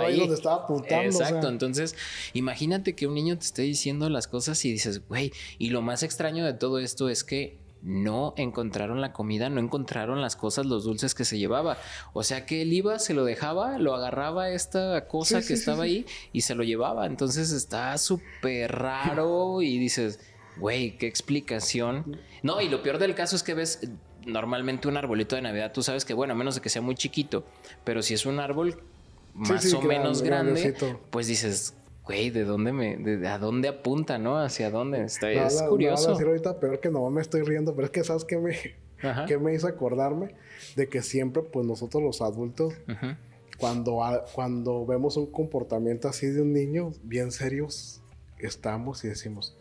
ahí, 0.00 0.18
donde 0.18 0.34
estaba 0.36 0.64
apuntando. 0.64 1.04
Exacto, 1.04 1.46
entonces 1.50 1.94
imagínate 2.32 2.94
que 2.94 3.06
un 3.06 3.12
niño 3.12 3.36
te 3.36 3.44
esté 3.44 3.60
diciendo 3.60 4.08
las 4.08 4.26
cosas 4.26 4.64
y 4.64 4.72
dices, 4.72 5.06
güey, 5.06 5.32
y 5.58 5.68
lo 5.68 5.82
más 5.82 6.02
extraño 6.02 6.46
de 6.46 6.54
todo 6.54 6.78
esto 6.78 7.10
es 7.10 7.24
que 7.24 7.58
no 7.84 8.32
encontraron 8.38 9.02
la 9.02 9.12
comida, 9.12 9.50
no 9.50 9.60
encontraron 9.60 10.22
las 10.22 10.36
cosas, 10.36 10.64
los 10.64 10.84
dulces 10.84 11.14
que 11.14 11.26
se 11.26 11.38
llevaba. 11.38 11.76
O 12.14 12.22
sea 12.22 12.46
que 12.46 12.62
él 12.62 12.72
iba, 12.72 12.98
se 12.98 13.12
lo 13.12 13.24
dejaba, 13.24 13.78
lo 13.78 13.94
agarraba 13.94 14.48
esta 14.48 15.06
cosa 15.06 15.42
que 15.42 15.52
estaba 15.52 15.84
ahí 15.84 16.06
y 16.32 16.40
se 16.40 16.54
lo 16.54 16.64
llevaba. 16.64 17.06
Entonces 17.06 17.52
está 17.52 17.96
súper 17.98 18.72
raro 18.72 19.60
y 19.60 19.78
dices, 19.78 20.18
güey, 20.56 20.96
qué 20.96 21.06
explicación. 21.06 22.18
No, 22.42 22.62
y 22.62 22.70
lo 22.70 22.82
peor 22.82 22.98
del 22.98 23.14
caso 23.14 23.36
es 23.36 23.42
que 23.42 23.52
ves 23.52 23.80
normalmente 24.24 24.88
un 24.88 24.96
arbolito 24.96 25.36
de 25.36 25.42
Navidad, 25.42 25.72
tú 25.72 25.82
sabes 25.82 26.06
que, 26.06 26.14
bueno, 26.14 26.32
a 26.32 26.36
menos 26.36 26.54
de 26.54 26.62
que 26.62 26.70
sea 26.70 26.80
muy 26.80 26.94
chiquito, 26.94 27.44
pero 27.84 28.00
si 28.00 28.14
es 28.14 28.24
un 28.24 28.40
árbol 28.40 28.82
más 29.34 29.72
o 29.74 29.82
menos 29.82 30.22
grande, 30.22 30.74
pues 31.10 31.26
dices, 31.26 31.74
güey, 32.04 32.30
¿de 32.30 32.44
dónde 32.44 32.72
me, 32.72 32.96
de, 32.96 33.26
a 33.26 33.38
dónde 33.38 33.68
apunta, 33.68 34.18
no? 34.18 34.38
¿Hacia 34.38 34.70
dónde? 34.70 35.04
Está, 35.04 35.30
es 35.30 35.62
curioso. 35.62 36.10
Decir 36.10 36.26
ahorita 36.26 36.60
peor 36.60 36.80
que 36.80 36.90
no 36.90 37.08
me 37.10 37.20
estoy 37.20 37.42
riendo, 37.42 37.74
pero 37.74 37.86
es 37.86 37.90
que 37.90 38.04
sabes 38.04 38.24
que 38.24 38.38
me, 38.38 38.56
que 39.26 39.38
me 39.38 39.54
hizo 39.54 39.66
acordarme 39.66 40.34
de 40.76 40.88
que 40.88 41.02
siempre, 41.02 41.42
pues 41.42 41.66
nosotros 41.66 42.02
los 42.02 42.20
adultos, 42.20 42.74
cuando, 43.58 44.00
cuando 44.34 44.84
vemos 44.84 45.16
un 45.16 45.30
comportamiento 45.30 46.08
así 46.08 46.26
de 46.26 46.42
un 46.42 46.52
niño, 46.52 46.92
bien 47.02 47.32
serios, 47.32 48.02
estamos 48.38 49.04
y 49.04 49.08
decimos, 49.08 49.56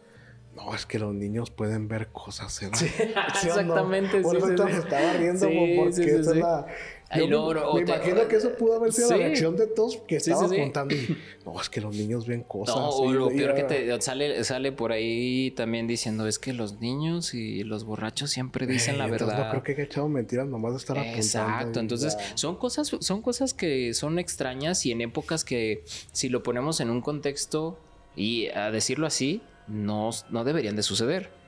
no, 0.55 0.75
es 0.75 0.85
que 0.85 0.99
los 0.99 1.13
niños 1.15 1.49
pueden 1.49 1.87
ver 1.87 2.09
cosas, 2.09 2.61
¿eh? 2.61 2.69
Sí, 2.73 2.85
exactamente. 3.43 4.21
Por 4.21 4.37
eso 4.37 4.65
me 4.65 4.71
estaba 4.71 5.13
riendo 5.13 5.47
porque 5.77 6.05
esa 6.05 6.31
es 6.31 6.37
la, 6.37 6.67
me, 7.15 7.81
imagino 7.81 8.27
que 8.27 8.35
eso 8.35 8.53
pudo 8.55 8.75
haber 8.75 8.93
sido 8.93 9.11
la 9.11 9.17
reacción 9.17 9.55
de 9.55 9.67
todos 9.67 9.97
que 10.07 10.17
estaban 10.17 10.49
contando. 10.49 10.95
no, 11.45 11.59
es 11.59 11.69
que 11.69 11.81
los 11.81 11.95
niños 11.95 12.27
ven 12.27 12.43
cosas. 12.43 12.75
No, 12.75 12.89
o 12.89 13.11
lo 13.11 13.29
peor 13.29 13.55
que 13.55 13.63
te 13.63 14.01
sale, 14.01 14.43
sale 14.43 14.71
por 14.71 14.91
ahí 14.91 15.51
también 15.51 15.87
diciendo 15.87 16.27
es 16.27 16.39
que 16.39 16.53
los 16.53 16.79
niños 16.79 17.33
y 17.33 17.63
los 17.63 17.83
borrachos 17.83 18.31
siempre 18.31 18.67
dicen 18.67 18.97
la 18.97 19.07
verdad. 19.07 19.45
No 19.45 19.49
creo 19.51 19.63
que 19.63 19.71
haya 19.73 19.83
echado 19.83 20.09
mentiras 20.09 20.47
nomás 20.47 20.73
de 20.73 20.77
estar 20.77 20.97
apuntando. 20.97 21.21
Exacto. 21.21 21.79
Entonces, 21.79 22.17
son 22.35 22.55
cosas, 22.55 22.91
son 22.99 23.21
cosas 23.21 23.53
que 23.53 23.93
son 23.93 24.19
extrañas 24.19 24.85
y 24.85 24.91
en 24.91 25.01
épocas 25.01 25.43
que, 25.45 25.83
si 26.11 26.29
lo 26.29 26.43
ponemos 26.43 26.79
en 26.79 26.89
un 26.89 27.01
contexto 27.01 27.77
y 28.15 28.47
a 28.49 28.71
decirlo 28.71 29.07
así, 29.07 29.41
no, 29.67 30.09
no 30.29 30.43
deberían 30.43 30.75
de 30.75 30.83
suceder 30.83 31.42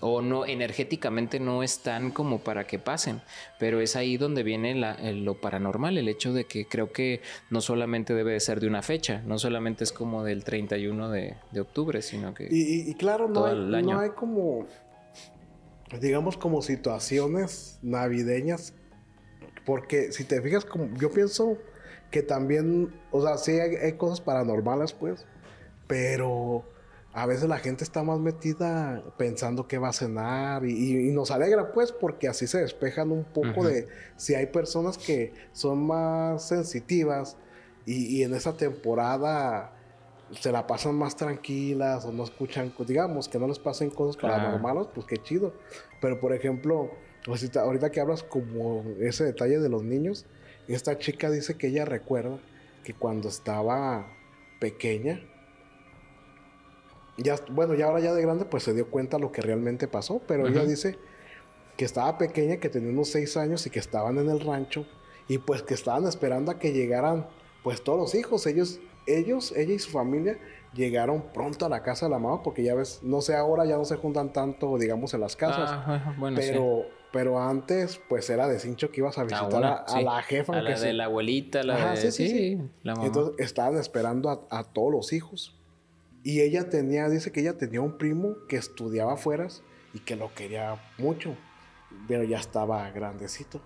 o 0.00 0.22
no 0.22 0.46
energéticamente 0.46 1.40
no 1.40 1.62
están 1.62 2.10
como 2.10 2.40
para 2.40 2.66
que 2.66 2.78
pasen, 2.78 3.22
pero 3.58 3.80
es 3.80 3.96
ahí 3.96 4.16
donde 4.16 4.42
viene 4.42 4.74
lo 4.74 5.40
paranormal, 5.40 5.98
el 5.98 6.08
hecho 6.08 6.32
de 6.32 6.44
que 6.44 6.66
creo 6.66 6.92
que 6.92 7.20
no 7.50 7.60
solamente 7.60 8.14
debe 8.14 8.32
de 8.32 8.40
ser 8.40 8.60
de 8.60 8.66
una 8.66 8.82
fecha, 8.82 9.22
no 9.24 9.38
solamente 9.38 9.84
es 9.84 9.92
como 9.92 10.24
del 10.24 10.44
31 10.44 11.10
de, 11.10 11.36
octubre, 11.58 12.02
sino 12.02 12.34
que... 12.34 12.48
Y, 12.50 12.92
claro, 12.94 13.28
no 13.28 13.46
hay, 13.46 13.82
no 13.82 14.00
hay 14.00 14.10
como, 14.10 14.66
digamos, 16.00 16.36
como 16.36 16.62
situaciones 16.62 17.78
navideñas, 17.82 18.74
porque 19.64 20.12
si 20.12 20.24
te 20.24 20.42
fijas, 20.42 20.64
como, 20.64 20.94
yo 20.98 21.10
pienso 21.10 21.56
que 22.10 22.22
también, 22.22 22.94
o 23.10 23.22
sea, 23.22 23.38
sí 23.38 23.52
hay 23.52 23.92
cosas 23.94 24.20
paranormales, 24.20 24.92
pues, 24.92 25.24
pero 25.86 26.64
a 27.14 27.26
veces 27.26 27.48
la 27.48 27.58
gente 27.58 27.84
está 27.84 28.02
más 28.02 28.18
metida 28.18 29.04
pensando 29.16 29.68
que 29.68 29.78
va 29.78 29.90
a 29.90 29.92
cenar 29.92 30.66
y, 30.66 31.12
nos 31.12 31.30
alegra 31.30 31.72
pues 31.72 31.92
porque 31.92 32.26
así 32.26 32.48
se 32.48 32.60
despejan 32.60 33.12
un 33.12 33.22
poco 33.22 33.64
de 33.64 33.86
si 34.16 34.34
hay 34.34 34.46
personas 34.46 34.98
que 34.98 35.32
son 35.52 35.86
más 35.86 36.48
sensitivas 36.48 37.36
y, 37.86 38.22
en 38.24 38.34
esa 38.34 38.56
temporada 38.56 39.72
se 40.32 40.50
la 40.50 40.66
pasan 40.66 40.96
más 40.96 41.14
tranquilas 41.14 42.04
o 42.04 42.10
no 42.10 42.24
escuchan, 42.24 42.74
digamos, 42.84 43.28
que 43.28 43.38
no 43.38 43.46
les 43.46 43.60
pasen 43.60 43.90
cosas 43.90 44.20
paranormales, 44.20 44.88
pues 44.92 45.06
qué 45.06 45.18
chido. 45.18 45.52
Pero 46.00 46.18
por 46.18 46.32
ejemplo, 46.32 46.90
ahorita 47.54 47.92
que 47.92 48.00
hablas 48.00 48.24
como 48.24 48.82
ese 48.98 49.22
detalle 49.22 49.60
de 49.60 49.68
los 49.68 49.84
niños, 49.84 50.26
esta 50.66 50.98
chica 50.98 51.30
dice 51.30 51.56
que 51.56 51.68
ella 51.68 51.84
recuerda 51.84 52.38
que 52.82 52.94
cuando 52.94 53.28
estaba 53.28 54.08
pequeña, 54.58 55.20
ya, 57.16 57.36
bueno, 57.50 57.74
ya 57.74 57.86
ahora 57.86 58.00
ya 58.00 58.12
de 58.12 58.22
grande, 58.22 58.44
pues 58.44 58.62
se 58.64 58.74
dio 58.74 58.90
cuenta 58.90 59.18
lo 59.18 59.30
que 59.30 59.40
realmente 59.40 59.88
pasó, 59.88 60.20
pero 60.26 60.48
ella 60.48 60.64
dice 60.64 60.98
que 61.76 61.84
estaba 61.84 62.18
pequeña, 62.18 62.58
que 62.58 62.68
tenía 62.68 62.90
unos 62.90 63.08
seis 63.08 63.36
años 63.36 63.66
y 63.66 63.70
que 63.70 63.78
estaban 63.78 64.18
en 64.18 64.28
el 64.28 64.40
rancho 64.40 64.86
y 65.28 65.38
pues 65.38 65.62
que 65.62 65.74
estaban 65.74 66.06
esperando 66.06 66.50
a 66.50 66.58
que 66.58 66.72
llegaran 66.72 67.26
pues 67.62 67.82
todos 67.82 67.98
los 67.98 68.14
hijos. 68.14 68.46
Ellos, 68.46 68.80
ellos, 69.06 69.52
ella 69.56 69.74
y 69.74 69.78
su 69.78 69.90
familia 69.90 70.38
llegaron 70.74 71.24
pronto 71.32 71.66
a 71.66 71.68
la 71.68 71.82
casa 71.82 72.06
de 72.06 72.10
la 72.10 72.18
mamá 72.18 72.42
porque 72.42 72.62
ya 72.62 72.74
ves, 72.74 73.00
no 73.02 73.20
sé, 73.20 73.34
ahora 73.34 73.64
ya 73.64 73.76
no 73.76 73.84
se 73.84 73.96
juntan 73.96 74.32
tanto, 74.32 74.76
digamos, 74.76 75.14
en 75.14 75.20
las 75.20 75.36
casas. 75.36 75.70
Ah, 75.72 76.14
bueno, 76.18 76.40
sí. 76.40 76.48
pero, 76.50 76.82
pero 77.12 77.40
antes, 77.40 78.00
pues 78.08 78.28
era 78.28 78.48
de 78.48 78.58
cincho 78.58 78.90
que 78.90 79.00
ibas 79.00 79.18
a 79.18 79.22
visitar 79.24 79.52
a, 79.52 79.56
una, 79.56 79.74
a 79.74 79.88
sí. 79.88 80.04
la 80.04 80.22
jefa. 80.22 80.52
A 80.52 80.62
la 80.62 80.70
de 80.70 80.76
sí. 80.76 80.92
la 80.92 81.04
abuelita, 81.04 81.62
la 81.62 81.76
Ajá, 81.76 81.90
de... 81.92 81.96
sí, 81.96 82.10
sí, 82.10 82.28
sí. 82.28 82.58
la 82.82 82.94
mamá. 82.94 83.06
Entonces 83.06 83.34
estaban 83.38 83.76
esperando 83.78 84.30
a, 84.30 84.46
a 84.50 84.64
todos 84.64 84.92
los 84.92 85.12
hijos. 85.12 85.56
Y 86.24 86.40
ella 86.40 86.68
tenía, 86.70 87.08
dice 87.08 87.30
que 87.30 87.40
ella 87.40 87.56
tenía 87.58 87.80
un 87.80 87.96
primo 87.98 88.34
que 88.48 88.56
estudiaba 88.56 89.12
afuera 89.12 89.46
y 89.92 90.00
que 90.00 90.16
lo 90.16 90.34
quería 90.34 90.80
mucho, 90.98 91.36
pero 92.08 92.24
ya 92.24 92.38
estaba 92.38 92.90
grandecito. 92.90 93.60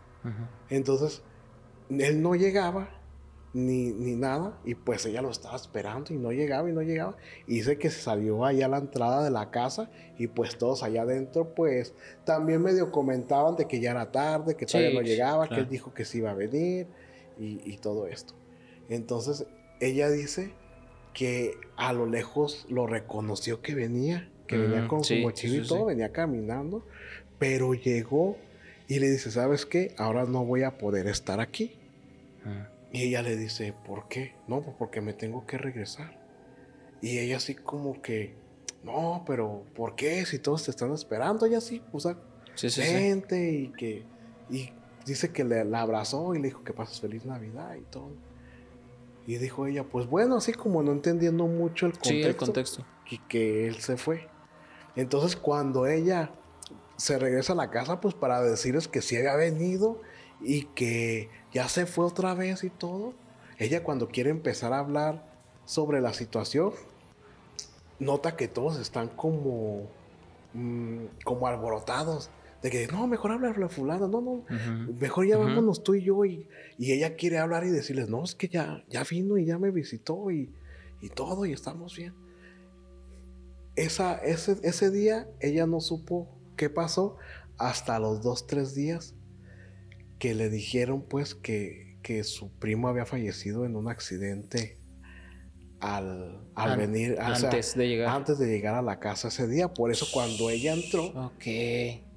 Entonces, 0.69 1.23
él 1.89 2.21
no 2.21 2.35
llegaba 2.35 2.91
ni, 3.55 3.93
ni 3.93 4.15
nada, 4.15 4.59
y 4.65 4.75
pues 4.75 5.07
ella 5.07 5.23
lo 5.23 5.31
estaba 5.31 5.57
esperando 5.57 6.13
y 6.13 6.19
no 6.19 6.33
llegaba 6.33 6.69
y 6.69 6.73
no 6.73 6.83
llegaba. 6.83 7.17
Y 7.47 7.55
dice 7.55 7.79
que 7.79 7.89
se 7.91 8.01
salió 8.03 8.45
allá 8.45 8.67
a 8.67 8.69
la 8.69 8.79
entrada 8.79 9.25
de 9.25 9.31
la 9.31 9.51
casa 9.51 9.91
y 10.19 10.27
pues 10.27 10.59
todos 10.59 10.83
allá 10.83 11.03
adentro, 11.03 11.55
pues 11.55 11.95
también 12.25 12.61
medio 12.63 12.91
comentaban 12.93 13.57
de 13.57 13.67
que 13.67 13.81
ya 13.81 13.93
era 13.93 14.11
tarde, 14.13 14.55
que 14.57 14.67
todavía 14.67 14.91
Sí, 14.91 14.97
no 14.97 15.03
llegaba, 15.03 15.47
claro. 15.47 15.55
que 15.55 15.61
él 15.65 15.71
dijo 15.71 15.95
que 15.95 16.05
sí 16.05 16.19
iba 16.19 16.33
a 16.33 16.35
venir 16.35 16.89
y, 17.39 17.61
y 17.65 17.79
todo 17.79 18.07
esto. 18.09 18.35
Entonces, 18.91 19.47
ella 19.81 20.11
dice 20.11 20.53
que 21.19 21.59
a 21.77 21.93
lo 21.93 22.07
lejos 22.07 22.65
lo 22.69 22.87
reconoció 22.87 23.61
que 23.61 23.75
venía, 23.75 24.31
que 24.47 24.57
venía 24.57 24.87
con 24.87 25.03
sí, 25.03 25.17
su 25.17 25.23
mochila 25.23 25.57
y 25.57 25.63
sí, 25.63 25.69
todo, 25.69 25.81
sí. 25.81 25.85
venía 25.87 26.13
caminando, 26.13 26.87
pero 27.41 27.75
llegó 27.75 28.37
y 28.87 29.01
le 29.01 29.11
dice, 29.11 29.33
¿sabes 29.33 29.67
qué? 29.67 29.97
Ahora 29.99 30.27
no 30.27 30.45
voy 30.45 30.63
a 30.63 30.79
poder 30.79 31.09
estar 31.09 31.41
aquí. 31.41 31.73
Ujú. 32.45 32.53
Y 32.93 33.03
ella 33.03 33.23
le 33.23 33.37
dice, 33.37 33.75
¿por 33.85 34.07
qué? 34.07 34.37
No, 34.47 34.63
pues 34.63 34.77
porque 34.79 35.01
me 35.01 35.13
tengo 35.13 35.45
que 35.45 35.59
regresar. 35.59 36.17
Y 37.03 37.19
ella 37.19 37.39
así 37.39 37.57
como 37.57 38.01
que, 38.01 38.37
no, 38.85 39.25
pero 39.27 39.65
¿por 39.75 39.97
qué? 39.97 40.25
Si 40.25 40.39
todos 40.39 40.67
te 40.67 40.71
están 40.71 40.93
esperando, 40.93 41.47
ella 41.47 41.59
así, 41.59 41.83
o 41.91 41.99
sea, 41.99 42.17
vente 42.77 43.51
y 43.51 43.69
que... 43.73 44.05
Y 44.51 44.71
dice 45.05 45.33
que 45.33 45.43
le, 45.43 45.65
la 45.65 45.81
abrazó 45.81 46.33
y 46.37 46.39
le 46.39 46.45
dijo 46.47 46.63
que 46.63 46.73
pases 46.73 47.01
feliz 47.01 47.25
Navidad 47.25 47.75
y 47.75 47.83
todo. 47.91 48.13
Y 49.29 49.37
dijo 49.37 49.67
ella, 49.67 49.85
pues 49.85 50.07
bueno, 50.07 50.37
así 50.37 50.55
como 50.55 50.83
no 50.83 50.91
entendiendo 50.91 51.47
mucho 51.47 51.85
el 51.85 51.93
contexto, 51.93 52.09
Sí, 52.15 52.23
el 52.23 52.37
contexto. 52.37 52.87
y 53.11 53.19
que 53.19 53.69
él 53.69 53.77
se 53.77 53.99
fue. 53.99 54.27
Entonces 54.97 55.37
cuando 55.37 55.87
ella 55.87 56.31
se 56.97 57.19
regresa 57.19 57.53
a 57.53 57.57
la 57.57 57.71
casa, 57.71 58.01
pues 58.01 58.15
para 58.15 58.41
decirles 58.41 58.89
que 58.89 59.03
sí 59.03 59.19
había 59.19 59.37
venido 59.37 60.01
y 60.41 60.63
que 60.69 61.29
ya 61.53 61.69
se 61.69 61.85
fue 61.85 62.07
otra 62.07 62.33
vez 62.33 62.65
y 62.65 62.71
todo, 62.71 63.13
ella 63.59 63.85
cuando 63.85 64.09
quiere 64.09 64.31
empezar 64.31 64.73
a 64.73 64.79
hablar 64.79 65.31
sobre 65.67 66.01
la 66.01 66.15
situación, 66.15 66.73
nota 67.99 68.35
que 68.35 68.49
todos 68.49 68.79
están 68.79 69.09
como, 69.09 69.89
mm, 70.55 71.05
como 71.25 71.47
alborotados. 71.49 72.31
De 72.63 72.71
que, 72.71 72.89
no, 72.89 73.07
mejor 73.07 73.31
hablarle 73.31 73.67
a 73.67 73.69
fulano, 73.69 74.09
no, 74.09 74.21
no, 74.21 74.45
mejor 75.01 75.27
ya 75.27 75.39
Ujú. 75.39 75.47
vámonos 75.47 75.83
tú 75.83 75.95
y 75.95 76.03
yo. 76.03 76.25
Y, 76.25 76.49
y 76.77 76.93
ella 76.93 77.15
quiere 77.15 77.39
hablar 77.39 77.65
y 77.65 77.71
decirles, 77.71 78.09
no, 78.09 78.25
es 78.25 78.35
que 78.35 78.49
ya, 78.49 78.85
ya 78.89 79.05
vino 79.05 79.39
y 79.39 79.45
ya 79.45 79.59
me 79.59 79.71
visitó 79.71 80.31
y, 80.31 80.53
y 81.01 81.09
todo 81.11 81.47
y 81.47 81.53
estamos 81.53 81.97
bien. 81.97 82.15
Esa, 83.77 84.17
ese, 84.17 84.57
ese 84.65 84.91
día 84.91 85.29
ella 85.41 85.67
no 85.67 85.81
supo 85.81 86.29
qué 86.57 86.69
pasó 86.69 87.17
hasta 87.59 88.01
los 88.01 88.23
dos, 88.23 88.47
tres 88.49 88.75
días 88.75 89.15
que 90.19 90.35
le 90.35 90.51
dijeron 90.51 91.03
pues 91.09 91.37
que, 91.37 91.97
que 92.03 92.25
su 92.25 92.51
primo 92.59 92.89
había 92.89 93.07
fallecido 93.07 93.65
en 93.65 93.77
un 93.77 93.89
accidente 93.89 94.78
al, 95.81 96.41
al 96.57 96.73
An- 96.73 96.79
venir, 96.79 97.13
o 97.13 97.35
sea, 97.37 97.49
antes 97.51 97.75
de 97.77 97.89
llegar. 97.89 98.09
antes 98.09 98.39
de 98.39 98.47
llegar 98.49 98.75
a 98.75 98.83
la 98.83 98.99
casa 98.99 99.29
ese 99.29 99.47
día. 99.47 99.73
Por 99.73 99.91
eso 99.93 100.07
cuando 100.13 100.51
ella 100.51 100.73
entró, 100.73 101.05
Ok. 101.07 101.45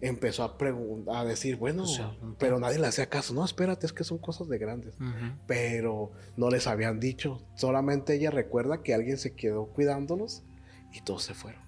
empezó 0.02 0.44
a 0.44 0.58
preguntar, 0.58 1.16
a 1.18 1.26
decir, 1.26 1.58
bueno, 1.58 1.84
O 1.84 1.88
sea, 1.88 2.16
un 2.22 2.36
pero 2.36 2.60
nadie 2.60 2.80
le 2.80 2.88
hacía 2.88 3.08
caso. 3.08 3.34
No, 3.34 3.46
espérate, 3.46 3.86
es 3.86 3.94
que 3.94 4.04
son 4.04 4.18
cosas 4.18 4.48
de 4.50 4.58
grandes. 4.58 4.96
Pero 5.48 6.12
no 6.38 6.50
les 6.50 6.68
habían 6.68 7.00
dicho. 7.00 7.42
Solamente 7.56 8.16
ella 8.16 8.32
recuerda 8.32 8.82
que 8.84 8.94
alguien 8.94 9.18
se 9.18 9.34
quedó 9.36 9.68
cuidándolos 9.68 10.44
y 10.94 11.02
todos 11.02 11.24
se 11.24 11.34
fueron. 11.34 11.62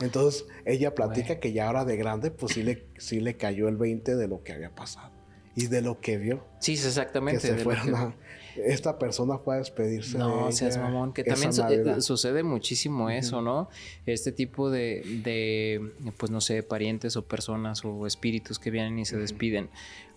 Entonces 0.00 0.46
ella 0.64 0.94
platica 0.94 1.38
que 1.38 1.52
ya 1.52 1.66
ahora 1.68 1.84
de 1.84 1.96
grande, 1.96 2.30
pues 2.30 2.54
sí 2.54 2.62
le, 2.62 2.88
sí 2.98 3.20
le 3.20 3.36
cayó 3.36 3.68
el 3.68 3.76
20 3.76 4.16
de 4.16 4.26
lo 4.26 4.42
que 4.42 4.52
había 4.52 4.74
pasado 4.74 5.12
y 5.54 5.66
de 5.66 5.82
lo 5.82 6.00
que 6.00 6.16
vio. 6.16 6.44
Sí, 6.60 6.74
Que 6.74 6.86
exactamente. 6.88 7.40
se 7.40 7.52
de 7.52 7.58
lo 7.58 7.64
fueron 7.64 7.86
que- 7.88 7.94
a- 7.94 8.14
Esta 8.56 8.98
persona 8.98 9.38
fue 9.38 9.54
a 9.54 9.58
despedirse 9.58 10.12
de 10.18 10.18
No, 10.18 10.42
ella 10.48 10.52
seas 10.52 10.76
mamón, 10.78 11.12
que 11.12 11.24
también 11.24 11.52
su- 11.52 11.62
eh, 11.62 12.00
sucede 12.00 12.42
muchísimo 12.42 13.08
eso, 13.10 13.40
¿no? 13.40 13.68
Este 14.06 14.32
tipo 14.32 14.70
de, 14.70 15.02
de, 15.24 16.12
pues 16.18 16.30
no 16.30 16.40
sé, 16.40 16.62
parientes 16.62 17.16
o 17.16 17.24
personas 17.26 17.84
o 17.84 18.06
espíritus 18.06 18.58
que 18.58 18.70
vienen 18.70 18.98
y 18.98 19.04
se 19.04 19.16
despiden, 19.16 19.70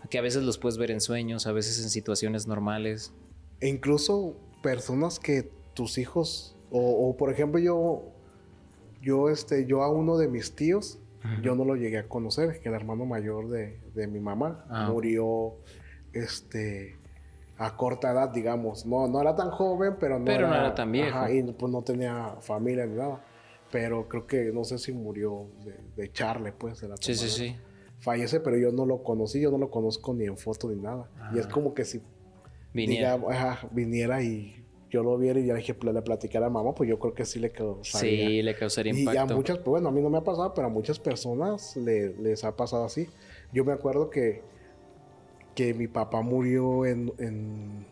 que 0.10 0.18
a 0.18 0.22
veces 0.22 0.44
los 0.44 0.58
puedes 0.58 0.78
ver 0.78 0.92
en 0.92 1.02
sueños, 1.02 1.48
a 1.48 1.52
veces 1.52 1.82
en 1.84 1.90
situaciones 1.90 2.46
normales. 2.48 3.14
E 3.62 3.68
incluso 3.70 4.36
personas 4.62 5.20
que 5.20 5.50
tus 5.74 5.98
hijos, 5.98 6.56
o, 6.72 6.80
o, 7.10 7.16
por 7.18 7.32
ejemplo 7.32 7.60
yo, 7.60 8.04
yo, 9.02 9.30
este, 9.30 9.66
yo 9.66 9.84
a 9.84 9.90
uno 9.90 10.18
de 10.18 10.28
mis 10.28 10.56
tíos, 10.56 11.00
yo 11.42 11.56
no 11.56 11.66
lo 11.66 11.76
llegué 11.76 11.98
a 11.98 12.08
conocer, 12.08 12.60
que 12.62 12.70
el 12.70 12.76
hermano 12.76 13.06
mayor 13.08 13.50
de, 13.50 13.80
de 13.96 14.06
mi 14.08 14.20
mamá 14.20 14.64
Ah. 14.70 14.90
murió, 14.92 15.56
este, 16.14 16.96
a 17.58 17.76
corta 17.78 18.12
edad, 18.12 18.30
digamos. 18.30 18.86
No, 18.86 19.08
no 19.08 19.22
era 19.22 19.36
tan 19.36 19.50
joven, 19.52 19.96
pero 20.00 20.20
no, 20.20 20.26
Pero 20.26 20.48
no 20.48 20.56
era 20.56 20.76
tan 20.76 20.92
viejo. 20.92 21.10
ajá, 21.18 21.32
y 21.32 21.44
pues 21.54 21.72
no 21.72 21.82
tenía 21.84 22.36
familia 22.42 22.86
ni 22.86 22.96
nada. 22.96 23.24
Pero 23.72 24.08
creo 24.08 24.28
que, 24.28 24.52
no 24.54 24.64
sé 24.64 24.78
si 24.78 24.94
murió 24.94 25.48
de, 25.64 25.78
de 25.96 26.06
echarle, 26.06 26.52
pues, 26.52 26.80
de 26.82 26.88
la 26.90 26.96
Sí, 26.98 27.16
sí, 27.16 27.30
sí. 27.30 27.56
Fallece, 28.00 28.40
pero 28.40 28.58
yo 28.58 28.72
no 28.72 28.86
lo 28.86 29.04
conocí, 29.04 29.40
yo 29.42 29.52
no 29.52 29.58
lo 29.58 29.70
conozco 29.72 30.14
ni 30.14 30.26
en 30.26 30.38
foto 30.38 30.70
ni 30.70 30.76
nada. 30.82 31.10
Y 31.34 31.40
es 31.40 31.46
Ah. 31.48 31.50
como 31.52 31.74
que 31.74 31.86
si 31.86 32.02
Viniera. 32.74 33.14
ajá, 33.30 33.68
viniera 33.72 34.22
y 34.22 34.64
yo 34.90 35.02
lo 35.02 35.18
viera 35.18 35.40
y 35.40 35.46
ya 35.48 35.56
dije, 35.56 35.76
le 35.82 36.02
platicara 36.02 36.48
a 36.48 36.50
mamá, 36.50 36.74
pues 36.76 36.90
yo 36.90 37.00
creo 37.00 37.14
que 37.14 37.26
sí 37.26 37.40
le 37.40 37.52
causaría. 37.52 38.28
Sí, 38.28 38.42
le 38.42 38.56
causaría 38.56 38.94
y 38.94 39.04
ya 39.06 39.12
impacto. 39.12 39.36
muchas, 39.36 39.58
pues 39.58 39.68
bueno, 39.68 39.90
a 39.90 39.92
mí 39.92 40.02
no 40.02 40.10
me 40.10 40.18
ha 40.18 40.24
pasado, 40.24 40.54
pero 40.54 40.68
a 40.68 40.70
muchas 40.70 41.00
personas 41.00 41.76
le- 41.78 42.14
les 42.18 42.44
ha 42.44 42.56
pasado 42.56 42.86
así. 42.86 43.08
Yo 43.54 43.64
me 43.66 43.72
acuerdo 43.74 44.10
que, 44.10 44.44
que 45.56 45.74
mi 45.74 45.88
papá 45.88 46.22
murió 46.22 46.86
en, 46.86 47.12
en, 47.18 47.86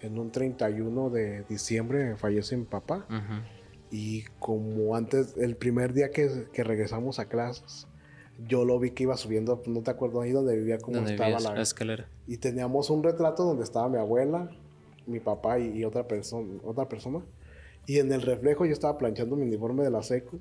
en 0.00 0.18
un 0.18 0.30
31 0.30 1.10
de 1.10 1.42
diciembre, 1.48 2.16
fallece 2.16 2.56
mi 2.56 2.64
papá. 2.64 3.06
Ujú. 3.08 3.42
Y 3.90 4.22
como 4.38 4.94
antes, 4.96 5.34
el 5.36 5.56
primer 5.56 5.92
día 5.92 6.10
que, 6.10 6.46
que 6.52 6.62
regresamos 6.64 7.18
a 7.18 7.26
clases, 7.26 7.86
yo 8.46 8.64
lo 8.64 8.78
vi 8.78 8.90
que 8.92 9.02
iba 9.04 9.16
subiendo, 9.16 9.62
no 9.66 9.82
te 9.82 9.90
acuerdo 9.90 10.20
ahí 10.20 10.30
donde 10.30 10.56
vivía, 10.56 10.78
como 10.78 10.98
Donde 10.98 11.12
estaba 11.12 11.40
la, 11.40 11.54
la 11.54 11.62
escalera. 11.62 12.08
y 12.26 12.36
teníamos 12.36 12.88
un 12.90 13.02
retrato 13.02 13.44
donde 13.44 13.64
estaba 13.64 13.88
mi 13.88 13.96
abuela, 13.98 14.50
mi 15.06 15.18
papá 15.20 15.58
y, 15.58 15.78
y 15.78 15.84
otra, 15.84 16.06
persona 16.06 16.46
otra 16.62 16.88
persona. 16.88 17.20
Y 17.86 17.98
en 17.98 18.12
el 18.12 18.22
reflejo 18.22 18.66
yo 18.66 18.72
estaba 18.72 18.98
planchando 18.98 19.34
mi 19.34 19.42
uniforme 19.44 19.82
de 19.82 19.90
la 19.90 20.02
seco. 20.02 20.38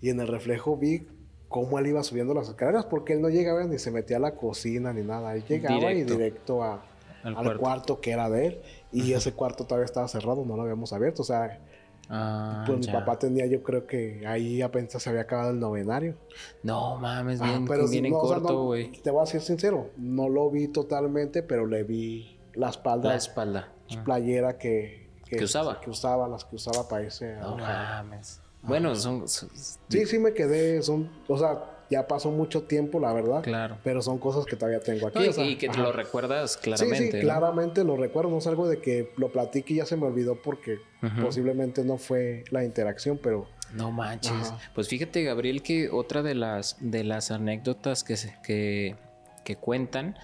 Y 0.00 0.08
en 0.08 0.20
el 0.20 0.28
reflejo 0.28 0.76
vi 0.76 1.06
cómo 1.48 1.78
él 1.78 1.86
iba 1.88 2.02
subiendo 2.02 2.34
las 2.34 2.48
escaleras. 2.48 2.84
Porque 2.86 3.12
él 3.14 3.22
no 3.22 3.28
llegaba 3.28 3.64
ni 3.64 3.78
se 3.78 3.90
metía 3.90 4.16
a 4.18 4.20
la 4.20 4.34
cocina 4.34 4.92
ni 4.92 5.02
nada. 5.02 5.34
Él 5.34 5.44
llegaba 5.48 5.76
Directo. 5.90 6.12
y 6.14 6.16
directo 6.16 6.62
a, 6.62 6.82
Al 7.22 7.28
al, 7.28 7.34
cuarto. 7.44 7.60
cuarto. 7.60 8.00
que 8.00 8.10
era 8.12 8.28
de 8.30 8.46
él. 8.46 8.60
Y 8.92 9.12
ese 9.12 9.32
cuarto 9.32 9.64
todavía 9.64 9.84
estaba 9.86 10.08
cerrado, 10.08 10.44
no 10.44 10.56
lo 10.56 10.62
habíamos 10.62 10.92
abierto. 10.92 11.22
O 11.22 11.24
sea, 11.24 11.60
Ah, 12.08 12.62
pues 12.68 12.86
ya. 12.86 12.92
mi 12.92 12.98
papá 13.00 13.18
tenía, 13.18 13.46
yo 13.46 13.64
creo 13.64 13.84
que 13.84 14.24
ahí 14.28 14.62
apenas 14.62 14.92
se 14.92 15.10
había 15.10 15.22
acabado 15.22 15.50
el 15.50 15.58
novenario. 15.58 16.14
No 16.62 16.96
mames, 16.98 17.40
Ah, 17.40 17.46
bien, 17.48 17.64
pero 17.66 17.88
bien 17.88 17.90
sí, 17.90 17.98
en 17.98 18.10
no, 18.12 18.18
o 18.20 18.28
sea, 18.28 18.36
corto, 18.38 18.52
no, 18.52 18.64
güey. 18.66 18.92
te 19.02 19.10
voy 19.10 19.24
a 19.24 19.26
ser 19.26 19.40
sincero, 19.40 19.90
no 19.96 20.28
lo 20.28 20.48
vi 20.48 20.68
totalmente, 20.68 21.42
pero 21.42 21.66
le 21.66 21.82
vi 21.82 22.38
la 22.54 22.68
espalda, 22.68 23.08
La 23.08 23.16
espalda. 23.16 23.72
Ah. 23.90 24.04
playera 24.04 24.56
que, 24.56 25.08
Que 25.28 25.42
usaba. 25.42 25.80
que 25.80 25.90
usaba, 25.90 26.28
las 26.28 26.44
que 26.44 26.54
usaba 26.54 26.86
para 26.88 27.02
ese. 27.08 27.34
No 27.38 27.56
ah, 27.60 28.02
mames. 28.04 28.40
Bueno, 28.62 28.94
son, 28.96 29.28
son- 29.28 29.50
Sí, 29.88 30.06
sí 30.06 30.18
me 30.18 30.32
quedé, 30.32 30.82
son, 30.82 31.08
o 31.28 31.38
sea, 31.38 31.72
ya 31.88 32.08
pasó 32.08 32.32
mucho 32.32 32.64
tiempo, 32.64 32.98
la 32.98 33.12
verdad, 33.12 33.42
Claro. 33.42 33.78
pero 33.84 34.02
son 34.02 34.18
cosas 34.18 34.44
que 34.44 34.56
todavía 34.56 34.80
tengo 34.80 35.06
aquí. 35.06 35.20
No, 35.20 35.24
y, 35.24 35.28
o 35.28 35.32
sea, 35.32 35.44
y 35.46 35.56
que 35.56 35.68
ajá. 35.68 35.80
lo 35.82 35.92
recuerdas 35.92 36.52
Sí, 36.54 36.58
claramente. 36.62 37.10
sí, 37.12 37.16
¿no? 37.18 37.22
claramente 37.22 37.84
lo 37.84 37.96
recuerdo, 37.96 38.30
no 38.30 38.38
es 38.38 38.46
algo 38.48 38.68
de 38.68 38.80
que 38.80 39.12
lo 39.16 39.30
platique 39.30 39.74
y 39.74 39.76
ya 39.76 39.86
se 39.86 39.96
me 39.96 40.06
olvidó 40.06 40.40
porque 40.42 40.78
posiblemente 41.22 41.84
no 41.84 41.96
fue 41.98 42.42
la 42.50 42.64
interacción, 42.64 43.18
pero 43.22 43.46
No 43.72 43.90
manches. 43.92 44.32
Ajá. 44.32 44.58
Pues 44.74 44.88
fíjate, 44.88 45.22
Gabriel, 45.22 45.62
que 45.62 45.88
otra 45.90 46.22
de 46.22 46.34
las, 46.34 46.76
de 46.80 47.04
las 47.04 47.30
anécdotas 47.30 48.02
que, 48.04 48.16
se- 48.16 48.34
que, 48.44 48.96
que 49.44 49.54
cuentan, 49.56 50.16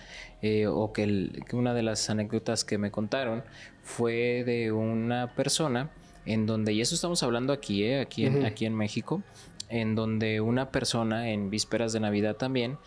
eh, 0.43 0.67
o 0.67 0.93
que, 0.93 1.05
el- 1.05 1.45
que 1.49 1.55
una 1.57 1.75
de 1.75 1.83
las 1.83 2.09
anécdotas 2.11 2.65
que 2.65 2.79
me 2.79 2.91
contaron, 2.91 3.45
fue 3.83 4.43
de 4.45 4.71
una 4.73 5.35
persona 5.35 5.91
en 6.27 6.47
donde, 6.47 6.73
y 6.73 6.81
eso 6.81 6.95
estamos 6.95 7.23
hablando 7.23 7.53
aquí, 7.53 7.85
eh, 7.85 8.01
aquí, 8.01 8.27
en, 8.27 8.45
aquí 8.45 8.67
en 8.67 8.75
México, 8.75 9.23
en 9.69 9.95
donde 9.95 10.41
una 10.41 10.71
persona 10.71 11.31
en 11.31 11.51
vísperas 11.51 11.93
de 11.93 12.01
Navidad 12.01 12.37
también 12.37 12.79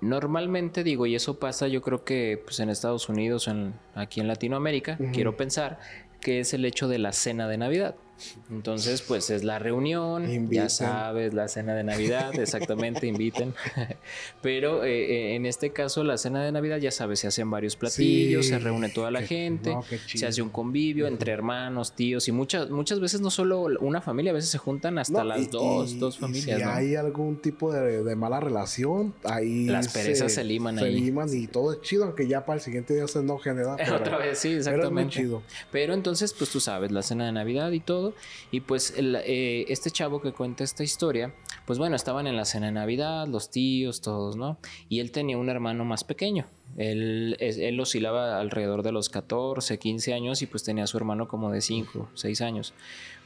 Normalmente 0.00 0.82
digo, 0.82 1.06
y 1.06 1.14
eso 1.14 1.38
pasa 1.38 1.68
yo 1.68 1.82
creo 1.82 2.04
que 2.04 2.40
pues 2.42 2.58
en 2.60 2.70
Estados 2.70 3.08
Unidos, 3.08 3.48
en, 3.48 3.74
aquí 3.94 4.20
en 4.20 4.28
Latinoamérica, 4.28 4.98
quiero 5.12 5.36
pensar 5.36 5.78
que 6.20 6.40
es 6.40 6.54
el 6.54 6.64
hecho 6.64 6.88
de 6.88 6.98
la 6.98 7.12
cena 7.12 7.48
de 7.48 7.58
Navidad. 7.58 7.96
Entonces, 8.50 9.02
pues 9.02 9.30
es 9.30 9.44
la 9.44 9.58
reunión, 9.58 10.30
Inviten. 10.30 10.64
ya 10.64 10.68
sabes, 10.68 11.34
la 11.34 11.48
cena 11.48 11.74
de 11.74 11.84
Navidad, 11.84 12.32
exactamente, 12.38 13.06
inviten. 13.06 13.54
Pero 14.42 14.84
eh, 14.84 15.32
eh, 15.32 15.34
en 15.36 15.46
este 15.46 15.70
caso, 15.70 16.04
la 16.04 16.18
cena 16.18 16.42
de 16.44 16.52
Navidad, 16.52 16.78
ya 16.78 16.90
sabes, 16.90 17.20
se 17.20 17.26
hacen 17.26 17.50
varios 17.50 17.76
platillos, 17.76 18.44
Sí, 18.46 18.50
se 18.52 18.58
reúne 18.58 18.88
toda 18.88 19.10
la 19.10 19.22
gente, 19.22 19.70
no, 19.74 19.84
se 20.06 20.26
hace 20.26 20.42
un 20.42 20.48
convivio 20.50 21.06
entre 21.06 21.32
hermanos, 21.32 21.92
tíos, 21.94 22.28
y 22.28 22.32
muchas, 22.32 22.70
muchas 22.70 23.00
veces 23.00 23.20
no 23.20 23.30
solo 23.30 23.62
una 23.80 24.00
familia, 24.00 24.32
a 24.32 24.34
veces 24.34 24.50
se 24.50 24.58
juntan 24.58 24.98
hasta 24.98 25.18
No, 25.18 25.24
las 25.24 25.42
y- 25.42 25.46
dos, 25.46 25.92
y- 25.92 25.98
dos 25.98 26.16
y 26.16 26.20
familias. 26.20 26.58
si 26.58 26.64
¿no? 26.64 26.70
hay 26.70 26.94
algún 26.96 27.36
tipo 27.36 27.72
de, 27.72 28.02
de 28.02 28.16
mala 28.16 28.40
relación, 28.40 29.14
ahí 29.24 29.66
Las 29.66 29.88
perezas 29.92 30.32
se 30.32 30.44
liman 30.44 30.78
se 30.78 30.84
ahí. 30.84 31.00
liman 31.00 31.28
y 31.32 31.46
todo 31.46 31.72
es 31.72 31.80
chido, 31.82 32.04
aunque 32.04 32.26
ya 32.26 32.44
para 32.44 32.56
el 32.58 32.62
siguiente 32.62 32.94
día 32.94 33.06
se 33.08 33.18
enojen, 33.20 33.56
¿verdad? 33.56 33.76
Pero- 33.84 33.96
Otra 33.96 34.18
vez, 34.18 34.38
sí, 34.38 34.48
pero 34.48 34.58
es 34.60 34.66
muy 34.66 34.74
exactamente. 34.74 35.14
chido. 35.16 35.42
Pero 35.70 35.94
entonces, 35.94 36.32
pues 36.32 36.50
tú 36.50 36.60
sabes, 36.60 36.90
la 36.92 37.02
cena 37.02 37.26
de 37.26 37.32
Navidad 37.32 37.70
y 37.72 37.80
todo. 37.80 38.09
Y 38.50 38.60
pues 38.60 38.94
el, 38.96 39.16
eh, 39.16 39.66
este 39.68 39.90
chavo 39.90 40.20
que 40.20 40.32
cuenta 40.32 40.64
esta 40.64 40.82
historia, 40.82 41.34
pues 41.66 41.78
bueno, 41.78 41.96
estaban 41.96 42.26
en 42.26 42.36
la 42.36 42.44
cena 42.44 42.66
de 42.66 42.72
Navidad, 42.72 43.26
los 43.26 43.50
tíos, 43.50 44.00
todos, 44.00 44.36
¿no? 44.36 44.58
Y 44.88 45.00
él 45.00 45.10
tenía 45.10 45.38
un 45.38 45.48
hermano 45.48 45.84
más 45.84 46.04
pequeño. 46.04 46.46
Él, 46.76 47.36
él 47.40 47.78
oscilaba 47.80 48.40
alrededor 48.40 48.82
de 48.82 48.92
los 48.92 49.08
14, 49.08 49.78
15 49.78 50.14
años 50.14 50.40
y 50.42 50.46
pues 50.46 50.62
tenía 50.62 50.84
a 50.84 50.86
su 50.86 50.96
hermano 50.96 51.28
como 51.28 51.50
de 51.50 51.60
5, 51.60 52.08
6 52.14 52.40
años. 52.40 52.74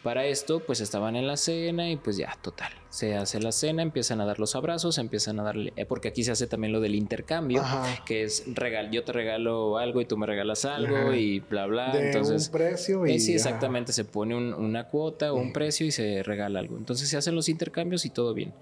Para 0.03 0.27
esto, 0.27 0.61
pues 0.61 0.81
estaban 0.81 1.17
en 1.17 1.27
la 1.27 1.39
cena 1.39 1.89
y 1.91 1.97
pues 1.97 2.19
ya, 2.19 2.37
total. 2.43 2.71
Se 2.91 3.17
hace 3.17 3.41
la 3.41 3.53
cena, 3.53 3.81
empiezan 3.83 4.21
a 4.21 4.27
dar 4.27 4.39
los 4.39 4.55
abrazos, 4.55 4.99
empiezan 4.99 5.41
a 5.41 5.45
darle, 5.45 5.73
eh, 5.77 5.87
porque 5.87 6.09
aquí 6.09 6.23
se 6.25 6.31
hace 6.33 6.47
también 6.47 6.73
lo 6.75 6.81
del 6.81 6.95
intercambio, 6.95 7.63
Ajá. 7.63 8.05
que 8.05 8.23
es 8.23 8.45
regal, 8.55 8.91
yo 8.91 9.03
te 9.03 9.13
regalo 9.13 9.79
algo 9.79 10.03
y 10.03 10.05
tú 10.05 10.19
me 10.19 10.27
regalas 10.27 10.67
algo 10.67 10.95
Ajá. 10.95 11.17
y 11.17 11.41
bla, 11.41 11.65
bla. 11.67 11.93
de 11.93 12.09
entonces, 12.09 12.47
un 12.49 12.53
precio 12.53 13.07
y 13.07 13.13
eh, 13.13 13.19
sí, 13.19 13.31
ajá. 13.31 13.37
exactamente. 13.37 13.93
Se 13.95 14.05
pone 14.05 14.35
un- 14.37 14.53
una 14.53 14.89
cuota 14.89 15.33
o 15.33 15.37
un 15.37 15.55
precio 15.55 15.87
y 15.87 15.91
se 15.91 16.23
regala 16.23 16.61
algo. 16.61 16.77
Entonces 16.77 17.09
se 17.09 17.17
hacen 17.17 17.35
los 17.35 17.49
intercambios 17.49 18.05
y 18.05 18.11
todo 18.11 18.35
bien. 18.35 18.53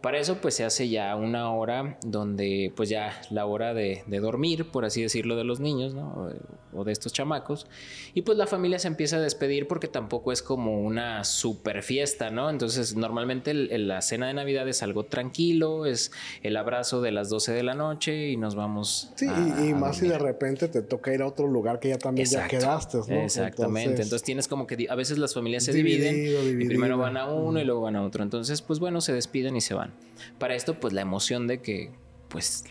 Para 0.00 0.18
eso 0.18 0.36
pues 0.40 0.54
se 0.54 0.64
hace 0.64 0.88
ya 0.88 1.14
una 1.16 1.52
hora 1.52 1.98
donde 2.06 2.72
pues 2.74 2.88
ya 2.88 3.20
la 3.30 3.44
hora 3.44 3.74
de, 3.74 4.02
de 4.06 4.20
dormir, 4.20 4.70
por 4.70 4.84
así 4.86 5.02
decirlo, 5.02 5.36
de 5.36 5.44
los 5.44 5.60
niños, 5.60 5.94
¿no? 5.94 6.30
O 6.72 6.84
de 6.84 6.92
estos 6.92 7.12
chamacos. 7.12 7.66
Y 8.14 8.22
pues 8.22 8.38
la 8.38 8.46
familia 8.46 8.78
se 8.78 8.88
empieza 8.88 9.16
a 9.16 9.20
despedir 9.20 9.66
porque 9.68 9.88
tampoco 9.88 10.32
es 10.32 10.40
como 10.42 10.80
una 10.80 11.24
super 11.24 11.82
fiesta, 11.82 12.30
¿no? 12.30 12.48
Entonces 12.48 12.96
normalmente 12.96 13.50
el- 13.50 13.70
el- 13.72 13.88
la 13.88 14.00
cena 14.02 14.28
de 14.28 14.34
Navidad 14.34 14.66
es 14.68 14.82
algo 14.82 15.04
tranquilo, 15.04 15.84
es 15.84 16.12
el 16.42 16.56
abrazo 16.56 17.02
de 17.02 17.10
las 17.10 17.28
12 17.28 17.52
de 17.52 17.62
la 17.62 17.74
noche 17.74 18.28
y 18.30 18.36
nos 18.36 18.54
vamos. 18.54 19.10
Sí, 19.16 19.26
a- 19.28 19.64
y, 19.66 19.74
más 19.74 19.98
si 19.98 20.08
de 20.08 20.18
repente 20.18 20.68
te 20.68 20.80
toca 20.82 21.12
ir 21.12 21.22
a 21.22 21.26
otro 21.26 21.46
lugar 21.46 21.78
que 21.80 21.88
ya 21.90 21.98
también 21.98 22.26
Exacto. 22.26 22.52
ya 22.54 22.58
quedaste, 22.58 22.98
¿no? 22.98 23.20
Exactamente. 23.22 23.90
Entonces, 24.02 24.22
tienes 24.22 24.48
como 24.48 24.66
que 24.66 24.86
a 24.88 24.94
veces 24.94 25.18
las 25.18 25.34
familias 25.34 25.64
se 25.64 25.72
Dividido, 25.72 26.40
dividen 26.42 26.62
y 26.62 26.66
primero 26.66 26.96
van 26.98 27.16
a 27.16 27.26
uno 27.26 27.60
y 27.60 27.64
luego 27.64 27.82
van 27.82 27.96
a 27.96 28.02
otro. 28.04 28.22
Entonces, 28.22 28.62
pues 28.62 28.78
bueno, 28.78 29.00
se 29.00 29.12
despiden 29.12 29.56
y 29.56 29.60
se 29.60 29.74
van. 29.74 29.89
Para 30.38 30.54
esto, 30.54 30.74
pues 30.78 30.92
la 30.92 31.00
emoción 31.00 31.46
de 31.46 31.60
que, 31.60 31.90
pues 32.28 32.64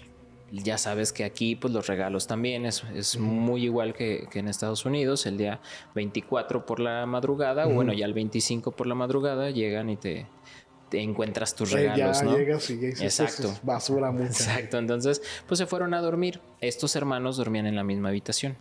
ya 0.51 0.77
sabes 0.77 1.13
que 1.13 1.23
aquí, 1.23 1.55
pues 1.55 1.73
los 1.73 1.87
regalos 1.87 2.27
también 2.27 2.65
es, 2.65 2.83
es 2.95 3.17
muy 3.17 3.65
igual 3.65 3.93
que, 3.93 4.27
que 4.31 4.39
en 4.39 4.47
Estados 4.47 4.85
Unidos. 4.85 5.25
El 5.25 5.37
día 5.37 5.59
24 5.95 6.65
por 6.65 6.79
la 6.79 7.05
madrugada, 7.05 7.65
bueno, 7.65 7.93
ya 7.93 8.05
el 8.05 8.13
25 8.13 8.71
por 8.71 8.87
la 8.87 8.95
madrugada 8.95 9.51
llegan 9.51 9.89
y 9.89 9.97
te, 9.97 10.25
te 10.89 11.01
encuentras 11.01 11.55
tus 11.55 11.71
regalos, 11.71 12.19
ya 12.19 12.23
¿no? 12.23 12.37
llegas 12.37 12.69
y 12.69 12.79
ya 12.79 12.87
Exacto. 13.05 13.53
basura 13.63 14.11
mucha. 14.11 14.25
Exacto, 14.25 14.77
entonces 14.77 15.21
pues 15.47 15.59
se 15.59 15.65
fueron 15.65 15.93
a 15.93 16.01
dormir. 16.01 16.41
Estos 16.61 16.95
hermanos 16.95 17.37
dormían 17.37 17.67
en 17.67 17.75
la 17.75 17.83
misma 17.83 18.09
habitación. 18.09 18.57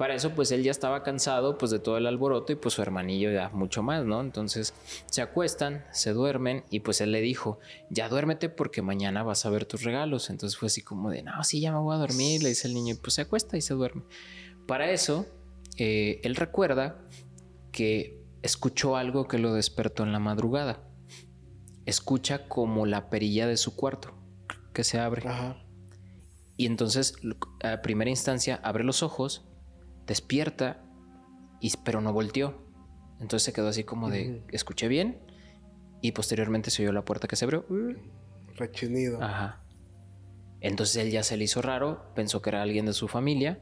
Para 0.00 0.14
eso 0.14 0.30
pues 0.30 0.50
él 0.50 0.62
ya 0.62 0.70
estaba 0.70 1.02
cansado 1.02 1.58
pues 1.58 1.70
de 1.70 1.78
todo 1.78 1.98
el 1.98 2.06
alboroto 2.06 2.54
y 2.54 2.56
pues 2.56 2.72
su 2.72 2.80
hermanillo 2.80 3.30
ya 3.30 3.50
mucho 3.50 3.82
más, 3.82 4.02
¿no? 4.06 4.22
Entonces 4.22 4.72
se 5.04 5.20
acuestan, 5.20 5.84
se 5.92 6.14
duermen 6.14 6.64
y 6.70 6.80
pues 6.80 7.02
él 7.02 7.12
le 7.12 7.20
dijo, 7.20 7.58
ya 7.90 8.08
duérmete 8.08 8.48
porque 8.48 8.80
mañana 8.80 9.22
vas 9.24 9.44
a 9.44 9.50
ver 9.50 9.66
tus 9.66 9.82
regalos. 9.82 10.30
Entonces 10.30 10.58
fue 10.58 10.68
así 10.68 10.80
como 10.80 11.10
de, 11.10 11.22
no, 11.22 11.44
sí, 11.44 11.60
ya 11.60 11.70
me 11.70 11.80
voy 11.80 11.94
a 11.94 11.98
dormir, 11.98 12.42
le 12.42 12.48
dice 12.48 12.66
el 12.66 12.72
niño 12.72 12.94
y 12.94 12.96
pues 12.96 13.12
se 13.12 13.20
acuesta 13.20 13.58
y 13.58 13.60
se 13.60 13.74
duerme. 13.74 14.04
Para 14.66 14.90
eso 14.90 15.26
eh, 15.76 16.22
él 16.24 16.34
recuerda 16.34 17.06
que 17.70 18.24
escuchó 18.40 18.96
algo 18.96 19.28
que 19.28 19.36
lo 19.36 19.52
despertó 19.52 20.04
en 20.04 20.12
la 20.12 20.18
madrugada. 20.18 20.82
Escucha 21.84 22.48
como 22.48 22.86
la 22.86 23.10
perilla 23.10 23.46
de 23.46 23.58
su 23.58 23.76
cuarto 23.76 24.14
que 24.72 24.82
se 24.82 24.98
abre. 24.98 25.28
Ajá. 25.28 25.62
Y 26.56 26.64
entonces, 26.64 27.16
a 27.62 27.82
primera 27.82 28.08
instancia, 28.08 28.60
abre 28.62 28.82
los 28.82 29.02
ojos, 29.02 29.44
despierta, 30.10 30.82
y, 31.60 31.72
pero 31.84 32.00
no 32.00 32.12
volteó. 32.12 32.66
Entonces 33.20 33.44
se 33.44 33.52
quedó 33.52 33.68
así 33.68 33.84
como 33.84 34.10
de, 34.10 34.42
escuché 34.50 34.88
bien, 34.88 35.20
y 36.02 36.10
posteriormente 36.10 36.70
se 36.72 36.82
oyó 36.82 36.90
la 36.90 37.04
puerta 37.04 37.28
que 37.28 37.36
se 37.36 37.44
abrió. 37.44 37.64
Rechinido. 38.56 39.22
Ajá. 39.22 39.62
Entonces 40.60 40.96
él 40.96 41.12
ya 41.12 41.22
se 41.22 41.36
le 41.36 41.44
hizo 41.44 41.62
raro, 41.62 42.12
pensó 42.16 42.42
que 42.42 42.50
era 42.50 42.60
alguien 42.60 42.86
de 42.86 42.92
su 42.92 43.06
familia, 43.06 43.60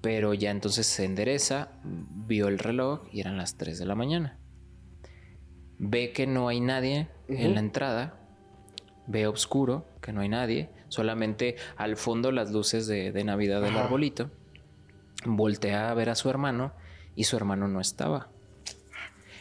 pero 0.00 0.32
ya 0.32 0.50
entonces 0.50 0.86
se 0.86 1.04
endereza, 1.04 1.72
vio 1.84 2.48
el 2.48 2.58
reloj 2.58 3.02
y 3.12 3.20
eran 3.20 3.36
las 3.36 3.58
3 3.58 3.78
de 3.78 3.84
la 3.84 3.94
mañana. 3.94 4.38
Ve 5.78 6.12
que 6.12 6.26
no 6.26 6.48
hay 6.48 6.60
nadie 6.62 7.10
en 7.28 7.52
la 7.52 7.60
entrada, 7.60 8.18
ve 9.06 9.26
oscuro, 9.26 9.84
que 10.00 10.12
no 10.14 10.22
hay 10.22 10.30
nadie, 10.30 10.70
solamente 10.88 11.56
al 11.76 11.96
fondo 11.98 12.32
las 12.32 12.50
luces 12.50 12.86
de, 12.86 13.12
de 13.12 13.24
Navidad 13.24 13.60
del 13.60 13.74
Ajá. 13.74 13.84
arbolito. 13.84 14.30
Voltea 15.24 15.90
a 15.90 15.94
ver 15.94 16.10
a 16.10 16.14
su 16.14 16.28
hermano 16.30 16.72
y 17.14 17.24
su 17.24 17.36
hermano 17.36 17.68
no 17.68 17.80
estaba. 17.80 18.28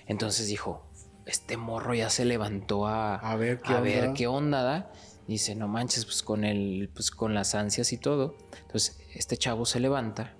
Entonces 0.07 0.47
dijo, 0.47 0.87
este 1.25 1.57
morro 1.57 1.93
ya 1.93 2.09
se 2.09 2.25
levantó 2.25 2.87
a, 2.87 3.15
A 3.15 3.35
ver 3.35 3.61
qué 3.61 3.73
a 3.73 3.77
onda. 3.77 3.81
ver 3.81 4.13
qué 4.13 4.27
onda 4.27 4.63
da. 4.63 4.91
Dice, 5.27 5.55
no 5.55 5.67
manches, 5.67 6.05
pues 6.05 6.23
con 6.23 6.43
el, 6.43 6.89
pues 6.93 7.11
con 7.11 7.33
las 7.33 7.55
ansias 7.55 7.93
y 7.93 7.97
todo. 7.97 8.35
Entonces, 8.63 8.99
este 9.13 9.37
chavo 9.37 9.65
se 9.65 9.79
levanta 9.79 10.33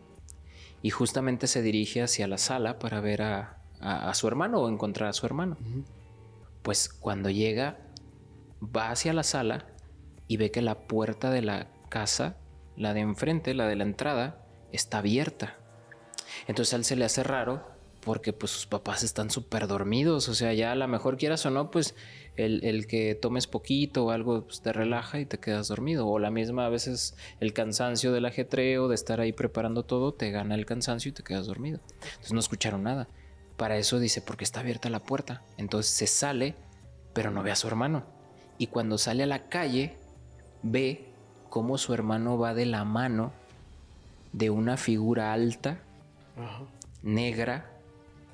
y 0.81 0.89
justamente 0.89 1.47
se 1.47 1.61
dirige 1.61 2.01
hacia 2.01 2.27
la 2.27 2.37
sala 2.37 2.79
para 2.79 2.99
ver 2.99 3.21
a, 3.21 3.61
a- 3.79 4.09
a 4.09 4.13
su 4.15 4.27
hermano 4.27 4.59
o 4.59 4.69
encontrar 4.69 5.09
a 5.09 5.13
su 5.13 5.25
hermano. 5.25 5.57
Pues 6.63 6.89
cuando 6.89 7.29
llega, 7.29 7.77
va 8.63 8.89
hacia 8.91 9.13
la 9.13 9.23
sala 9.23 9.65
y 10.27 10.37
ve 10.37 10.51
que 10.51 10.61
la 10.61 10.87
puerta 10.87 11.29
de 11.29 11.41
la 11.41 11.67
casa, 11.89 12.37
la 12.75 12.93
de 12.93 13.01
enfrente, 13.01 13.53
la 13.53 13.67
de 13.67 13.75
la 13.75 13.83
entrada, 13.83 14.40
está 14.71 14.99
abierta. 14.99 15.57
Entonces 16.47 16.73
a 16.73 16.77
él 16.77 16.85
se 16.85 16.95
le 16.95 17.05
hace 17.05 17.23
raro 17.23 17.63
porque 18.01 18.33
pues 18.33 18.51
sus 18.51 18.65
papás 18.65 19.03
están 19.03 19.29
súper 19.29 19.67
dormidos. 19.67 20.27
O 20.27 20.35
sea, 20.35 20.53
ya 20.53 20.71
a 20.71 20.75
lo 20.75 20.87
mejor 20.87 21.17
quieras 21.17 21.45
o 21.45 21.51
no, 21.51 21.71
pues 21.71 21.95
el, 22.35 22.63
el 22.63 22.87
que 22.87 23.15
tomes 23.15 23.47
poquito 23.47 24.05
o 24.05 24.11
algo 24.11 24.45
pues, 24.45 24.61
te 24.61 24.73
relaja 24.73 25.19
y 25.19 25.25
te 25.25 25.39
quedas 25.39 25.67
dormido. 25.67 26.07
O 26.07 26.19
la 26.19 26.31
misma 26.31 26.65
a 26.65 26.69
veces 26.69 27.15
el 27.39 27.53
cansancio 27.53 28.11
del 28.11 28.25
ajetreo, 28.25 28.87
de 28.87 28.95
estar 28.95 29.21
ahí 29.21 29.31
preparando 29.31 29.83
todo, 29.83 30.13
te 30.13 30.31
gana 30.31 30.55
el 30.55 30.65
cansancio 30.65 31.09
y 31.09 31.13
te 31.13 31.23
quedas 31.23 31.47
dormido. 31.47 31.79
Entonces 32.01 32.33
no 32.33 32.39
escucharon 32.39 32.83
nada. 32.83 33.07
Para 33.57 33.77
eso 33.77 33.99
dice, 33.99 34.21
porque 34.21 34.43
está 34.43 34.61
abierta 34.61 34.89
la 34.89 35.03
puerta. 35.03 35.43
Entonces 35.57 35.93
se 35.93 36.07
sale, 36.07 36.55
pero 37.13 37.29
no 37.29 37.43
ve 37.43 37.51
a 37.51 37.55
su 37.55 37.67
hermano. 37.67 38.05
Y 38.57 38.67
cuando 38.67 38.97
sale 38.97 39.23
a 39.23 39.27
la 39.27 39.47
calle, 39.47 39.97
ve 40.63 41.13
cómo 41.49 41.77
su 41.77 41.93
hermano 41.93 42.37
va 42.37 42.53
de 42.53 42.65
la 42.65 42.83
mano 42.85 43.33
de 44.33 44.49
una 44.49 44.77
figura 44.77 45.33
alta, 45.33 45.79
Ajá. 46.37 46.63
negra, 47.03 47.69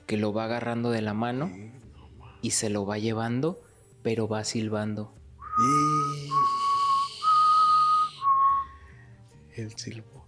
que 0.06 0.18
lo 0.18 0.34
va 0.34 0.46
agarrando 0.46 0.92
de 0.92 1.02
la 1.02 1.14
mano 1.14 1.52
y 2.42 2.52
se 2.52 2.70
lo 2.70 2.86
va 2.86 2.98
llevando, 2.98 3.60
pero 4.04 4.28
va 4.28 4.44
silbando. 4.44 5.14
Y... 9.56 9.62
El 9.62 9.76
silbo. 9.78 10.26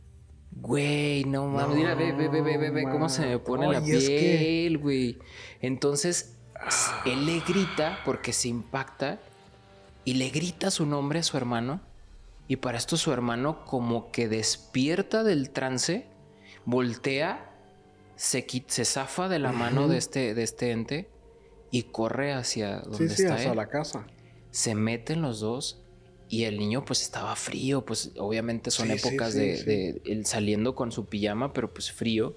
Güey, 0.52 1.24
no 1.26 1.48
mames, 1.48 1.78
mira, 1.78 1.94
ve, 1.96 2.12
ve, 2.12 2.28
ve, 2.28 2.42
ve, 2.42 2.58
ve, 2.58 2.72
ve 2.72 2.84
cómo 2.84 3.08
se 3.08 3.22
me 3.22 3.32
No, 3.34 3.44
pone 3.44 3.68
la 3.72 3.80
y 3.80 3.92
es 3.92 4.10
que- 4.10 4.20
piel, 4.20 4.78
güey. 4.80 5.20
Entonces, 5.62 6.36
él 7.06 7.26
le 7.26 7.40
grita 7.42 8.00
porque 8.04 8.34
se 8.34 8.50
impacta 8.50 9.20
y 10.04 10.16
le 10.16 10.30
grita 10.30 10.72
su 10.72 10.86
nombre 10.86 11.20
a 11.20 11.24
su 11.24 11.38
hermano. 11.38 11.80
Y 12.50 12.58
para 12.58 12.78
esto 12.78 12.98
su 12.98 13.14
hermano 13.14 13.64
como 13.64 14.12
que 14.12 14.28
despierta 14.28 15.24
del 15.24 15.52
trance, 15.52 16.08
voltea, 16.66 17.50
se, 18.16 18.46
se 18.68 18.86
zafa 18.86 19.30
de 19.30 19.40
la 19.40 19.52
mano 19.54 19.88
de 19.88 19.98
este, 19.98 20.34
de 20.34 20.44
este 20.44 20.72
ente 20.72 21.10
y 21.72 21.84
corre 21.84 22.34
hacia 22.34 22.80
donde 22.82 23.08
Sí, 23.10 23.16
sí, 23.16 23.22
está 23.24 23.36
hasta 23.36 23.52
él 23.52 23.56
la 23.56 23.68
casa. 23.70 24.08
se 24.52 24.74
meten 24.76 25.22
los 25.22 25.40
dos 25.40 25.82
y 26.28 26.44
el 26.46 26.58
niño 26.60 26.84
pues 26.86 27.02
estaba 27.04 27.36
frío, 27.36 27.86
pues 27.86 28.12
obviamente 28.18 28.72
son 28.72 28.88
Sí, 28.88 28.94
épocas 28.94 29.34
de, 29.36 29.58
sí. 29.58 29.64
de 29.66 30.02
él 30.06 30.26
saliendo 30.26 30.76
con 30.76 30.92
su 30.92 31.06
pijama, 31.06 31.54
pero 31.54 31.74
pues 31.74 31.92
frío. 31.92 32.36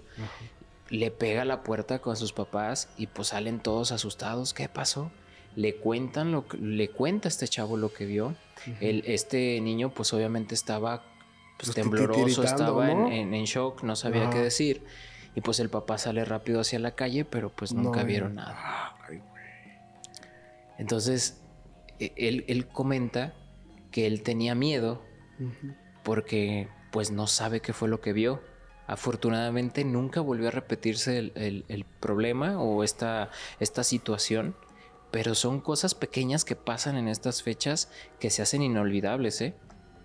Le 0.90 1.10
pega 1.10 1.42
a 1.42 1.44
la 1.46 1.62
puerta 1.62 2.00
con 2.00 2.16
sus 2.18 2.34
papás 2.34 2.90
y 2.98 3.06
pues 3.06 3.28
salen 3.28 3.60
todos 3.60 3.92
asustados. 3.92 4.52
¿Qué 4.52 4.68
pasó? 4.68 5.10
Le 5.57 5.76
cuentan 5.76 6.32
lo 6.32 6.46
que, 6.48 6.57
le 6.59 6.88
cuenta 6.88 7.28
a 7.28 7.30
este 7.30 7.46
chavo 7.48 7.76
lo 7.76 7.92
que 7.92 8.07
vio. 8.07 8.34
El, 8.80 9.03
este 9.07 9.61
niño, 9.61 9.90
pues 9.90 10.12
obviamente 10.12 10.55
estaba 10.55 11.03
pues, 11.59 11.70
Pues, 11.70 11.74
tembloroso, 11.74 12.42
estaba 12.44 12.90
en- 12.90 12.98
¿no? 12.98 13.09
en, 13.11 13.34
en 13.34 13.44
shock, 13.44 13.82
no 13.82 13.96
sabía 13.96 14.22
qué 14.30 14.36
Ajá. 14.36 14.42
decir. 14.44 14.84
Y 15.34 15.40
pues 15.40 15.61
el 15.61 15.68
papá 15.70 15.98
sale 15.98 16.24
rápido 16.24 16.61
hacia 16.61 16.78
la 16.78 16.92
calle, 16.94 17.24
pero 17.24 17.50
pues 17.50 17.72
nunca 17.72 18.00
No, 18.00 18.07
vieron 18.07 18.32
eh. 18.32 18.34
nada. 18.36 18.96
Ay. 19.09 19.20
Entonces, 20.78 21.40
e- 21.98 22.12
él, 22.16 22.44
él 22.48 22.66
comenta 22.68 23.34
que 23.90 24.07
él 24.07 24.22
tenía 24.22 24.55
miedo 24.55 25.03
porque 26.03 26.68
pues 26.90 27.11
no 27.11 27.26
sabe 27.26 27.61
qué 27.61 27.72
fue 27.72 27.88
lo 27.88 28.00
que 28.00 28.12
vio. 28.12 28.42
Afortunadamente 28.86 29.84
nunca 29.84 30.20
volvió 30.20 30.48
a 30.48 30.50
repetirse 30.50 31.18
el, 31.18 31.32
el- 31.36 31.64
el 31.68 31.84
problema 31.84 32.61
o 32.61 32.84
esta, 32.84 33.30
esta 33.61 33.84
situación, 33.84 34.55
pero 35.12 35.36
son 35.36 35.60
cosas 35.60 35.94
pequeñas 35.94 36.44
que 36.44 36.56
pasan 36.56 36.96
en 36.96 37.06
estas 37.06 37.42
fechas 37.44 37.88
que 38.18 38.30
se 38.30 38.42
hacen 38.42 38.62
inolvidables, 38.62 39.40
¿eh? 39.42 39.54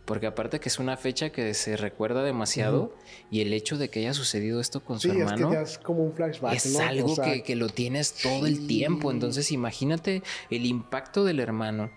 Porque 0.05 0.27
aparte 0.27 0.59
que 0.61 0.69
es 0.69 0.79
una 0.79 0.95
fecha 0.95 1.31
que 1.31 1.53
se 1.53 1.75
recuerda 1.75 2.23
demasiado 2.23 2.93
y 3.31 3.41
el 3.41 3.51
hecho 3.51 3.77
de 3.77 3.89
que 3.89 3.99
haya 3.99 4.13
sucedido 4.13 4.61
esto 4.61 4.79
con 4.81 4.99
Sí, 5.01 5.09
su 5.09 5.15
es 5.15 5.19
hermano 5.21 5.49
que 5.49 5.55
ya 5.55 5.61
es 5.63 5.77
como 5.79 6.03
un 6.03 6.13
flashback, 6.13 6.53
es 6.53 6.71
¿no? 6.71 6.79
O 6.79 6.81
algo 6.81 7.15
sea, 7.15 7.25
que, 7.25 7.43
que 7.43 7.55
lo 7.57 7.67
tienes 7.67 8.13
todo 8.13 8.45
el 8.47 8.67
tiempo. 8.67 9.11
Entonces 9.11 9.51
imagínate 9.51 10.23
el 10.49 10.65
impacto 10.65 11.25
del 11.25 11.41
hermano 11.41 11.89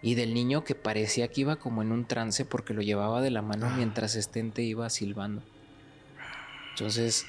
y 0.00 0.14
del 0.14 0.32
niño 0.34 0.62
que 0.62 0.76
parecía 0.76 1.26
que 1.26 1.40
iba 1.40 1.56
como 1.56 1.82
en 1.82 1.90
un 1.90 2.06
trance 2.06 2.44
porque 2.44 2.72
lo 2.74 2.82
llevaba 2.82 3.20
de 3.20 3.30
la 3.30 3.42
mano 3.42 3.66
Ah. 3.68 3.74
mientras 3.76 4.14
este 4.14 4.38
ente 4.38 4.62
iba 4.62 4.88
silbando. 4.88 5.42
Entonces, 6.70 7.26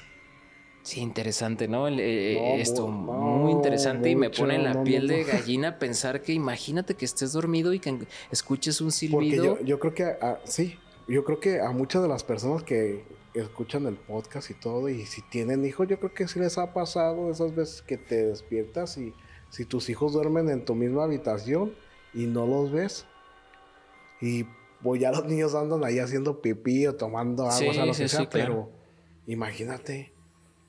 sí, 0.88 1.00
interesante, 1.00 1.68
¿no? 1.68 1.86
El- 1.88 2.00
eh, 2.00 2.34
No, 2.56 2.62
esto 2.62 2.86
mu- 2.88 3.12
muy 3.12 3.52
no, 3.52 3.58
interesante 3.58 4.10
y 4.10 4.16
me 4.16 4.30
pone 4.30 4.58
la 4.58 4.70
no, 4.74 4.78
no, 4.80 4.84
piel 4.84 5.06
de 5.08 5.20
no. 5.22 5.26
gallina 5.32 5.78
pensar 5.78 6.22
que 6.22 6.32
imagínate 6.32 6.94
que 6.94 7.04
estés 7.04 7.32
dormido 7.32 7.72
y 7.74 7.80
que 7.80 7.98
escuches 8.30 8.80
un 8.80 8.88
Porque 8.88 8.96
silbido. 8.96 9.44
yo, 9.58 9.60
yo 9.64 9.78
creo 9.78 9.94
que, 9.94 10.04
a- 10.04 10.40
sí, 10.44 10.78
yo 11.06 11.24
creo 11.24 11.40
que 11.40 11.60
a 11.60 11.70
muchas 11.70 12.02
de 12.02 12.08
las 12.08 12.24
personas 12.24 12.62
que 12.62 13.04
escuchan 13.34 13.86
el 13.86 13.94
podcast 13.96 14.50
y 14.50 14.54
todo, 14.54 14.88
y 14.88 15.04
si 15.06 15.22
tienen 15.22 15.64
hijos, 15.64 15.86
yo 15.88 15.98
creo 15.98 16.12
que 16.14 16.26
sí 16.26 16.38
les 16.40 16.58
ha 16.58 16.72
pasado 16.72 17.30
esas 17.30 17.54
veces 17.54 17.82
que 17.82 17.96
te 17.98 18.26
despiertas 18.26 18.96
y 18.98 19.12
si 19.50 19.64
tus 19.64 19.88
hijos 19.90 20.12
duermen 20.12 20.48
en 20.50 20.64
tu 20.64 20.74
misma 20.74 21.04
habitación 21.04 21.74
y 22.14 22.26
no 22.26 22.46
los 22.46 22.72
ves, 22.72 23.06
y 24.20 24.44
pues 24.82 25.00
ya 25.00 25.10
los 25.12 25.24
niños 25.26 25.54
andan 25.54 25.84
ahí 25.84 25.98
haciendo 25.98 26.40
pipí 26.40 26.86
o 26.86 26.94
tomando 26.94 27.44
agua, 27.44 27.56
Sí, 27.58 27.68
o 27.68 27.72
sea, 27.74 27.86
lo 27.86 27.94
sí, 27.94 28.02
que 28.04 28.08
sí, 28.08 28.16
sea, 28.16 28.26
claro. 28.28 28.70
pero 28.70 28.70
imagínate, 29.26 30.12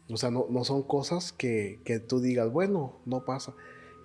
o 0.10 0.18
sea, 0.18 0.32
no, 0.32 0.46
no 0.50 0.64
son 0.64 0.84
cosas 0.84 1.32
que, 1.34 1.82
que 1.86 2.00
tú 2.00 2.20
digas, 2.20 2.52
bueno, 2.52 3.00
no 3.06 3.26
pasa. 3.26 3.54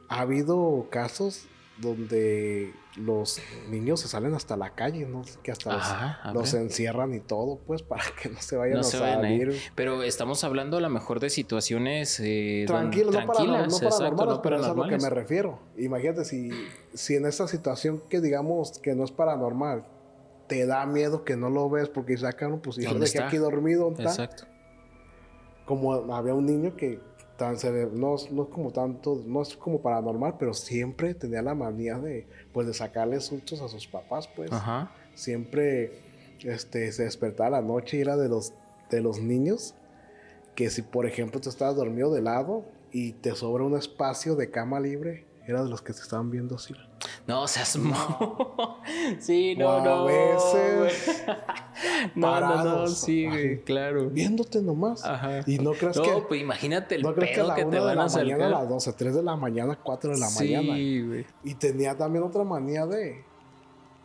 Ha 0.09 0.21
habido 0.21 0.89
casos 0.91 1.47
donde 1.79 2.73
los 2.97 3.41
niños 3.69 4.01
se 4.01 4.07
salen 4.09 4.35
hasta 4.35 4.57
la 4.57 4.75
calle, 4.75 5.07
¿no? 5.07 5.23
Que 5.43 5.51
hasta 5.51 5.73
los- 5.75 5.83
Ajá, 6.55 6.61
encierran 6.61 7.15
y 7.15 7.21
todo, 7.21 7.59
pues, 7.67 7.83
para 7.89 8.05
que 8.23 8.29
no 8.29 8.41
se 8.41 8.57
vayan 8.57 8.75
No 8.77 8.81
a 8.81 8.85
se 8.85 8.99
vayan 9.01 9.33
ir. 9.33 9.47
salir. 9.49 9.61
Pero 9.75 10.03
estamos 10.03 10.45
hablando 10.45 10.77
a 10.77 10.81
lo 10.81 10.89
mejor 10.91 11.19
de 11.21 11.31
situaciones 11.31 12.21
eh, 12.21 12.65
don- 12.69 12.77
Tranquilos, 12.91 13.15
no, 13.15 13.21
para, 13.27 13.33
tranquilas, 13.33 13.61
no 13.69 13.77
exacto, 13.77 13.89
paranormales, 13.99 14.35
no 14.37 14.43
pero 14.43 14.57
es 14.57 14.65
a 14.65 14.75
lo 14.75 14.89
que 14.89 14.99
me 14.99 15.11
refiero. 15.11 15.59
Imagínate 15.79 16.25
si, 16.25 16.51
si 16.93 17.17
en 17.17 17.27
esta 17.27 17.49
situación 17.49 18.03
que 18.09 18.21
digamos 18.21 18.79
que 18.79 18.95
no 18.95 19.05
es 19.05 19.11
paranormal, 19.11 19.85
te 20.47 20.67
da 20.67 20.85
miedo 20.87 21.25
que 21.25 21.37
no 21.37 21.49
lo 21.51 21.69
ves 21.71 21.89
porque 21.89 22.17
sacan, 22.17 22.61
pues 22.61 22.77
¿Dónde 22.77 23.07
dejé 23.07 23.19
aquí 23.23 23.39
dormido, 23.39 23.85
¿dónde 23.85 24.05
está? 24.05 24.23
Exacto. 24.25 24.47
Como 25.65 25.93
había 26.15 26.35
un 26.35 26.47
niño 26.47 26.77
que 26.77 27.01
tan 27.37 27.59
se 27.59 27.71
ve- 27.71 27.89
no, 27.93 28.15
es- 28.15 28.31
no 28.31 28.45
es 28.45 28.49
como 28.51 28.71
tanto, 28.71 29.21
no 29.27 29.43
es 29.43 29.57
como 29.57 29.81
paranormal, 29.81 30.37
pero 30.39 30.55
siempre 30.55 31.15
tenía 31.15 31.43
la 31.43 31.55
manía 31.55 31.99
de, 31.99 32.27
pues, 32.53 32.67
de 32.67 32.75
sacarle 32.75 33.21
sustos 33.21 33.61
a 33.61 33.69
sus 33.69 33.87
papás, 33.89 34.29
pues. 34.29 34.53
Ajá. 34.53 34.93
Siempre 35.15 35.93
este, 36.45 36.91
se 36.93 37.05
despertaba 37.05 37.47
a 37.49 37.61
la 37.61 37.67
noche 37.67 37.97
y 37.97 38.01
era 38.01 38.17
de 38.17 38.29
los, 38.29 38.53
de 38.91 39.01
los 39.01 39.21
niños 39.21 39.75
que 40.55 40.71
si, 40.71 40.83
por 40.83 41.07
ejemplo, 41.07 41.41
tú 41.41 41.49
estabas 41.49 41.75
dormido 41.77 42.13
de 42.13 42.21
lado 42.23 42.65
y 42.93 43.13
te 43.13 43.35
sobra 43.35 43.65
un 43.65 43.77
espacio 43.77 44.37
de 44.37 44.51
cama 44.51 44.79
libre, 44.79 45.25
era 45.47 45.63
de 45.63 45.69
los 45.69 45.83
que 45.83 45.93
te 45.93 46.01
estaban 46.01 46.31
viendo 46.31 46.57
así. 46.57 46.75
No, 47.27 47.47
seas 47.47 47.77
mo- 47.77 48.79
Sí, 49.21 49.55
no, 49.57 49.67
O 49.69 49.73
a 49.81 49.85
no. 49.85 50.05
veces 50.07 51.25
no, 52.15 52.41
no, 52.41 52.41
no, 52.41 52.55
parados, 52.55 52.99
sí, 52.99 53.27
güey, 53.27 53.63
claro. 53.63 54.09
Viéndote 54.11 54.63
nomás. 54.63 55.05
Ajá. 55.05 55.41
Y 55.47 55.59
no 55.59 55.73
crees 55.73 55.97
No, 55.97 56.03
que... 56.03 56.11
pues 56.29 56.41
imagínate 56.41 56.95
el 56.95 57.03
no 57.03 57.15
crees 57.15 57.35
que 57.35 57.41
a 57.41 57.45
la 57.45 57.55
que, 57.55 57.65
te 57.67 57.79
van 57.79 57.97
la 57.97 58.05
a 58.05 58.09
mañana, 58.09 58.47
a 58.47 58.51
las 58.51 58.69
12, 58.69 58.93
3 58.95 59.15
de 59.17 59.23
la 59.23 59.37
mañana, 59.37 59.79
4 59.83 60.13
de 60.13 60.19
la 60.19 60.27
sí, 60.29 60.45
mañana. 60.55 60.69
güey. 61.07 61.27
Y 61.45 61.55
tenía 61.55 61.97
también 61.97 62.25
otra 62.25 62.43
manía 62.45 62.87
de 62.87 63.23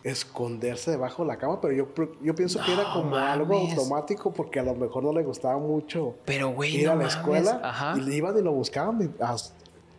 esconderse 0.04 0.92
debajo 0.92 1.24
de 1.24 1.28
la 1.28 1.38
cama, 1.38 1.60
pero 1.60 1.74
yo, 1.74 1.88
yo 2.22 2.34
pienso 2.34 2.60
que 2.66 2.72
era 2.74 2.84
No 2.84 2.94
como 2.94 3.16
algo 3.18 3.58
automático 3.58 4.32
porque 4.32 4.60
a 4.60 4.64
lo 4.64 4.74
mejor 4.76 5.04
no 5.04 5.12
le 5.12 5.24
gustaba 5.24 5.58
mucho 5.58 6.16
Pero, 6.26 6.52
güey, 6.54 6.78
ir 6.78 6.86
no 6.86 6.92
a 6.94 6.96
la 6.96 7.02
mames. 7.02 7.16
escuela 7.18 7.60
Ajá. 7.62 7.94
y 7.98 8.02
le 8.02 8.16
iban 8.16 8.38
y 8.38 8.42
lo 8.42 8.54
buscaban 8.54 9.02
y, 9.02 9.24
as- 9.24 9.54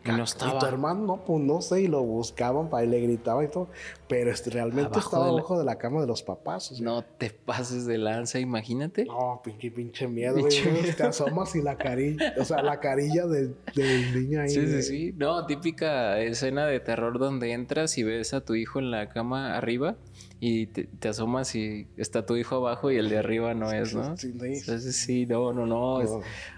Y 0.05 0.09
no 0.09 0.19
y 0.19 0.23
estaba. 0.23 0.59
tu 0.59 0.65
hermano, 0.67 1.05
no, 1.05 1.17
pues 1.25 1.41
no 1.43 1.61
sé, 1.61 1.83
y 1.83 1.87
lo 1.87 2.03
buscaban 2.03 2.71
para 2.71 2.85
y 2.85 2.89
le 2.89 3.01
gritaban 3.01 3.45
y 3.45 3.49
todo, 3.49 3.69
pero 4.09 4.31
este, 4.31 4.49
realmente 4.49 4.87
Abajo 4.87 5.01
estaba 5.01 5.27
de 5.27 5.33
la- 5.33 5.39
abajo 5.39 5.59
de 5.59 5.65
la 5.67 5.77
cama 5.77 6.01
de 6.01 6.07
los 6.07 6.23
papás. 6.23 6.73
o 6.73 6.75
sea, 6.75 6.85
No 6.85 7.03
te 7.05 7.29
pases 7.31 7.85
de 7.85 7.99
lanza, 7.99 8.39
imagínate. 8.39 9.05
No, 9.05 9.43
pinche, 9.45 9.71
pinche 9.71 10.09
miedo, 10.09 10.37
Pinche 10.37 10.63
güey. 10.71 10.83
miedo. 10.83 10.97
Te 10.97 11.03
asomas 11.03 11.55
y 11.55 11.61
la 11.63 11.77
carilla, 11.77 12.33
o 12.39 12.45
sea, 12.47 12.63
la 12.63 12.81
carilla 12.81 13.27
del, 13.27 13.55
del 13.75 14.15
niño 14.25 14.41
ahí. 14.41 14.49
Sí, 14.49 14.61
sí, 14.61 14.67
de- 14.67 14.83
sí. 14.83 15.15
No, 15.19 15.45
típica 15.45 16.19
escena 16.21 16.67
de 16.67 16.81
terror 16.81 17.19
donde 17.19 17.53
entras 17.53 17.99
y 17.99 18.03
ves 18.03 18.33
a 18.33 18.41
tu 18.43 18.55
hijo 18.55 18.79
en 18.79 18.91
la 18.91 19.11
cama 19.11 19.55
arriba 19.57 19.97
y 20.43 20.67
te, 20.69 20.85
te 20.85 21.09
asomas 21.09 21.55
y 21.55 21.87
está 21.99 22.25
tu 22.25 22.35
hijo 22.37 22.57
abajo 22.57 22.91
y 22.91 22.97
el 22.97 23.11
de 23.11 23.19
arriba 23.19 23.53
no 23.53 23.71
es, 23.71 23.95
¿no? 23.95 24.15
Entonces 24.23 24.97
sí, 24.97 25.27
no, 25.27 25.53
no, 25.53 25.67
no. 25.67 26.01
es-. 26.01 26.11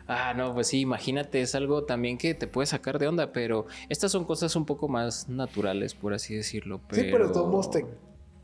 Ah, 0.06 0.34
no, 0.34 0.54
pues 0.54 0.68
sí, 0.68 0.80
imagínate, 0.80 1.42
es 1.42 1.56
algo 1.56 1.84
también 1.84 2.16
que 2.16 2.34
te 2.34 2.46
puede 2.46 2.66
sacar 2.66 3.00
de 3.00 3.08
onda, 3.08 3.32
pero 3.32 3.66
estas 3.88 4.12
son 4.12 4.24
cosas 4.24 4.54
un 4.54 4.66
poco 4.66 4.86
más 4.88 5.28
naturales, 5.28 5.94
por 5.94 6.14
así 6.14 6.36
decirlo. 6.36 6.80
Pero 6.88 7.02
Sí, 7.02 7.08
pero 7.10 7.26
de 7.26 7.34
todos 7.34 7.50
modos 7.50 7.70
te, 7.72 7.84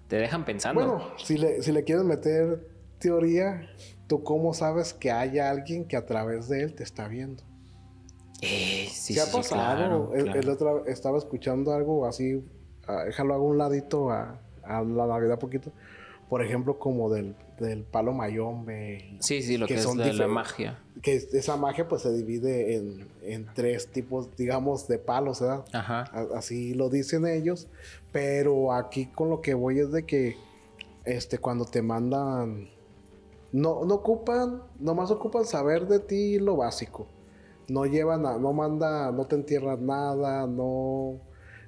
te 0.08 0.16
dejan 0.16 0.44
pensando. 0.44 0.80
Bueno, 0.80 1.04
si 1.18 1.38
le, 1.38 1.62
si 1.62 1.70
le 1.70 1.84
quieres 1.84 2.04
meter 2.04 2.68
teoría, 2.98 3.70
¿tú 4.08 4.24
cómo 4.24 4.54
sabes 4.54 4.92
que 4.92 5.12
hay 5.12 5.38
alguien 5.38 5.86
que 5.86 5.96
a 5.96 6.04
través 6.04 6.48
de 6.48 6.62
él 6.62 6.74
te 6.74 6.82
está 6.82 7.06
viendo? 7.06 7.44
Eh, 8.42 8.88
sí, 8.90 9.14
¿Qué 9.14 9.20
ha 9.20 9.26
sí, 9.26 9.36
pasado? 9.36 9.76
claro, 9.76 10.14
el, 10.14 10.24
claro. 10.24 10.40
el 10.40 10.48
otro 10.48 10.86
estaba 10.86 11.16
escuchando 11.18 11.72
algo 11.72 12.06
así, 12.06 12.42
ah, 12.88 13.04
déjalo 13.04 13.34
hago 13.34 13.44
un 13.44 13.58
ladito 13.58 14.10
a, 14.10 14.40
a 14.68 14.82
la 14.82 15.06
Navidad 15.06 15.38
poquito. 15.38 15.72
Por 16.28 16.42
ejemplo, 16.42 16.78
como 16.78 17.08
del, 17.10 17.34
del 17.58 17.84
palo 17.84 18.12
mayombe. 18.12 19.16
Sí, 19.20 19.40
sí, 19.40 19.56
lo 19.56 19.66
que, 19.66 19.74
es 19.74 19.82
son 19.82 19.96
la, 19.98 20.12
la 20.12 20.28
magia. 20.28 20.78
Que 21.00 21.14
es- 21.16 21.32
esa 21.32 21.56
magia 21.56 21.88
pues 21.88 22.02
se 22.02 22.12
divide 22.12 22.76
en, 22.76 23.08
en 23.22 23.46
tres 23.54 23.88
tipos, 23.88 24.36
digamos, 24.36 24.86
de 24.88 24.98
palos, 24.98 25.40
¿verdad? 25.40 25.64
Ajá. 25.72 26.02
A- 26.12 26.36
Así 26.36 26.74
lo 26.74 26.90
dicen 26.90 27.26
ellos, 27.26 27.68
pero 28.12 28.74
aquí 28.74 29.06
con 29.06 29.30
lo 29.30 29.40
que 29.40 29.54
voy 29.54 29.78
es 29.80 29.90
de 29.90 30.04
que 30.04 30.36
este 31.04 31.38
cuando 31.38 31.64
te 31.64 31.80
mandan 31.80 32.68
no 33.52 33.84
no 33.86 33.94
ocupan, 33.94 34.62
nomás 34.78 35.10
ocupan 35.10 35.46
saber 35.46 35.86
de 35.86 36.00
ti 36.00 36.38
lo 36.38 36.56
básico. 36.56 37.06
No 37.68 37.86
llevan 37.86 38.26
a, 38.26 38.36
no 38.38 38.52
manda, 38.52 39.10
no 39.12 39.24
te 39.26 39.36
entierran 39.36 39.86
nada, 39.86 40.46
no 40.46 41.20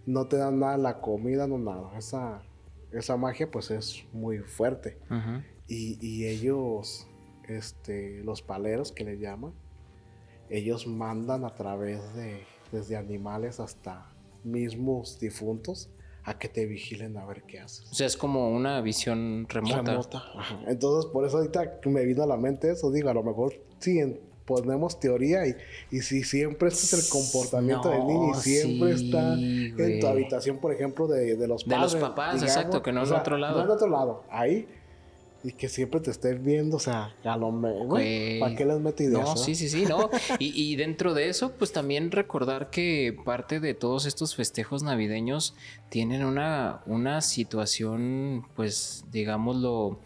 no 0.05 0.27
te 0.27 0.37
dan 0.37 0.59
nada 0.59 0.77
la 0.77 1.01
comida, 1.01 1.47
no 1.47 1.57
nada. 1.59 1.97
Esa 1.97 2.43
esa 2.93 3.17
magia 3.17 3.51
pues 3.51 3.71
es 3.71 4.05
muy 4.13 4.39
fuerte. 4.39 4.99
Y, 5.69 5.99
y 6.05 6.27
ellos, 6.27 7.07
este, 7.49 8.23
los 8.25 8.43
paleros 8.43 8.93
que 8.93 9.05
le 9.05 9.19
llaman, 9.19 9.53
ellos 10.49 10.87
mandan 10.87 11.45
a 11.45 11.55
través 11.55 12.15
de, 12.15 12.45
desde 12.73 12.97
animales 12.97 13.61
hasta 13.61 14.13
mismos 14.43 15.19
difuntos, 15.21 15.91
a 16.25 16.39
que 16.39 16.49
te 16.49 16.67
vigilen 16.67 17.17
a 17.17 17.25
ver 17.25 17.45
qué 17.45 17.61
haces. 17.61 17.91
O 17.91 17.95
sea, 17.95 18.07
es 18.07 18.17
como 18.17 18.51
una 18.51 18.81
visión 18.83 19.47
remota. 19.49 19.83
Remota. 19.83 20.23
Entonces, 20.67 21.11
por 21.11 21.25
eso 21.27 21.39
ahorita 21.39 21.81
me 21.87 22.05
vino 22.05 22.23
a 22.23 22.27
la 22.27 22.37
mente 22.37 22.71
eso, 22.71 22.91
digo, 22.91 23.09
a 23.09 23.15
lo 23.15 23.23
mejor 23.23 23.55
sí 23.79 23.99
en- 24.01 24.21
ponemos 24.51 24.99
teoría 24.99 25.47
y, 25.47 25.55
y 25.93 26.01
si 26.01 26.25
siempre 26.25 26.69
este 26.69 26.97
es 26.97 27.05
el 27.05 27.09
comportamiento 27.09 27.89
del 27.89 28.05
niño 28.07 28.25
y 28.27 28.31
No, 28.33 28.35
siempre 28.41 28.99
sí, 28.99 29.05
está 29.07 29.35
en 29.35 30.01
tu 30.01 30.07
habitación, 30.09 30.59
por 30.59 30.73
ejemplo, 30.73 31.07
de, 31.07 31.37
de 31.37 31.47
los 31.47 31.65
De 31.65 31.79
los 31.79 31.95
padres. 31.95 32.09
papás, 32.09 32.43
exacto, 32.43 32.83
que 32.83 32.91
no 32.93 33.05
en 33.05 33.13
otro 33.13 33.37
lado. 33.39 33.59
No 33.59 33.65
en 33.65 33.71
otro 33.71 33.89
lado, 33.89 34.25
ahí. 34.29 34.67
Y 35.43 35.53
que 35.53 35.71
siempre 35.71 36.01
te 36.01 36.11
estés 36.11 36.43
viendo, 36.45 36.77
o 36.77 36.81
sea, 36.81 37.15
a 37.25 37.37
lo 37.39 37.51
mejor. 37.51 37.99
¿para 38.41 38.55
qué 38.57 38.67
les 38.67 38.79
meto 38.79 39.03
ideas? 39.03 39.23
No, 39.23 39.29
verdad? 39.29 39.43
sí, 39.43 39.55
sí, 39.55 39.71
sí, 39.71 39.87
no. 39.89 40.11
Y, 40.39 40.53
y 40.55 40.77
dentro 40.77 41.15
de 41.15 41.31
eso, 41.31 41.53
pues 41.53 41.73
también 41.73 42.11
recordar 42.11 42.69
que 42.69 43.17
parte 43.25 43.59
de 43.59 43.73
todos 43.73 44.05
estos 44.05 44.35
festejos 44.35 44.83
navideños 44.83 45.55
tienen 45.89 46.25
una, 46.27 46.83
una 46.85 47.23
situación, 47.23 48.45
pues, 48.55 49.05
digámoslo, 49.13 49.99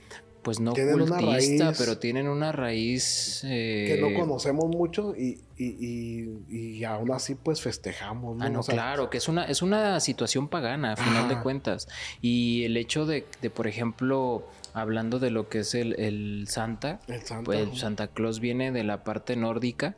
pues 0.45 0.61
no 0.61 0.73
Tienen 0.75 1.01
una 1.01 1.19
cultista, 1.19 1.65
raíz 1.65 1.79
pero 1.79 1.99
tienen 1.99 2.29
una 2.29 2.53
raíz 2.53 3.41
que 3.43 3.95
eh, 3.95 4.01
no 4.01 4.15
conocemos 4.17 4.67
mucho 4.67 5.17
y, 5.17 5.41
y, 5.57 6.29
y, 6.49 6.79
y 6.79 6.85
aún 6.85 7.11
así 7.11 7.35
pues 7.35 7.61
festejamos. 7.63 8.37
¿no? 8.37 8.45
Ah, 8.45 8.51
no, 8.51 8.61
O 8.61 8.63
sea, 8.63 8.75
claro, 8.75 9.11
que 9.11 9.19
es 9.19 9.27
una, 9.27 9.45
es 9.47 9.63
una 9.63 9.99
situación 9.99 10.47
pagana, 10.49 10.93
a 10.93 10.97
final 10.97 11.29
de 11.29 11.41
cuentas. 11.41 11.89
Y 12.21 12.63
el 12.65 12.77
hecho 12.77 13.07
de, 13.07 13.27
de, 13.43 13.51
por 13.51 13.67
ejemplo, 13.67 14.47
hablando 14.75 15.19
de 15.19 15.31
lo 15.31 15.49
que 15.49 15.61
es 15.61 15.75
el, 15.75 15.99
el 15.99 16.47
Santa, 16.47 17.01
El 17.09 17.23
Santa. 17.23 17.45
pues 17.45 17.61
el. 17.61 17.77
Santa 17.77 18.09
Claus 18.09 18.39
viene 18.39 18.71
de 18.71 18.85
la 18.85 19.03
parte 19.03 19.35
nórdica, 19.35 19.97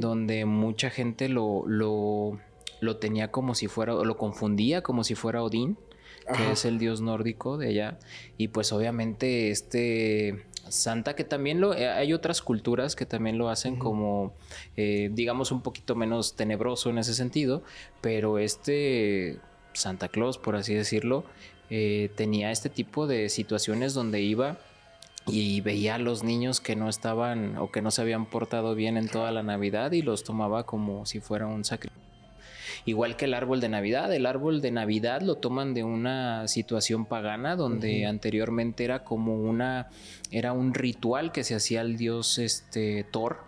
donde 0.00 0.44
mucha 0.44 0.90
gente 0.90 1.28
lo, 1.28 1.64
lo, 1.66 2.38
lo 2.80 2.96
tenía 2.98 3.30
como 3.30 3.54
si 3.54 3.68
fuera, 3.68 3.94
lo 3.94 4.16
confundía 4.16 4.82
como 4.82 5.04
si 5.04 5.14
fuera 5.14 5.42
Odín, 5.42 5.78
que 6.36 6.52
es 6.52 6.64
el 6.64 6.78
dios 6.78 7.00
nórdico 7.00 7.58
de 7.58 7.68
allá. 7.68 7.98
Y 8.38 8.48
pues 8.48 8.72
obviamente 8.72 9.50
este 9.50 10.44
Santa, 10.68 11.14
que 11.14 11.24
también 11.24 11.60
lo, 11.60 11.74
eh, 11.74 11.88
hay 11.88 12.12
otras 12.12 12.42
culturas 12.42 12.96
que 12.96 13.06
también 13.06 13.38
lo 13.38 13.48
hacen 13.48 13.76
como, 13.76 14.32
eh, 14.76 15.10
digamos, 15.12 15.52
un 15.52 15.62
poquito 15.62 15.94
menos 15.94 16.36
tenebroso 16.36 16.90
en 16.90 16.98
ese 16.98 17.14
sentido, 17.14 17.62
pero 18.00 18.38
este 18.38 19.38
Santa 19.72 20.08
Claus, 20.08 20.38
por 20.38 20.56
así 20.56 20.74
decirlo, 20.74 21.24
eh, 21.70 22.10
tenía 22.16 22.50
este 22.50 22.70
tipo 22.70 23.06
de 23.06 23.28
situaciones 23.28 23.94
donde 23.94 24.20
iba 24.20 24.58
y 25.26 25.60
veía 25.62 25.94
a 25.94 25.98
los 25.98 26.22
niños 26.22 26.60
que 26.60 26.76
no 26.76 26.88
estaban 26.88 27.56
o 27.56 27.70
que 27.70 27.82
no 27.82 27.90
se 27.90 28.02
habían 28.02 28.26
portado 28.26 28.74
bien 28.74 28.96
en 28.96 29.08
toda 29.08 29.32
la 29.32 29.42
Navidad 29.42 29.92
y 29.92 30.02
los 30.02 30.24
tomaba 30.24 30.64
como 30.66 31.06
si 31.06 31.20
fuera 31.20 31.46
un 31.46 31.64
sacrificio. 31.64 32.13
Igual 32.86 33.16
que 33.16 33.24
el 33.24 33.34
árbol 33.34 33.60
de 33.60 33.70
Navidad, 33.70 34.12
el 34.12 34.26
árbol 34.26 34.60
de 34.60 34.70
Navidad 34.70 35.22
lo 35.22 35.36
toman 35.36 35.72
de 35.72 35.84
una 35.84 36.46
situación 36.48 37.06
pagana 37.06 37.56
donde 37.56 38.04
anteriormente 38.06 38.84
era 38.84 39.04
como 39.04 39.36
una 39.36 39.88
era 40.30 40.52
un 40.52 40.74
ritual 40.74 41.32
que 41.32 41.44
se 41.44 41.54
hacía 41.54 41.80
al 41.80 41.96
dios 41.96 42.38
este 42.38 43.04
Thor, 43.04 43.38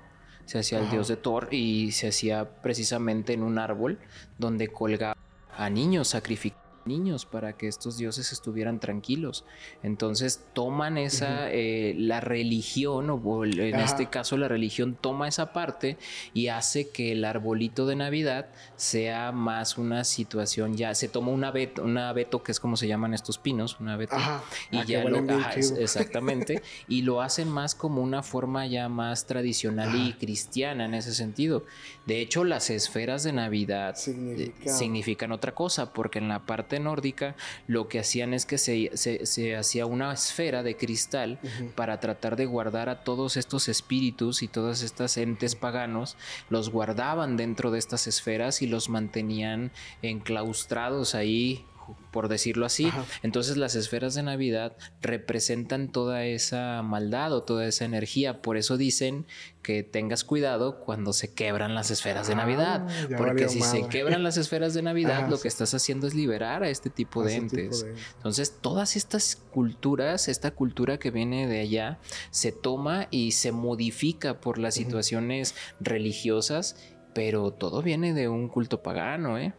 se 0.47 0.59
hacía 0.59 0.79
al 0.79 0.91
dios 0.91 1.09
de 1.09 1.17
Thor 1.17 1.49
y 1.53 1.93
se 1.93 2.09
hacía 2.09 2.49
precisamente 2.63 3.35
en 3.35 3.43
un 3.43 3.59
árbol 3.59 3.99
donde 4.39 4.69
colgaba 4.69 5.17
a 5.55 5.69
niños, 5.69 6.09
sacrificaban 6.09 6.66
niños 6.87 7.27
para 7.27 7.55
que 7.55 7.69
estos 7.69 7.97
dioses 7.99 8.33
estuvieran 8.33 8.81
tranquilos. 8.81 9.45
Entonces 9.83 10.45
toman 10.53 10.99
esa, 10.99 11.51
eh, 11.53 11.95
la 11.99 12.21
religión, 12.21 13.11
o 13.11 13.45
en 13.45 13.75
Ajá. 13.75 13.85
este 13.85 14.07
caso 14.07 14.37
la 14.37 14.49
religión 14.49 14.97
toma 15.01 15.29
esa 15.29 15.53
parte 15.53 15.97
y 16.35 16.49
hace 16.49 16.89
que 16.91 17.13
el 17.13 17.25
arbolito 17.25 17.87
de 17.87 17.97
Navidad 17.97 18.47
sea 18.77 19.33
más 19.33 19.79
una 19.79 20.05
situación 20.05 20.77
ya, 20.77 20.95
se 20.95 21.09
toma 21.09 21.31
una 21.33 21.49
abeto, 21.49 21.83
una 21.83 22.09
abeto 22.09 22.43
que 22.43 22.53
es 22.53 22.61
como 22.61 22.77
se 22.77 22.89
llaman 22.89 23.15
estos 23.15 23.39
pinos, 23.39 23.79
una 23.81 23.95
abeto, 23.95 24.17
Ajá. 24.17 24.43
y 24.71 24.79
Ah, 24.79 24.85
ya 24.87 25.05
lo, 25.05 25.19
ajá, 25.33 25.53
es- 25.53 25.73
exactamente, 25.73 26.63
y 26.89 27.03
lo 27.03 27.23
hacen 27.23 27.49
más 27.49 27.75
como 27.75 28.03
una 28.03 28.23
forma 28.23 28.67
ya 28.67 28.89
más 28.89 29.27
tradicional 29.27 29.95
y 29.95 30.13
cristiana 30.15 30.85
en 30.85 30.95
ese 30.95 31.15
sentido. 31.15 31.65
De 32.07 32.21
hecho, 32.21 32.45
las 32.45 32.71
esferas 32.71 33.25
de 33.25 33.33
Navidad 33.33 33.95
eh, 33.95 33.97
Significa- 34.01 34.73
significan 34.73 35.33
otra 35.33 35.55
cosa, 35.55 35.93
porque 35.93 36.19
en 36.19 36.29
la 36.29 36.41
parte 36.47 36.76
nórdica 36.81 37.37
lo 37.67 37.89
que 37.89 37.99
hacían 38.01 38.35
es 38.35 38.47
que 38.47 38.59
se, 38.59 38.91
se- 38.95 39.27
se 39.27 39.57
hacía 39.57 39.87
una 39.87 40.13
esfera 40.13 40.63
de 40.63 40.77
cristal 40.77 41.39
para 41.75 42.01
tratar 42.01 42.37
de 42.37 42.47
guardar 42.47 42.89
a 42.89 43.03
todos 43.05 43.37
estos 43.37 43.69
espíritus 43.69 44.43
y 44.43 44.49
todas 44.49 44.83
estas 44.83 45.17
entes 45.17 45.55
paganos, 45.55 46.17
los 46.51 46.71
guardaban 46.71 47.37
dentro 47.37 47.71
de 47.71 47.79
estas 47.79 48.07
esferas 48.07 48.63
y 48.63 48.67
los 48.67 48.89
mantenían 48.89 49.71
enclaustrados 50.03 51.15
ahí 51.15 51.65
por 52.13 52.29
decirlo 52.29 52.67
así. 52.67 52.87
Ajá. 52.87 53.05
Entonces 53.23 53.57
las 53.57 53.75
esferas 53.75 54.15
de 54.15 54.23
Navidad 54.23 54.77
representan 55.03 55.89
toda 55.91 56.25
esa 56.25 56.83
maldad 56.83 57.33
o 57.33 57.43
toda 57.43 57.67
esa 57.67 57.85
energía. 57.85 58.43
Por 58.43 58.57
eso 58.57 58.77
dicen 58.77 59.27
que 59.63 59.83
tengas 59.83 60.23
cuidado 60.25 60.79
cuando 60.81 61.13
se 61.13 61.35
quebran 61.35 61.75
las 61.75 61.91
esferas 61.91 62.27
de 62.29 62.35
Ah, 62.35 62.37
Navidad. 62.37 62.87
Porque 63.17 63.49
si 63.49 63.61
se 63.63 63.89
quebran 63.89 64.23
las 64.23 64.37
esferas 64.37 64.75
de 64.75 64.83
Navidad, 64.83 65.23
Ajá, 65.23 65.29
lo 65.29 65.37
sí. 65.37 65.43
que 65.43 65.49
estás 65.49 65.75
haciendo 65.75 66.07
es 66.07 66.15
liberar 66.15 66.63
a 66.63 66.69
este 66.69 66.89
tipo 66.91 67.23
de 67.25 67.37
Ese 67.37 67.41
tipo 67.49 67.57
entes. 67.63 67.83
de- 67.85 67.95
Entonces, 68.17 68.59
todas 68.61 68.95
estas 68.97 69.37
culturas, 69.37 70.29
esta 70.29 70.53
cultura 70.53 70.99
que 70.99 71.11
viene 71.11 71.47
de 71.49 71.61
allá, 71.61 71.99
se 72.31 72.53
toma 72.53 73.09
y 73.11 73.33
se 73.33 73.51
modifica 73.53 74.41
por 74.41 74.59
las 74.59 74.75
situaciones 74.75 75.55
religiosas, 75.81 76.77
pero 77.15 77.51
todo 77.51 77.83
viene 77.83 78.13
de 78.15 78.29
un 78.29 78.49
culto 78.49 78.83
pagano, 78.83 79.39
¿eh? 79.39 79.53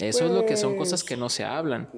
Eso 0.00 0.24
es 0.26 0.30
lo 0.30 0.46
que 0.46 0.56
son 0.56 0.76
cosas 0.76 1.02
Pues- 1.02 1.08
que 1.08 1.16
no 1.16 1.28
se 1.28 1.44
hablan. 1.44 1.88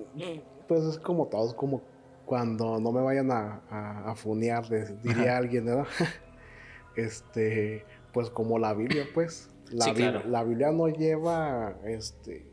Pues 0.69 0.83
es 0.85 0.99
como 0.99 1.27
todos, 1.27 1.55
como 1.55 1.83
cuando 2.25 2.79
no 2.81 2.93
me 2.93 3.03
vayan 3.03 3.31
a, 3.31 3.63
a, 3.71 4.11
a 4.11 4.15
funear, 4.15 4.67
diría 5.03 5.23
Ajá. 5.33 5.37
alguien, 5.39 5.65
¿verdad? 5.67 5.87
este, 6.97 7.85
pues 8.13 8.31
como 8.31 8.59
la 8.59 8.75
Biblia, 8.75 9.05
pues. 9.15 9.49
La, 9.71 9.87
Sí, 9.87 9.93
claro. 9.95 10.23
la 10.29 10.45
Biblia 10.45 10.71
no 10.71 10.89
lleva, 10.89 11.77
este, 11.85 12.47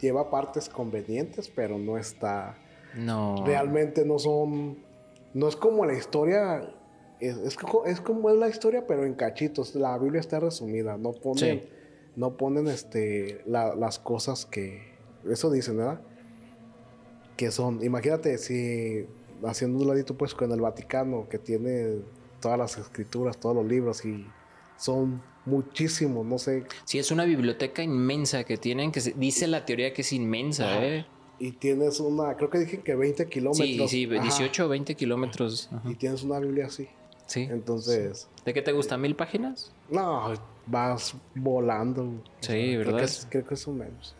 lleva 0.00 0.30
partes 0.30 0.68
convenientes, 0.68 1.48
pero 1.54 1.78
no 1.78 1.96
está, 1.96 2.56
No. 2.94 3.44
realmente 3.46 4.04
no 4.04 4.18
son, 4.18 4.78
no 5.32 5.48
es 5.48 5.56
como 5.56 5.86
la 5.86 5.94
historia, 5.94 6.70
es, 7.18 7.36
es, 7.38 7.56
es 7.86 8.00
como 8.00 8.30
es 8.30 8.36
la 8.36 8.48
historia, 8.48 8.86
pero 8.86 9.04
en 9.06 9.14
cachitos. 9.14 9.74
La 9.74 9.96
Biblia 9.98 10.20
está 10.20 10.38
resumida, 10.40 10.96
no 10.98 11.12
ponen, 11.12 11.60
Sí. 11.62 11.68
No 12.16 12.36
ponen, 12.36 12.66
este, 12.68 13.42
la- 13.46 13.74
las 13.74 13.98
cosas 13.98 14.46
que, 14.46 14.94
eso 15.30 15.50
dicen, 15.50 15.76
¿verdad? 15.78 16.00
que 17.36 17.50
son, 17.50 17.82
imagínate 17.82 18.36
si 18.38 19.06
haciendo 19.44 19.78
un 19.80 19.88
ladito 19.88 20.14
pues 20.14 20.34
con 20.34 20.52
el 20.52 20.60
Vaticano 20.60 21.26
que 21.30 21.38
tiene 21.38 22.00
todas 22.40 22.58
las 22.58 22.76
escrituras, 22.76 23.38
todos 23.40 23.56
los 23.56 23.64
libros 23.64 24.04
y 24.04 24.26
son 24.76 25.22
muchísimos, 25.46 26.26
no 26.26 26.38
sé, 26.38 26.64
Sí, 26.84 26.98
es 26.98 27.10
una 27.10 27.24
biblioteca 27.24 27.82
inmensa 27.82 28.44
que 28.44 28.58
tienen, 28.58 28.92
que 28.92 29.00
se- 29.00 29.12
dice 29.14 29.46
la 29.46 29.64
teoría 29.64 29.94
que 29.94 30.02
es 30.02 30.12
inmensa, 30.12 30.70
Ajá. 30.70 30.84
¿eh? 30.86 31.06
y 31.38 31.52
tienes 31.52 31.98
una, 32.00 32.36
creo 32.36 32.50
que 32.50 32.58
dije 32.58 32.80
que 32.82 32.94
20 32.94 33.24
Sí, 33.24 33.30
kilómetros. 33.30 33.90
sí, 33.90 34.04
ajá, 34.12 34.22
18 34.22 34.66
o 34.66 34.68
20 34.68 34.94
kilómetros. 34.94 35.70
ajá. 35.72 35.90
Y 35.90 35.94
tienes 35.94 36.22
una 36.22 36.38
Biblia 36.38 36.66
así. 36.66 36.86
Sí. 37.24 37.48
Entonces, 37.50 38.28
¿De 38.44 38.52
qué 38.52 38.60
te 38.60 38.72
gusta? 38.72 38.98
¿Mil 38.98 39.16
páginas? 39.16 39.72
no, 39.88 40.34
vas 40.66 41.14
volando. 41.34 42.22
Sí, 42.40 42.50
Creo 42.50 42.78
¿verdad? 42.78 42.98
que, 42.98 43.04
es, 43.04 43.26
creo 43.30 43.44
que 43.46 43.54
es 43.54 43.66
un 43.66 43.78
menos. 43.78 44.14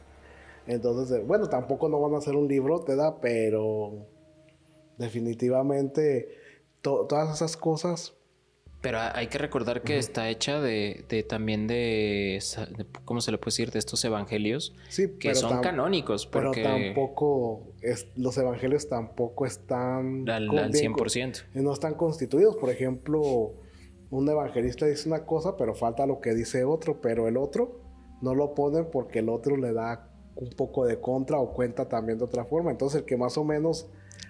Entonces, 0.66 1.18
eh, 1.18 1.22
bueno, 1.26 1.49
tampoco 1.49 1.88
no 1.88 2.01
van 2.01 2.14
a 2.14 2.18
hacer 2.18 2.34
un 2.36 2.47
libro, 2.49 2.80
te 2.80 2.95
da, 2.97 3.20
pero 3.20 4.07
definitivamente 4.99 6.28
to- 6.82 7.07
todas 7.09 7.34
esas 7.34 7.57
cosas 7.57 8.14
Pero 8.82 8.99
ha- 8.99 9.16
hay 9.16 9.26
que 9.26 9.38
recordar 9.38 9.82
que 9.82 9.99
está 9.99 10.28
hecha 10.30 10.61
de, 10.61 11.05
de 11.09 11.22
también 11.22 11.66
de, 11.66 12.43
de- 12.76 12.86
¿cómo 13.05 13.20
se 13.20 13.30
le 13.30 13.38
puede 13.38 13.49
decir? 13.53 13.70
De 13.72 13.78
estos 13.78 14.03
evangelios 14.05 14.74
Sí, 14.88 15.09
que 15.18 15.28
pero 15.30 15.34
son 15.41 15.61
canónicos, 15.62 16.26
Pero 16.26 16.47
porque 16.51 16.62
tampoco, 16.62 17.72
es- 17.82 18.07
los 18.16 18.36
evangelios 18.38 18.88
tampoco 18.88 19.45
están... 19.47 20.28
al, 20.28 20.49
al 20.59 20.70
bien 20.70 20.95
100%. 20.95 21.43
con- 21.53 21.62
no 21.64 21.72
están 21.74 21.95
constituidos. 21.95 22.57
Por 22.57 22.70
ejemplo, 22.70 23.53
un 24.11 24.28
evangelista 24.28 24.86
dice 24.86 25.08
una 25.08 25.24
cosa, 25.24 25.56
pero 25.56 25.74
falta 25.74 26.06
lo 26.06 26.20
que 26.20 26.34
dice 26.34 26.64
otro, 26.64 27.00
pero 27.00 27.28
el 27.28 27.36
otro 27.36 27.80
no 28.20 28.34
lo 28.34 28.54
ponen 28.54 28.86
porque 28.90 29.20
el 29.20 29.28
otro 29.28 29.56
le 29.56 29.72
da 29.72 30.08
un 30.36 30.50
poco 30.50 30.84
de 30.84 31.00
contra 31.00 31.38
o 31.38 31.52
cuenta 31.52 31.88
también 31.88 32.18
de 32.18 32.24
otra 32.24 32.44
forma. 32.44 32.70
Entonces 32.70 33.00
el 33.00 33.06
que 33.06 33.16
más 33.16 33.38
o 33.38 33.44
menos 33.44 33.88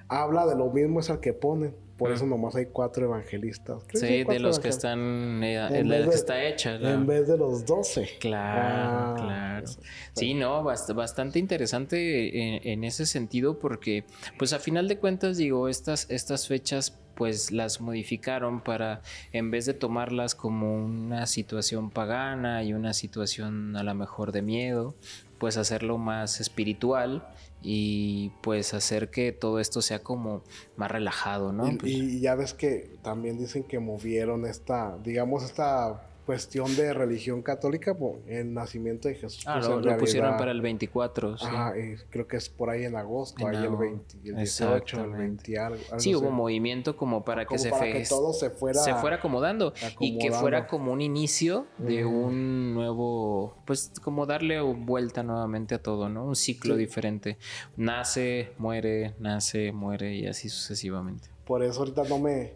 habla 0.09 0.47
de 0.47 0.57
lo 0.57 0.71
mismo 0.71 1.01
es 1.01 1.09
el 1.09 1.21
que 1.21 1.33
ponen. 1.33 1.75
Por 2.01 2.13
eso 2.13 2.27
nomás 2.27 2.57
hay 2.57 2.67
cuatro 2.67 3.05
evangelistas. 3.05 3.83
Sí, 3.93 4.25
de 4.25 4.39
los 4.41 4.59
que 4.59 4.69
están, 4.69 5.43
eh, 5.45 5.57
En 5.79 5.89
la 5.89 6.03
que 6.09 6.15
está 6.15 6.43
hecha. 6.45 6.79
la- 6.79 6.93
En 6.95 7.07
vez 7.07 7.29
de 7.29 7.37
los 7.37 7.65
doce. 7.67 8.09
Claro, 8.19 8.61
Ah, 8.63 9.15
claro. 9.17 9.65
eso. 9.65 9.81
Sí, 10.15 10.35
no, 10.35 10.65
bast- 10.65 10.93
bastante 10.95 11.39
interesante 11.39 12.57
en, 12.57 12.67
en 12.67 12.85
ese 12.85 13.07
sentido 13.07 13.59
porque, 13.59 14.05
pues 14.39 14.53
a 14.53 14.59
final 14.59 14.89
de 14.89 14.99
cuentas, 14.99 15.37
digo, 15.37 15.69
estas, 15.69 16.11
estas 16.11 16.49
fechas 16.49 16.99
pues 17.15 17.53
las 17.53 17.83
modificaron 17.83 18.63
para, 18.63 19.03
en 19.33 19.51
vez 19.51 19.67
de 19.67 19.75
tomarlas 19.75 20.35
como 20.35 20.75
una 20.83 21.27
situación 21.27 21.91
pagana 21.91 22.63
y 22.65 22.73
una 22.73 22.95
situación 22.95 23.77
a 23.77 23.83
lo 23.83 23.95
mejor 23.95 24.33
de 24.33 24.41
miedo, 24.41 24.95
pues 25.39 25.59
hacerlo 25.59 25.99
más 25.99 26.41
espiritual 26.41 27.29
y 27.63 28.33
pues 28.43 28.75
hacer 28.75 29.11
que 29.11 29.33
todo 29.33 29.61
esto 29.61 29.83
sea 29.83 30.03
como 30.03 30.43
más 30.77 30.91
relajado, 30.91 31.53
¿no? 31.53 31.69
Y, 31.69 31.77
Pues, 31.77 31.93
y 31.93 32.21
ya 32.21 32.35
ves 32.35 32.55
que 32.55 32.97
también 33.03 33.39
dicen 33.39 33.65
que 33.65 33.79
movieron 33.79 34.47
esta, 34.47 34.99
digamos, 35.03 35.45
esta 35.45 36.10
cuestión 36.31 36.77
de 36.77 36.95
religión 36.95 37.43
católica 37.43 37.93
por 37.99 38.21
el 38.29 38.55
nacimiento 38.55 39.09
de 39.09 39.17
Jesús. 39.17 39.43
ah, 39.49 39.59
pues, 39.61 39.85
lo, 39.85 39.99
pusieron 39.99 40.37
para 40.37 40.53
el 40.53 40.61
24, 40.61 41.39
sí. 41.39 41.45
Ajá, 41.45 41.75
y 41.77 41.97
creo 42.09 42.29
que 42.29 42.37
es 42.37 42.49
por 42.49 42.71
ahí 42.71 42.85
en 42.85 42.95
agosto, 42.95 43.49
ahí 43.49 43.57
el 43.57 43.65
agosto, 43.65 43.79
20, 43.81 44.17
el 44.17 44.37
18, 44.37 44.37
el 44.37 44.77
exactamente. 44.83 45.19
20 45.19 45.59
algo. 45.59 45.85
algo 45.89 45.99
Sí, 45.99 46.15
hubo 46.15 46.31
movimiento 46.31 46.97
como 46.97 47.25
para 47.25 47.47
que 47.47 47.59
se 47.59 47.71
para 47.71 47.83
fe- 47.85 47.93
que 47.95 48.05
todo 48.09 48.33
se 48.33 48.51
fuera, 48.51 48.81
se 48.81 48.95
fuera 48.95 49.17
acomodando, 49.17 49.73
y 49.99 50.19
que 50.19 50.31
fuera 50.31 50.69
como 50.69 50.93
un 50.93 51.01
inicio 51.01 51.67
de 51.79 52.05
un 52.05 52.75
nuevo, 52.75 53.57
pues 53.67 53.93
como 54.01 54.25
darle 54.27 54.61
vuelta 54.61 55.25
nuevamente 55.25 55.75
a 55.75 55.83
todo, 55.83 56.09
¿no? 56.09 56.25
Un 56.27 56.37
ciclo 56.37 56.75
Sí. 56.75 56.81
diferente. 56.81 57.39
Nace, 57.77 58.53
muere, 58.57 59.15
nace, 59.19 59.73
muere 59.73 60.15
y 60.15 60.27
así 60.29 60.49
sucesivamente. 60.49 61.29
por 61.45 61.65
eso 61.65 61.81
ahorita 61.81 62.05
no 62.05 62.21
me, 62.21 62.53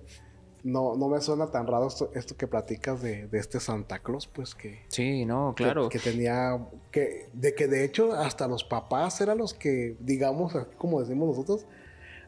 no, 0.65 0.97
no 0.97 1.09
me 1.09 1.21
suena 1.21 1.47
tan 1.51 1.67
raro 1.67 1.87
esto, 1.87 2.11
esto 2.15 2.37
que 2.37 2.47
platicas 2.49 3.01
de, 3.03 3.27
de 3.29 3.39
este 3.39 3.61
Santa 3.61 3.99
Claus, 4.01 4.27
pues 4.27 4.55
que, 4.55 4.81
Sí, 4.89 5.25
no, 5.25 5.55
claro. 5.55 5.89
que, 5.89 5.99
tenía, 5.99 6.59
que, 6.91 7.29
de 7.33 7.55
que 7.55 7.69
de 7.69 7.85
hecho 7.85 8.13
hasta 8.13 8.49
los 8.49 8.65
papás 8.65 9.21
eran 9.21 9.39
los 9.39 9.55
que, 9.55 9.97
digamos, 10.01 10.55
como 10.79 11.01
decimos 11.01 11.29
nosotros, 11.29 11.67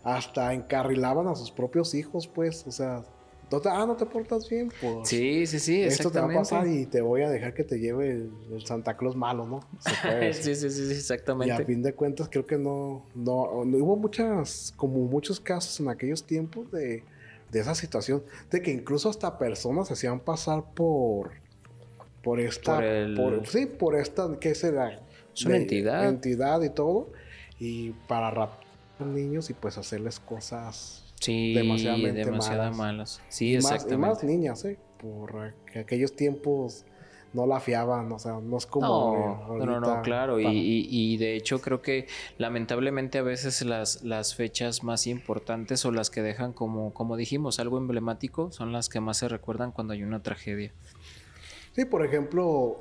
hasta 0.04 0.52
encarrilaban 0.54 1.26
a 1.26 1.34
sus 1.34 1.50
propios 1.50 1.94
hijos, 1.94 2.28
pues, 2.28 2.64
o 2.66 2.70
sea, 2.70 3.02
no 3.50 3.60
te- 3.60 3.68
ah, 3.68 3.86
no 3.86 3.96
te 3.96 4.04
portas 4.06 4.48
bien, 4.48 4.70
pues. 4.80 5.08
Sí, 5.08 5.46
sí, 5.46 5.58
sí, 5.58 5.82
Esto 5.82 6.10
te 6.10 6.18
va 6.20 6.26
a 6.26 6.28
exactamente. 6.28 6.38
pasar 6.40 6.66
y 6.68 6.86
te 6.86 7.00
voy 7.00 7.22
a 7.22 7.30
dejar 7.30 7.54
que 7.54 7.64
te 7.64 7.78
lleve 7.78 8.10
el, 8.10 8.30
el 8.52 8.66
Santa 8.66 8.96
Claus 8.96 9.16
malo, 9.16 9.46
¿no? 9.46 9.60
Sí, 10.32 10.54
sí, 10.54 10.54
sí, 10.54 10.70
sí, 10.70 10.82
Y 10.82 10.90
a 10.90 10.96
exactamente. 10.96 11.64
fin 11.64 11.82
de 11.82 11.94
cuentas 11.94 12.28
creo 12.30 12.44
que 12.46 12.58
no, 12.58 13.06
no, 13.14 13.64
no- 13.64 13.78
hubo 13.78 13.96
muchas, 13.96 14.72
como 14.76 14.98
muchos 14.98 15.40
casos 15.40 15.78
en 15.80 15.88
aquellos 15.88 16.24
tiempos 16.26 16.70
de, 16.70 17.04
de 17.56 17.62
esa 17.62 17.74
situación, 17.74 18.22
de 18.50 18.60
que 18.60 18.70
incluso 18.70 19.08
hasta 19.08 19.38
personas 19.38 19.88
se 19.88 19.94
hacían 19.94 20.20
pasar 20.20 20.62
por, 20.74 21.30
por 22.22 22.38
esta, 22.38 22.74
Por 22.76 22.84
el- 22.84 23.14
por- 23.16 23.46
sí, 23.46 23.64
por 23.66 23.96
esta, 23.96 24.28
¿qué 24.38 24.54
será? 24.54 25.00
Es 25.34 25.44
una 25.46 25.54
De- 25.54 25.62
entidad. 25.62 26.06
Entidad 26.08 26.60
y 26.62 26.68
todo, 26.70 27.08
y 27.58 27.92
para 28.08 28.30
raptar 28.30 29.06
niños 29.06 29.48
y 29.50 29.54
pues 29.54 29.78
hacerles 29.78 30.20
cosas 30.20 31.02
Sí, 31.20 31.54
demasiadamente 31.54 32.24
demasiado 32.24 32.58
malas. 32.64 32.76
malas. 32.76 33.22
Sí, 33.30 33.52
y 33.52 33.56
más, 33.56 33.64
y 33.64 33.74
exactamente. 33.74 33.96
más 34.08 34.24
niñas, 34.24 34.64
¿eh? 34.66 34.78
Por 35.00 35.54
que 35.72 35.78
aquellos 35.78 36.14
tiempos 36.14 36.84
no 37.36 37.46
la 37.46 37.60
fiaban, 37.60 38.10
o 38.10 38.18
sea, 38.18 38.40
no 38.42 38.56
es 38.56 38.66
como... 38.66 39.12
No, 39.58 39.66
no, 39.66 39.80
no, 39.80 40.02
claro. 40.02 40.40
Y, 40.40 40.46
y- 40.46 40.88
y 40.90 41.16
de 41.18 41.36
hecho 41.36 41.60
creo 41.60 41.82
que 41.82 42.08
lamentablemente 42.38 43.18
a 43.18 43.22
veces 43.22 43.62
las, 43.62 44.02
las 44.02 44.34
fechas 44.34 44.82
más 44.82 45.06
importantes 45.06 45.84
o 45.84 45.92
las 45.92 46.10
que 46.10 46.22
dejan 46.22 46.52
como, 46.52 46.92
como 46.94 47.16
dijimos, 47.16 47.60
algo 47.60 47.78
emblemático 47.78 48.50
son 48.50 48.72
las 48.72 48.88
que 48.88 49.00
más 49.00 49.18
se 49.18 49.28
recuerdan 49.28 49.70
cuando 49.70 49.92
hay 49.92 50.02
una 50.02 50.22
tragedia. 50.22 50.72
Sí, 51.72 51.84
por 51.84 52.04
ejemplo, 52.04 52.76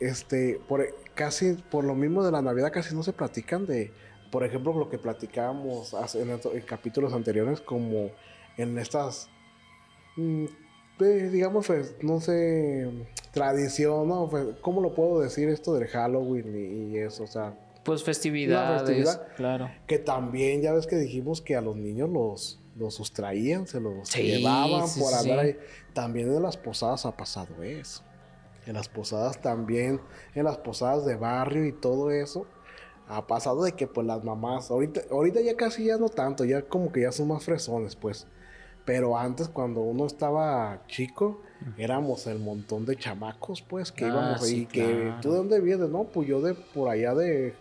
este, 0.00 0.60
por 0.68 0.86
casi 1.14 1.54
por 1.54 1.84
lo 1.84 1.94
mismo 1.96 2.22
de 2.24 2.30
la 2.30 2.40
Navidad 2.40 2.70
casi 2.72 2.94
no 2.94 3.02
se 3.02 3.12
platican 3.12 3.66
de, 3.66 3.92
por 4.30 4.44
ejemplo, 4.44 4.72
lo 4.72 4.88
que 4.88 4.98
platicábamos 4.98 5.94
en 6.14 6.60
capítulos 6.62 7.12
anteriores, 7.12 7.60
como 7.60 8.10
en 8.56 8.78
estas, 8.78 9.28
mm, 10.16 10.44
eh, 11.00 11.28
digamos, 11.30 11.66
pues, 11.66 11.94
no 12.02 12.20
sé, 12.20 12.88
tradición, 13.32 14.08
¿no? 14.08 14.28
Pues, 14.28 14.46
¿Cómo 14.60 14.80
lo 14.80 14.94
puedo 14.94 15.20
decir 15.20 15.48
esto 15.48 15.74
del 15.74 15.88
Halloween 15.88 16.54
y, 16.54 16.94
y 16.94 16.98
eso? 16.98 17.24
O 17.24 17.26
sea, 17.26 17.54
Pues 17.84 18.02
festividades, 18.04 18.82
festividad. 18.82 19.28
claro. 19.36 19.70
que 19.86 19.98
también 19.98 20.60
ya 20.62 20.72
ves 20.72 20.86
que 20.86 20.96
dijimos 20.96 21.40
que 21.40 21.56
a 21.56 21.60
los 21.60 21.76
niños 21.76 22.08
los, 22.10 22.60
los 22.76 22.94
sustraían, 22.94 23.66
se 23.66 23.80
los 23.80 24.08
Sí, 24.08 24.22
llevaban 24.22 24.88
sí, 24.88 25.00
por 25.00 25.14
andar 25.14 25.40
sí. 25.40 25.46
ahí. 25.46 25.58
También 25.94 26.32
en 26.34 26.42
las 26.42 26.56
posadas 26.56 27.06
ha 27.06 27.16
pasado 27.16 27.62
eso. 27.62 28.02
En 28.66 28.74
las 28.74 28.88
posadas 28.88 29.40
también, 29.40 30.00
en 30.34 30.44
las 30.44 30.58
posadas 30.58 31.06
de 31.06 31.16
barrio 31.16 31.64
y 31.66 31.72
todo 31.72 32.10
eso, 32.10 32.46
ha 33.06 33.26
pasado 33.26 33.62
de 33.64 33.72
que 33.72 33.86
pues 33.86 34.06
las 34.06 34.22
mamás, 34.22 34.70
ahorita, 34.70 35.00
ahorita 35.10 35.40
ya 35.40 35.56
casi 35.56 35.86
ya 35.86 35.96
no 35.96 36.10
tanto, 36.10 36.44
ya 36.44 36.60
como 36.60 36.92
que 36.92 37.00
ya 37.02 37.12
son 37.12 37.28
más 37.28 37.44
fresones, 37.44 37.96
pues. 37.96 38.26
Pero 38.88 39.18
antes 39.18 39.48
cuando 39.50 39.82
uno 39.82 40.06
estaba 40.06 40.82
chico, 40.88 41.42
éramos 41.76 42.26
el 42.26 42.38
montón 42.38 42.86
de 42.86 42.96
chamacos, 42.96 43.60
pues, 43.60 43.92
que 43.92 44.06
Ah, 44.06 44.08
íbamos 44.08 44.42
ahí, 44.42 44.48
sí, 44.48 44.66
que 44.66 44.80
claro. 45.08 45.20
tú 45.20 45.30
de 45.32 45.36
dónde 45.36 45.60
vienes, 45.60 45.90
no, 45.90 46.04
pues 46.04 46.26
yo 46.26 46.40
de 46.40 46.54
por 46.54 46.88
allá 46.88 47.14
de, 47.14 47.54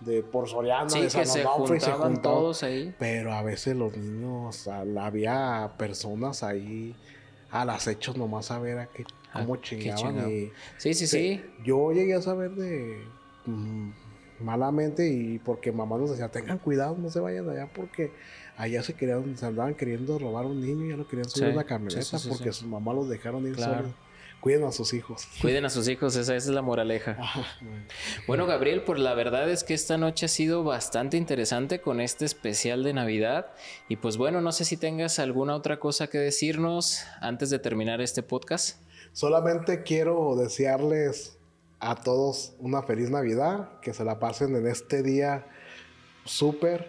de 0.00 0.22
por 0.24 0.48
Soriano, 0.48 0.90
Sí, 0.90 0.98
de 0.98 1.04
que 1.04 1.10
San 1.10 1.26
se 1.26 1.44
Onofre, 1.46 1.76
y 1.76 1.80
se 1.80 1.92
juntaban 1.92 2.22
todos 2.22 2.64
ahí. 2.64 2.92
Pero 2.98 3.32
a 3.34 3.42
veces 3.42 3.76
los 3.76 3.96
niños, 3.96 4.66
había 4.66 5.70
personas 5.78 6.42
ahí 6.42 6.96
al 7.52 7.70
acecho 7.70 8.12
nomás 8.14 8.50
a 8.50 8.58
ver 8.58 8.80
a 8.80 8.86
qué, 8.88 9.04
Ah, 9.32 9.40
cómo 9.40 9.54
qué 9.60 9.60
chingaban. 9.78 10.28
y, 10.28 10.50
Sí, 10.78 10.92
sí, 10.94 11.06
sí. 11.06 11.40
Yo 11.64 11.92
llegué 11.92 12.14
a 12.14 12.22
saber 12.22 12.50
de 12.52 12.98
mm, 13.46 13.90
malamente 14.40 15.08
y 15.08 15.38
porque 15.38 15.70
mamá 15.70 15.98
nos 15.98 16.10
decía, 16.10 16.28
tengan 16.30 16.58
cuidado, 16.58 16.96
no 16.98 17.10
se 17.10 17.20
vayan 17.20 17.48
allá 17.48 17.68
porque 17.72 18.10
allá 18.58 18.82
se 18.82 18.92
querían, 18.92 19.36
se 19.38 19.46
andaban 19.46 19.74
queriendo 19.74 20.18
robar 20.18 20.44
a 20.44 20.48
un 20.48 20.60
niño 20.60 20.84
y 20.84 20.90
ya 20.90 20.96
lo 20.96 21.08
querían 21.08 21.28
subir 21.28 21.44
Sí, 21.46 21.50
a 21.50 21.54
una 21.54 21.64
camioneta 21.64 22.02
sí, 22.02 22.18
sí. 22.18 22.28
porque 22.28 22.52
sus 22.52 22.66
mamás 22.68 22.94
los 22.94 23.08
dejaron 23.08 23.46
ir 23.46 23.54
Claro. 23.54 23.76
solos. 23.78 23.92
Cuiden 24.40 24.62
a 24.64 24.70
sus 24.70 24.94
hijos. 24.94 25.26
Cuiden 25.40 25.64
a 25.64 25.68
sus 25.70 25.88
hijos, 25.88 26.14
esa, 26.14 26.36
esa 26.36 26.48
es 26.48 26.54
la 26.54 26.62
moraleja. 26.62 27.16
Ajá. 27.18 27.44
Bueno, 28.28 28.46
Gabriel, 28.46 28.82
pues 28.84 29.00
la 29.00 29.12
verdad 29.14 29.50
es 29.50 29.64
que 29.64 29.74
esta 29.74 29.98
noche 29.98 30.26
ha 30.26 30.28
sido 30.28 30.62
bastante 30.62 31.16
interesante 31.16 31.80
con 31.80 32.00
este 32.00 32.24
especial 32.24 32.84
de 32.84 32.92
Navidad. 32.92 33.46
Y 33.88 33.96
pues 33.96 34.16
bueno, 34.16 34.40
no 34.40 34.52
sé 34.52 34.64
si 34.64 34.76
tengas 34.76 35.18
alguna 35.18 35.56
otra 35.56 35.80
cosa 35.80 36.06
que 36.06 36.18
decirnos 36.18 37.02
antes 37.20 37.50
de 37.50 37.58
terminar 37.58 38.00
este 38.00 38.22
podcast. 38.22 38.80
Solamente 39.12 39.82
quiero 39.82 40.36
desearles 40.36 41.36
a 41.80 41.96
todos 41.96 42.52
una 42.60 42.82
feliz 42.84 43.10
Navidad, 43.10 43.80
que 43.80 43.92
se 43.92 44.04
la 44.04 44.20
pasen 44.20 44.54
en 44.54 44.68
este 44.68 45.02
día 45.02 45.46
súper, 46.24 46.88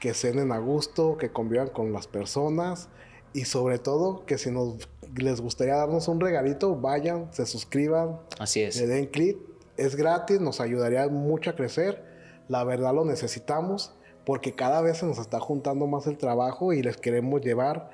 que 0.00 0.14
cenen 0.14 0.50
a 0.50 0.58
gusto, 0.58 1.16
que 1.18 1.30
convivan 1.30 1.68
con 1.68 1.92
las 1.92 2.06
personas 2.06 2.88
y 3.32 3.44
sobre 3.44 3.78
todo 3.78 4.24
que 4.26 4.38
si 4.38 4.50
nos 4.50 4.88
les 5.14 5.40
gustaría 5.40 5.76
darnos 5.76 6.08
un 6.08 6.20
regalito, 6.20 6.74
vayan, 6.74 7.32
se 7.32 7.46
suscriban, 7.46 8.18
Así 8.38 8.62
es. 8.62 8.80
le 8.80 8.86
den 8.86 9.06
clic, 9.06 9.38
es 9.76 9.94
gratis, 9.94 10.40
nos 10.40 10.60
ayudaría 10.60 11.06
mucho 11.08 11.50
a 11.50 11.54
crecer, 11.54 12.02
la 12.48 12.64
verdad 12.64 12.94
lo 12.94 13.04
necesitamos 13.04 13.94
porque 14.24 14.54
cada 14.54 14.80
vez 14.80 14.98
se 14.98 15.06
nos 15.06 15.18
está 15.18 15.38
juntando 15.38 15.86
más 15.86 16.06
el 16.06 16.16
trabajo 16.16 16.72
y 16.72 16.82
les 16.82 16.96
queremos 16.96 17.40
llevar 17.42 17.90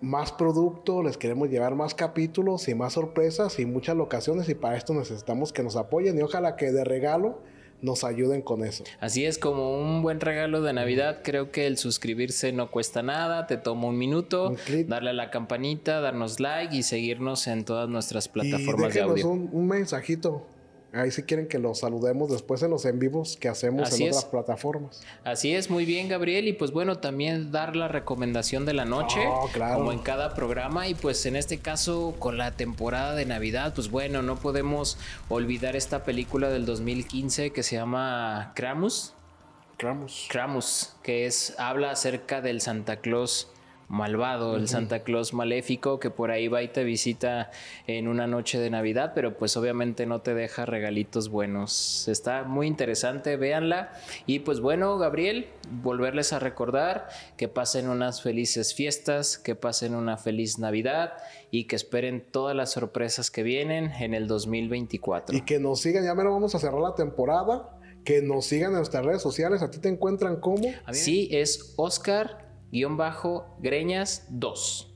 más 0.00 0.32
producto, 0.32 1.02
les 1.02 1.16
queremos 1.16 1.48
llevar 1.48 1.74
más 1.74 1.94
capítulos 1.94 2.68
y 2.68 2.74
más 2.74 2.92
sorpresas 2.92 3.58
y 3.58 3.66
muchas 3.66 3.96
locaciones 3.96 4.48
y 4.48 4.54
para 4.54 4.76
esto 4.76 4.94
necesitamos 4.94 5.52
que 5.52 5.62
nos 5.62 5.76
apoyen 5.76 6.16
y 6.18 6.22
ojalá 6.22 6.56
que 6.56 6.72
de 6.72 6.84
regalo 6.84 7.40
nos 7.80 8.04
ayuden 8.04 8.42
con 8.42 8.64
eso. 8.64 8.84
Así 9.00 9.24
es, 9.24 9.38
como 9.38 9.78
un 9.78 10.02
buen 10.02 10.20
regalo 10.20 10.62
de 10.62 10.72
Navidad, 10.72 11.20
creo 11.22 11.50
que 11.50 11.66
el 11.66 11.78
suscribirse 11.78 12.52
no 12.52 12.70
cuesta 12.70 13.02
nada, 13.02 13.46
te 13.46 13.56
toma 13.56 13.88
un 13.88 13.98
minuto, 13.98 14.50
Un 14.50 14.86
darle 14.88 15.10
a 15.10 15.12
la 15.12 15.30
campanita, 15.30 16.00
darnos 16.00 16.40
like 16.40 16.76
y 16.76 16.82
seguirnos 16.82 17.46
en 17.46 17.64
todas 17.64 17.88
nuestras 17.88 18.26
Y 18.26 18.30
plataformas 18.30 18.94
de 18.94 19.00
audio. 19.00 19.28
un, 19.28 19.48
un 19.52 19.66
mensajito. 19.66 20.44
Ahí 20.92 21.10
si 21.10 21.22
quieren 21.24 21.48
que 21.48 21.58
los 21.58 21.80
saludemos 21.80 22.30
después 22.30 22.62
en 22.62 22.70
los 22.70 22.86
en 22.86 22.98
vivos 22.98 23.36
que 23.38 23.48
hacemos 23.48 23.88
Así 23.88 24.04
en 24.04 24.08
es. 24.10 24.16
otras 24.16 24.30
plataformas. 24.30 25.02
Así 25.22 25.54
es, 25.54 25.68
muy 25.68 25.84
bien, 25.84 26.08
Gabriel. 26.08 26.48
Y 26.48 26.54
pues 26.54 26.70
bueno, 26.70 26.98
también 26.98 27.52
dar 27.52 27.76
la 27.76 27.88
recomendación 27.88 28.64
de 28.64 28.72
la 28.72 28.86
noche, 28.86 29.20
Oh, 29.28 29.48
claro. 29.52 29.76
como 29.76 29.92
en 29.92 29.98
cada 29.98 30.34
programa. 30.34 30.88
Y 30.88 30.94
pues 30.94 31.26
en 31.26 31.36
este 31.36 31.58
caso, 31.58 32.14
con 32.18 32.38
la 32.38 32.52
temporada 32.52 33.14
de 33.14 33.26
Navidad, 33.26 33.74
pues 33.74 33.90
bueno, 33.90 34.22
no 34.22 34.36
podemos 34.36 34.96
olvidar 35.28 35.76
esta 35.76 36.04
película 36.04 36.48
del 36.48 36.64
2015 36.64 37.50
que 37.50 37.62
se 37.62 37.76
llama 37.76 38.52
Kramus. 38.54 39.12
Kramus. 39.76 40.26
Kramus, 40.30 40.92
que 41.02 41.26
es 41.26 41.54
habla 41.58 41.90
acerca 41.92 42.40
del 42.40 42.60
Santa 42.60 42.96
Claus 42.96 43.48
malvado, 43.88 44.56
el 44.56 44.68
Santa 44.68 45.02
Claus 45.02 45.32
maléfico 45.32 45.98
que 45.98 46.10
por 46.10 46.30
ahí 46.30 46.48
va 46.48 46.62
y 46.62 46.68
te 46.68 46.84
visita 46.84 47.50
en 47.86 48.06
una 48.06 48.26
noche 48.26 48.58
de 48.58 48.70
Navidad, 48.70 49.12
pero 49.14 49.36
pues 49.36 49.56
obviamente 49.56 50.04
no 50.06 50.20
te 50.20 50.34
deja 50.34 50.66
regalitos 50.66 51.30
buenos. 51.30 52.06
Está 52.08 52.44
muy 52.44 52.66
interesante, 52.66 53.36
véanla. 53.36 53.92
Y 54.26 54.40
pues 54.40 54.60
bueno, 54.60 54.98
Gabriel, 54.98 55.48
volverles 55.70 56.32
a 56.32 56.38
recordar 56.38 57.08
que 57.36 57.48
pasen 57.48 57.88
unas 57.88 58.22
felices 58.22 58.74
fiestas, 58.74 59.38
que 59.38 59.54
pasen 59.54 59.94
una 59.94 60.18
feliz 60.18 60.58
Navidad 60.58 61.14
y 61.50 61.64
que 61.64 61.76
esperen 61.76 62.24
todas 62.30 62.54
las 62.54 62.72
sorpresas 62.72 63.30
que 63.30 63.42
vienen 63.42 63.90
en 63.98 64.14
el 64.14 64.26
2024. 64.26 65.36
Y 65.36 65.42
que 65.42 65.58
nos 65.58 65.80
sigan, 65.80 66.04
ya 66.04 66.14
menos 66.14 66.32
vamos 66.32 66.54
a 66.54 66.58
cerrar 66.58 66.80
la 66.80 66.94
temporada. 66.94 67.74
Que 68.04 68.22
nos 68.22 68.46
sigan 68.46 68.70
en 68.70 68.76
nuestras 68.76 69.04
redes 69.04 69.20
sociales. 69.20 69.60
A 69.60 69.70
ti 69.70 69.78
te 69.78 69.88
encuentran 69.88 70.36
como. 70.36 70.68
Sí, 70.92 71.28
es 71.30 71.74
Oscar-Greñas 72.72 74.26
2. 74.30 74.94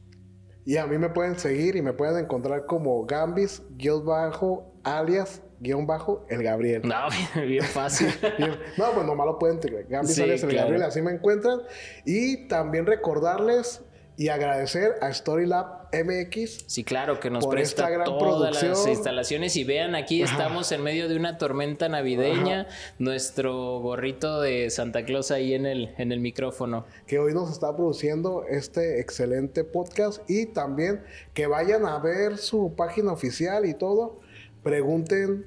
Y 0.64 0.76
a 0.76 0.86
mí 0.86 0.96
me 0.96 1.08
pueden 1.08 1.38
seguir 1.38 1.74
y 1.76 1.82
me 1.82 1.92
pueden 1.92 2.24
encontrar 2.24 2.66
como 2.66 3.04
Gambis, 3.04 3.62
guion 3.70 4.04
bajo, 4.04 4.72
alias, 4.84 5.42
guion 5.58 5.86
bajo, 5.86 6.24
el 6.28 6.42
Gabriel. 6.42 6.82
No, 6.84 7.08
bien 7.46 7.64
fácil. 7.64 8.08
No, 8.78 8.92
pues 8.94 9.06
nomás 9.06 9.26
lo 9.26 9.38
pueden. 9.38 9.58
Gambis, 9.88 10.14
Sí, 10.14 10.22
alias, 10.22 10.42
el 10.44 10.50
claro. 10.50 10.66
Gabriel, 10.68 10.82
así 10.84 11.02
me 11.02 11.12
encuentran. 11.12 11.60
Y 12.04 12.46
también 12.48 12.86
recordarles 12.86 13.82
y 14.22 14.28
agradecer 14.28 14.92
a 15.00 15.12
Storylab 15.12 15.88
MX. 15.92 16.64
Sí, 16.68 16.84
claro, 16.84 17.18
que 17.18 17.28
nos 17.28 17.44
Por 17.44 17.54
presta 17.54 17.82
esta 17.82 17.90
gran 17.90 18.04
todas 18.06 18.62
las 18.62 18.86
instalaciones 18.86 19.56
y 19.56 19.64
vean, 19.64 19.96
aquí 19.96 20.22
Ajá. 20.22 20.32
estamos 20.32 20.70
en 20.70 20.80
medio 20.84 21.08
de 21.08 21.16
una 21.16 21.38
tormenta 21.38 21.88
navideña, 21.88 22.68
nuestro 23.00 23.80
gorrito 23.80 24.40
de 24.40 24.70
Santa 24.70 25.04
Claus 25.04 25.32
ahí 25.32 25.54
en 25.54 25.66
el, 25.66 25.92
en 25.98 26.12
el 26.12 26.20
micrófono. 26.20 26.84
que 27.08 27.18
hoy 27.18 27.34
nos 27.34 27.50
está 27.50 27.74
produciendo 27.76 28.44
este 28.48 29.00
excelente 29.00 29.64
podcast 29.64 30.22
y 30.30 30.46
también 30.46 31.02
que 31.34 31.48
vayan 31.48 31.84
a 31.84 31.98
ver 31.98 32.38
su 32.38 32.74
página 32.76 33.12
oficial 33.12 33.66
y 33.66 33.74
todo. 33.74 34.20
Pregunten 34.62 35.46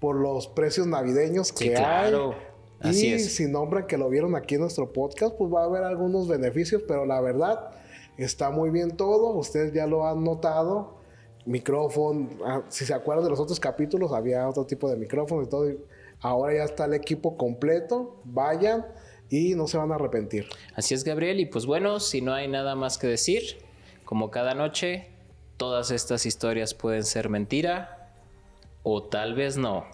por 0.00 0.16
los 0.16 0.48
precios 0.48 0.88
navideños 0.88 1.48
Sí, 1.54 1.68
que 1.68 1.74
claro. 1.74 2.32
hay. 2.80 2.90
Así 2.90 3.08
y 3.08 3.12
es. 3.14 3.34
si 3.36 3.46
nombran 3.46 3.86
que 3.86 3.96
lo 3.96 4.08
vieron 4.10 4.34
aquí 4.34 4.56
en 4.56 4.62
nuestro 4.62 4.92
podcast, 4.92 5.34
pues 5.38 5.50
va 5.52 5.62
a 5.62 5.64
haber 5.66 5.84
algunos 5.84 6.28
beneficios, 6.28 6.82
pero 6.86 7.06
la 7.06 7.20
verdad 7.20 7.70
Está 8.18 8.50
muy 8.50 8.70
bien 8.70 8.96
todo, 8.96 9.30
ustedes 9.30 9.72
ya 9.72 9.86
lo 9.86 10.06
han 10.06 10.24
notado. 10.24 10.96
Micrófono, 11.44 12.28
ah, 12.44 12.62
si 12.68 12.84
se 12.84 12.94
acuerdan 12.94 13.24
de 13.24 13.30
los 13.30 13.40
otros 13.40 13.60
capítulos, 13.60 14.12
había 14.12 14.48
otro 14.48 14.64
tipo 14.64 14.88
de 14.88 14.96
micrófono 14.96 15.42
y 15.42 15.48
todo. 15.48 15.70
Ahora 16.20 16.54
ya 16.54 16.64
está 16.64 16.86
el 16.86 16.94
equipo 16.94 17.36
completo. 17.36 18.20
Vayan 18.24 18.86
y 19.28 19.54
no 19.54 19.66
se 19.66 19.76
van 19.76 19.92
a 19.92 19.96
arrepentir. 19.96 20.48
Así 20.74 20.94
es, 20.94 21.04
Gabriel. 21.04 21.38
Y 21.40 21.46
pues 21.46 21.66
bueno, 21.66 22.00
si 22.00 22.20
no 22.20 22.32
hay 22.32 22.48
nada 22.48 22.74
más 22.74 22.98
que 22.98 23.06
decir, 23.06 23.58
como 24.04 24.30
cada 24.30 24.54
noche, 24.54 25.08
todas 25.56 25.90
estas 25.90 26.26
historias 26.26 26.74
pueden 26.74 27.04
ser 27.04 27.28
mentira 27.28 28.10
o 28.82 29.02
tal 29.02 29.34
vez 29.34 29.56
no. 29.56 29.84